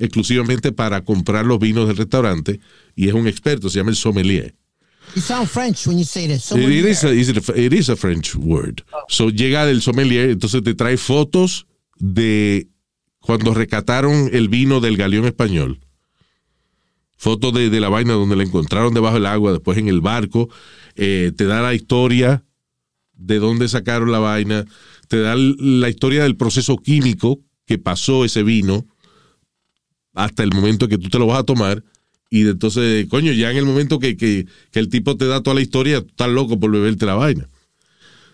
exclusivamente 0.00 0.72
para 0.72 1.04
comprar 1.04 1.46
los 1.46 1.58
vinos 1.60 1.86
del 1.86 1.96
restaurante 1.96 2.58
y 2.96 3.06
es 3.08 3.14
un 3.14 3.28
experto, 3.28 3.68
se 3.70 3.78
llama 3.78 3.90
el 3.90 3.96
sommelier. 3.96 4.54
You 5.14 5.22
sound 5.22 5.48
French 5.48 5.86
when 5.86 5.98
you 5.98 6.04
say 6.04 6.26
this. 6.26 6.50
It, 6.52 6.58
is 6.58 7.04
a, 7.04 7.12
is 7.12 7.28
it 7.28 7.48
a- 7.48 7.60
it 7.60 7.72
is 7.72 7.88
a 7.88 7.96
French 7.96 8.34
word. 8.34 8.82
So 9.08 9.30
llega 9.30 9.68
el 9.68 9.82
sommelier, 9.82 10.30
entonces 10.30 10.62
te 10.62 10.74
trae 10.74 10.96
fotos 10.96 11.66
de 11.98 12.68
cuando 13.20 13.52
recataron 13.54 14.30
el 14.32 14.48
vino 14.48 14.80
del 14.80 14.96
galeón 14.96 15.26
español. 15.26 15.80
Fotos 17.16 17.52
de, 17.52 17.68
de 17.68 17.80
la 17.80 17.88
vaina 17.90 18.14
donde 18.14 18.36
la 18.36 18.44
encontraron 18.44 18.94
debajo 18.94 19.14
del 19.14 19.26
agua, 19.26 19.52
después 19.52 19.76
en 19.78 19.88
el 19.88 20.00
barco. 20.00 20.48
Eh, 20.96 21.32
te 21.36 21.44
da 21.44 21.60
la 21.60 21.74
historia 21.74 22.44
de 23.14 23.38
dónde 23.38 23.68
sacaron 23.68 24.10
la 24.10 24.20
vaina. 24.20 24.64
Te 25.08 25.20
da 25.20 25.34
la 25.36 25.88
historia 25.90 26.22
del 26.22 26.36
proceso 26.36 26.78
químico 26.78 27.40
que 27.66 27.76
pasó 27.78 28.24
ese 28.24 28.42
vino 28.42 28.86
hasta 30.14 30.42
el 30.42 30.50
momento 30.52 30.88
que 30.88 30.98
tú 30.98 31.08
te 31.08 31.18
lo 31.18 31.26
vas 31.26 31.38
a 31.40 31.44
tomar. 31.44 31.82
Y 32.30 32.46
entonces, 32.48 33.06
coño, 33.08 33.32
ya 33.32 33.50
en 33.50 33.56
el 33.56 33.64
momento 33.66 33.98
que, 33.98 34.16
que- 34.16 34.46
que 34.70 34.78
el 34.78 34.88
tipo 34.88 35.16
te 35.16 35.26
da 35.26 35.42
toda 35.42 35.54
la 35.54 35.62
historia, 35.62 36.00
tú 36.00 36.08
estás 36.08 36.28
loco 36.28 36.58
por 36.60 36.70
beberte 36.70 37.04
la 37.06 37.14
vaina. 37.14 37.48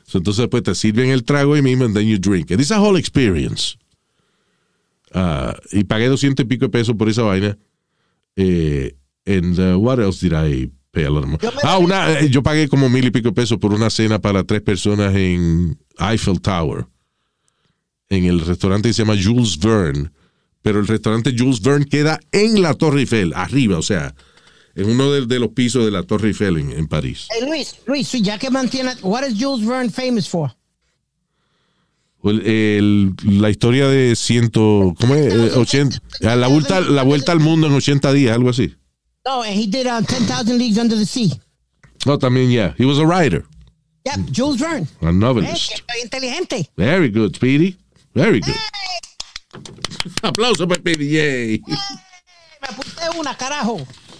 So, 0.06 0.18
entonces, 0.18 0.46
pues 0.48 0.62
te 0.62 0.74
sirven 0.74 1.10
el 1.10 1.24
trago 1.24 1.56
y 1.56 1.62
mismo, 1.62 1.84
and 1.86 1.94
then 1.96 2.06
you 2.06 2.18
drink 2.18 2.50
it. 2.50 2.60
It's 2.60 2.70
a 2.70 2.80
whole 2.80 2.98
experience. 2.98 3.76
Ah, 5.12 5.56
y 5.72 5.84
pagué 5.84 6.08
200 6.08 6.44
y 6.44 6.46
pico 6.48 6.66
de 6.66 6.70
pesos 6.70 6.94
por 6.96 7.08
esa 7.08 7.22
vaina. 7.22 7.56
Eh, 8.36 8.94
and 9.26 9.58
uh, 9.58 9.78
what 9.78 9.98
else 9.98 10.20
did 10.20 10.32
I 10.34 10.70
pay 10.92 11.04
a 11.04 11.10
lot? 11.10 11.24
Ah, 11.62 11.78
una, 11.78 12.20
eh, 12.20 12.28
yo 12.28 12.42
pagué 12.42 12.68
como 12.68 12.88
mil 12.88 13.04
y 13.06 13.10
pico 13.10 13.28
de 13.30 13.34
pesos 13.34 13.58
por 13.58 13.72
una 13.72 13.88
cena 13.90 14.18
para 14.20 14.44
tres 14.44 14.60
personas 14.62 15.14
en 15.14 15.78
Eiffel 15.98 16.40
Tower. 16.40 16.86
En 18.08 18.24
el 18.24 18.40
restaurante 18.40 18.88
que 18.90 18.92
se 18.92 19.04
llama 19.04 19.20
Jules 19.20 19.58
Verne. 19.58 20.10
Pero 20.66 20.80
el 20.80 20.88
restaurante 20.88 21.32
Jules 21.38 21.60
Verne 21.62 21.84
queda 21.86 22.18
en 22.32 22.60
la 22.60 22.74
Torre 22.74 22.98
Eiffel, 23.02 23.32
arriba, 23.36 23.78
o 23.78 23.82
sea, 23.82 24.12
en 24.74 24.90
uno 24.90 25.12
de, 25.12 25.24
de 25.24 25.38
los 25.38 25.50
pisos 25.50 25.84
de 25.84 25.92
la 25.92 26.02
Torre 26.02 26.26
Eiffel 26.30 26.56
en, 26.58 26.72
en 26.72 26.88
París. 26.88 27.28
Hey, 27.30 27.46
Luis, 27.48 27.76
Luis, 27.86 28.10
ya 28.20 28.36
que 28.36 28.50
mantiene, 28.50 28.90
what 29.02 29.24
is 29.28 29.40
Jules 29.40 29.64
Verne 29.64 29.90
famous 29.90 30.28
for? 30.28 30.50
El- 32.24 32.40
el- 32.44 33.12
la 33.40 33.48
historia 33.48 33.86
de 33.86 34.16
ciento, 34.16 34.92
¿cómo 34.98 35.14
es? 35.14 35.32
Eh, 35.32 35.52
80, 35.56 35.98
a 36.24 36.34
la 36.34 36.48
vuelta, 36.48 36.80
la 36.80 37.04
vuelta 37.04 37.30
al 37.30 37.38
mundo 37.38 37.68
en 37.68 37.72
80 37.74 38.12
días, 38.12 38.34
algo 38.34 38.50
así. 38.50 38.74
No, 39.24 39.42
and 39.42 39.54
he 39.54 39.68
did 39.68 39.86
uh, 39.86 40.00
10,000 40.02 40.58
Leagues 40.58 40.78
Under 40.78 40.98
the 40.98 41.06
Sea. 41.06 41.30
No, 42.04 42.18
también, 42.18 42.50
yeah. 42.50 42.74
He 42.76 42.84
was 42.84 42.98
a 42.98 43.04
writer, 43.06 43.44
Yep, 44.04 44.32
Jules 44.32 44.58
Verne. 44.60 44.88
a 45.00 45.10
Eh, 45.10 45.12
novelist. 45.12 45.74
soy 45.88 46.02
inteligente. 46.02 46.68
Very 46.76 47.08
good, 47.08 47.36
Speedy. 47.36 47.76
Very 48.16 48.40
good. 48.40 48.52
Aplauso 50.22 50.66
para 50.68 50.82
yay. 50.92 51.60
Me 51.66 52.68
apunté 52.68 53.18
una, 53.18 53.36
carajo. 53.36 53.78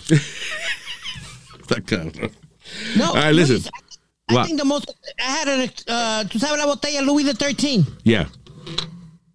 Está 1.60 1.80
cabrón. 1.82 2.30
No, 2.96 3.12
All 3.12 3.22
right, 3.22 3.34
listen. 3.34 3.56
Luis, 3.56 3.70
I 4.28 4.34
What? 4.34 4.46
think 4.46 4.58
the 4.58 4.64
most, 4.64 4.92
I 5.18 5.22
had 5.22 5.48
an, 5.48 5.60
uh, 5.88 6.28
tú 6.28 6.38
sabes 6.38 6.58
la 6.58 6.66
botella 6.66 7.00
Louis 7.02 7.24
13. 7.24 7.84
Yeah. 8.04 8.28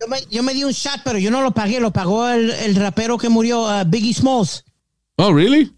Yo 0.02 0.08
me, 0.08 0.18
yo 0.30 0.44
me 0.44 0.54
di 0.54 0.64
un 0.64 0.72
shot, 0.74 1.02
pero 1.04 1.18
yo 1.20 1.30
no 1.32 1.42
lo 1.42 1.52
pagué, 1.52 1.80
lo 1.80 1.92
pagó 1.92 2.28
el, 2.28 2.50
el 2.52 2.76
rapero 2.76 3.18
que 3.18 3.30
murió, 3.30 3.62
uh, 3.64 3.86
Biggie 3.86 4.14
Smalls. 4.14 4.64
Oh, 5.18 5.32
really? 5.34 5.72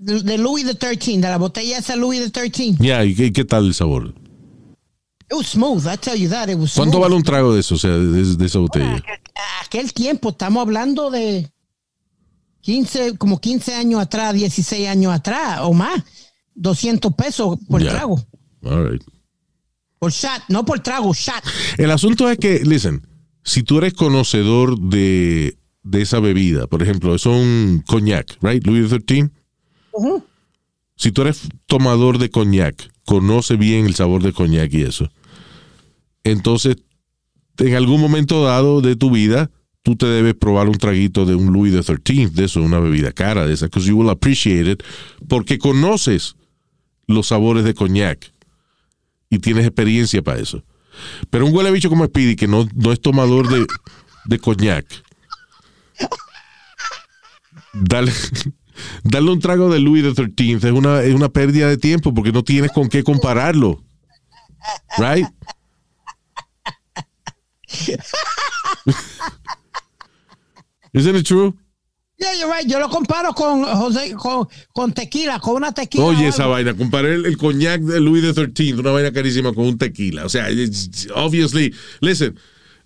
De, 0.00 0.22
de 0.22 0.38
Louis 0.38 0.64
13, 0.78 1.18
de 1.18 1.28
la 1.28 1.38
botella 1.38 1.78
esa 1.78 1.96
Louis 1.96 2.30
13. 2.30 2.76
Yeah, 2.78 3.04
¿y 3.04 3.16
qué, 3.16 3.32
qué 3.32 3.44
tal 3.44 3.66
el 3.66 3.74
sabor? 3.74 4.14
It 5.30 5.34
was 5.34 5.46
smooth, 5.48 5.86
I 5.86 5.96
tell 5.96 6.16
you 6.16 6.28
that. 6.30 6.48
It 6.48 6.56
was 6.56 6.74
¿Cuánto 6.74 7.00
vale 7.00 7.14
un 7.14 7.22
trago 7.22 7.52
de 7.52 7.60
eso, 7.60 7.74
o 7.74 7.78
sea, 7.78 7.90
de, 7.90 8.36
de 8.36 8.46
esa 8.46 8.58
botella? 8.58 9.02
Aquel 9.62 9.92
tiempo, 9.92 10.30
estamos 10.30 10.62
hablando 10.62 11.10
de 11.10 11.50
15, 12.62 13.18
como 13.18 13.38
15 13.40 13.74
años 13.74 14.00
atrás, 14.00 14.34
16 14.34 14.88
años 14.88 15.12
atrás 15.12 15.60
o 15.62 15.72
más. 15.72 16.02
200 16.54 17.14
pesos 17.14 17.58
por 17.68 17.82
trago. 17.82 18.20
All 18.62 18.90
right. 18.90 19.02
Por 19.98 20.12
shot, 20.12 20.42
no 20.48 20.64
por 20.64 20.80
trago, 20.80 21.12
shot. 21.12 21.42
El 21.76 21.90
asunto 21.90 22.30
es 22.30 22.38
que, 22.38 22.60
listen, 22.64 23.06
si 23.44 23.62
tú 23.62 23.78
eres 23.78 23.94
conocedor 23.94 24.78
de, 24.78 25.56
de 25.82 26.02
esa 26.02 26.20
bebida, 26.20 26.66
por 26.66 26.82
ejemplo, 26.82 27.14
es 27.14 27.26
un 27.26 27.82
coñac, 27.86 28.38
right? 28.42 28.64
Louis 28.66 28.90
XIII. 28.90 29.30
Si 30.96 31.12
tú 31.12 31.22
eres 31.22 31.48
tomador 31.66 32.18
de 32.18 32.30
coñac, 32.30 32.90
conoce 33.04 33.56
bien 33.56 33.86
el 33.86 33.94
sabor 33.94 34.22
de 34.22 34.32
coñac 34.32 34.72
y 34.72 34.82
eso, 34.82 35.08
entonces 36.30 36.76
en 37.58 37.74
algún 37.74 38.00
momento 38.00 38.44
dado 38.44 38.80
de 38.80 38.96
tu 38.96 39.10
vida, 39.10 39.50
tú 39.82 39.96
te 39.96 40.06
debes 40.06 40.34
probar 40.34 40.68
un 40.68 40.76
traguito 40.76 41.26
de 41.26 41.34
un 41.34 41.52
Louis 41.52 41.72
XIII, 41.72 42.26
de 42.26 42.44
eso, 42.44 42.62
una 42.62 42.78
bebida 42.78 43.12
cara 43.12 43.46
de 43.46 43.54
esa, 43.54 43.66
because 43.66 43.88
you 43.88 43.96
will 43.96 44.10
appreciate 44.10 44.70
it, 44.70 44.82
porque 45.28 45.58
conoces 45.58 46.36
los 47.06 47.28
sabores 47.28 47.64
de 47.64 47.74
coñac 47.74 48.32
y 49.30 49.38
tienes 49.38 49.66
experiencia 49.66 50.22
para 50.22 50.38
eso. 50.38 50.62
Pero 51.30 51.46
un 51.46 51.54
huele 51.54 51.70
bicho 51.70 51.88
como 51.88 52.04
Speedy, 52.04 52.36
que 52.36 52.48
no, 52.48 52.68
no 52.74 52.92
es 52.92 53.00
tomador 53.00 53.48
de, 53.48 53.66
de 54.26 54.38
coñac, 54.38 54.86
dale, 57.72 58.12
darle 59.04 59.30
un 59.30 59.40
trago 59.40 59.70
de 59.70 59.80
Louis 59.80 60.04
XIII 60.04 60.54
es 60.56 60.64
una, 60.64 61.02
es 61.02 61.14
una 61.14 61.28
pérdida 61.28 61.68
de 61.68 61.78
tiempo 61.78 62.14
porque 62.14 62.32
no 62.32 62.42
tienes 62.42 62.72
con 62.72 62.88
qué 62.88 63.02
compararlo. 63.02 63.82
Right? 64.98 65.26
Isn't 70.92 71.16
it 71.16 71.26
true? 71.26 71.54
Yeah, 72.18 72.32
you're 72.34 72.50
right. 72.50 72.66
Yo 72.66 72.80
lo 72.80 72.88
comparo 72.88 73.32
con, 73.32 73.62
José, 73.62 74.14
con, 74.16 74.48
con 74.72 74.92
tequila, 74.92 75.38
con 75.38 75.54
una 75.56 75.72
tequila. 75.72 76.04
Oye, 76.04 76.28
esa 76.28 76.46
vaina, 76.46 76.74
comparé 76.74 77.14
el, 77.14 77.26
el 77.26 77.36
coñac 77.36 77.80
de 77.80 78.00
Louis 78.00 78.24
XIII, 78.34 78.72
una 78.80 78.90
vaina 78.90 79.12
carísima 79.12 79.52
con 79.52 79.66
un 79.66 79.78
tequila. 79.78 80.24
O 80.24 80.28
sea, 80.28 80.50
it's- 80.50 81.06
obviously, 81.14 81.72
listen, 82.00 82.36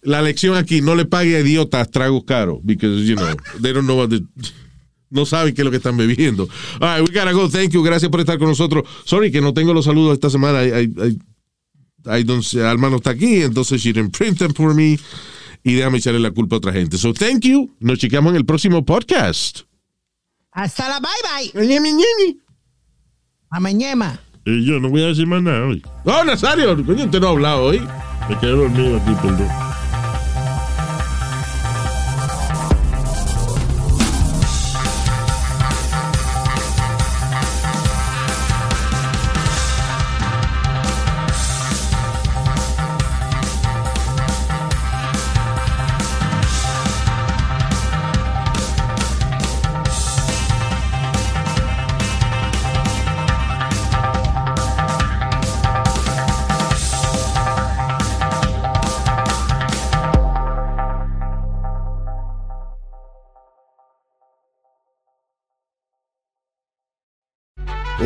la 0.02 0.20
lección 0.20 0.54
aquí, 0.56 0.82
no 0.82 0.94
le 0.94 1.06
pague 1.06 1.36
a 1.36 1.40
idiotas 1.40 1.90
tragos 1.90 2.24
caros, 2.26 2.58
because, 2.62 3.06
you 3.06 3.14
know, 3.16 3.26
they 3.62 3.72
don't 3.72 3.86
know 3.86 3.96
what 3.96 4.10
the- 4.10 4.22
no 5.08 5.24
saben 5.24 5.54
qué 5.54 5.62
es 5.62 5.64
lo 5.64 5.70
que 5.70 5.78
están 5.78 5.96
bebiendo. 5.96 6.46
All 6.80 6.98
right, 6.98 7.08
we 7.08 7.14
gotta 7.18 7.32
go. 7.32 7.48
Thank 7.48 7.70
you. 7.72 7.82
Gracias 7.82 8.10
por 8.10 8.20
estar 8.20 8.38
con 8.38 8.48
nosotros. 8.48 8.84
Sorry 9.06 9.30
que 9.32 9.40
no 9.40 9.54
tengo 9.54 9.72
los 9.72 9.84
saludos 9.86 10.14
esta 10.14 10.28
semana. 10.28 10.62
I, 10.64 10.68
I- 10.68 11.06
I- 11.08 11.18
I 12.06 12.24
don't 12.24 12.44
Alma 12.64 12.90
no 12.90 12.96
está 12.96 13.10
aquí, 13.10 13.42
entonces 13.42 13.80
she 13.80 13.92
didn't 13.92 14.16
print 14.16 14.38
them 14.38 14.54
for 14.54 14.74
me. 14.74 14.98
Y 15.64 15.74
déjame 15.74 15.98
echarle 15.98 16.18
la 16.18 16.32
culpa 16.32 16.56
a 16.56 16.58
otra 16.58 16.72
gente. 16.72 16.98
So, 16.98 17.12
thank 17.12 17.42
you. 17.44 17.74
Nos 17.78 17.98
chequeamos 17.98 18.30
en 18.30 18.36
el 18.36 18.44
próximo 18.44 18.84
podcast. 18.84 19.60
Hasta 20.50 20.88
la 20.88 21.00
bye 21.00 21.52
bye. 21.52 22.36
A 23.50 23.60
mañana. 23.60 24.20
Y 24.44 24.64
yo 24.64 24.80
no 24.80 24.90
voy 24.90 25.02
a 25.02 25.06
decir 25.06 25.26
más 25.26 25.42
nada 25.42 25.66
hoy. 25.66 25.82
Oh, 26.04 26.24
Nazario, 26.24 26.74
coño, 26.84 27.04
usted 27.04 27.20
no 27.20 27.28
ha 27.28 27.30
hablado 27.30 27.62
hoy. 27.64 27.80
Me 28.28 28.38
quedé 28.38 28.50
dormido 28.52 28.96
aquí, 28.96 29.12
perdón. 29.22 29.71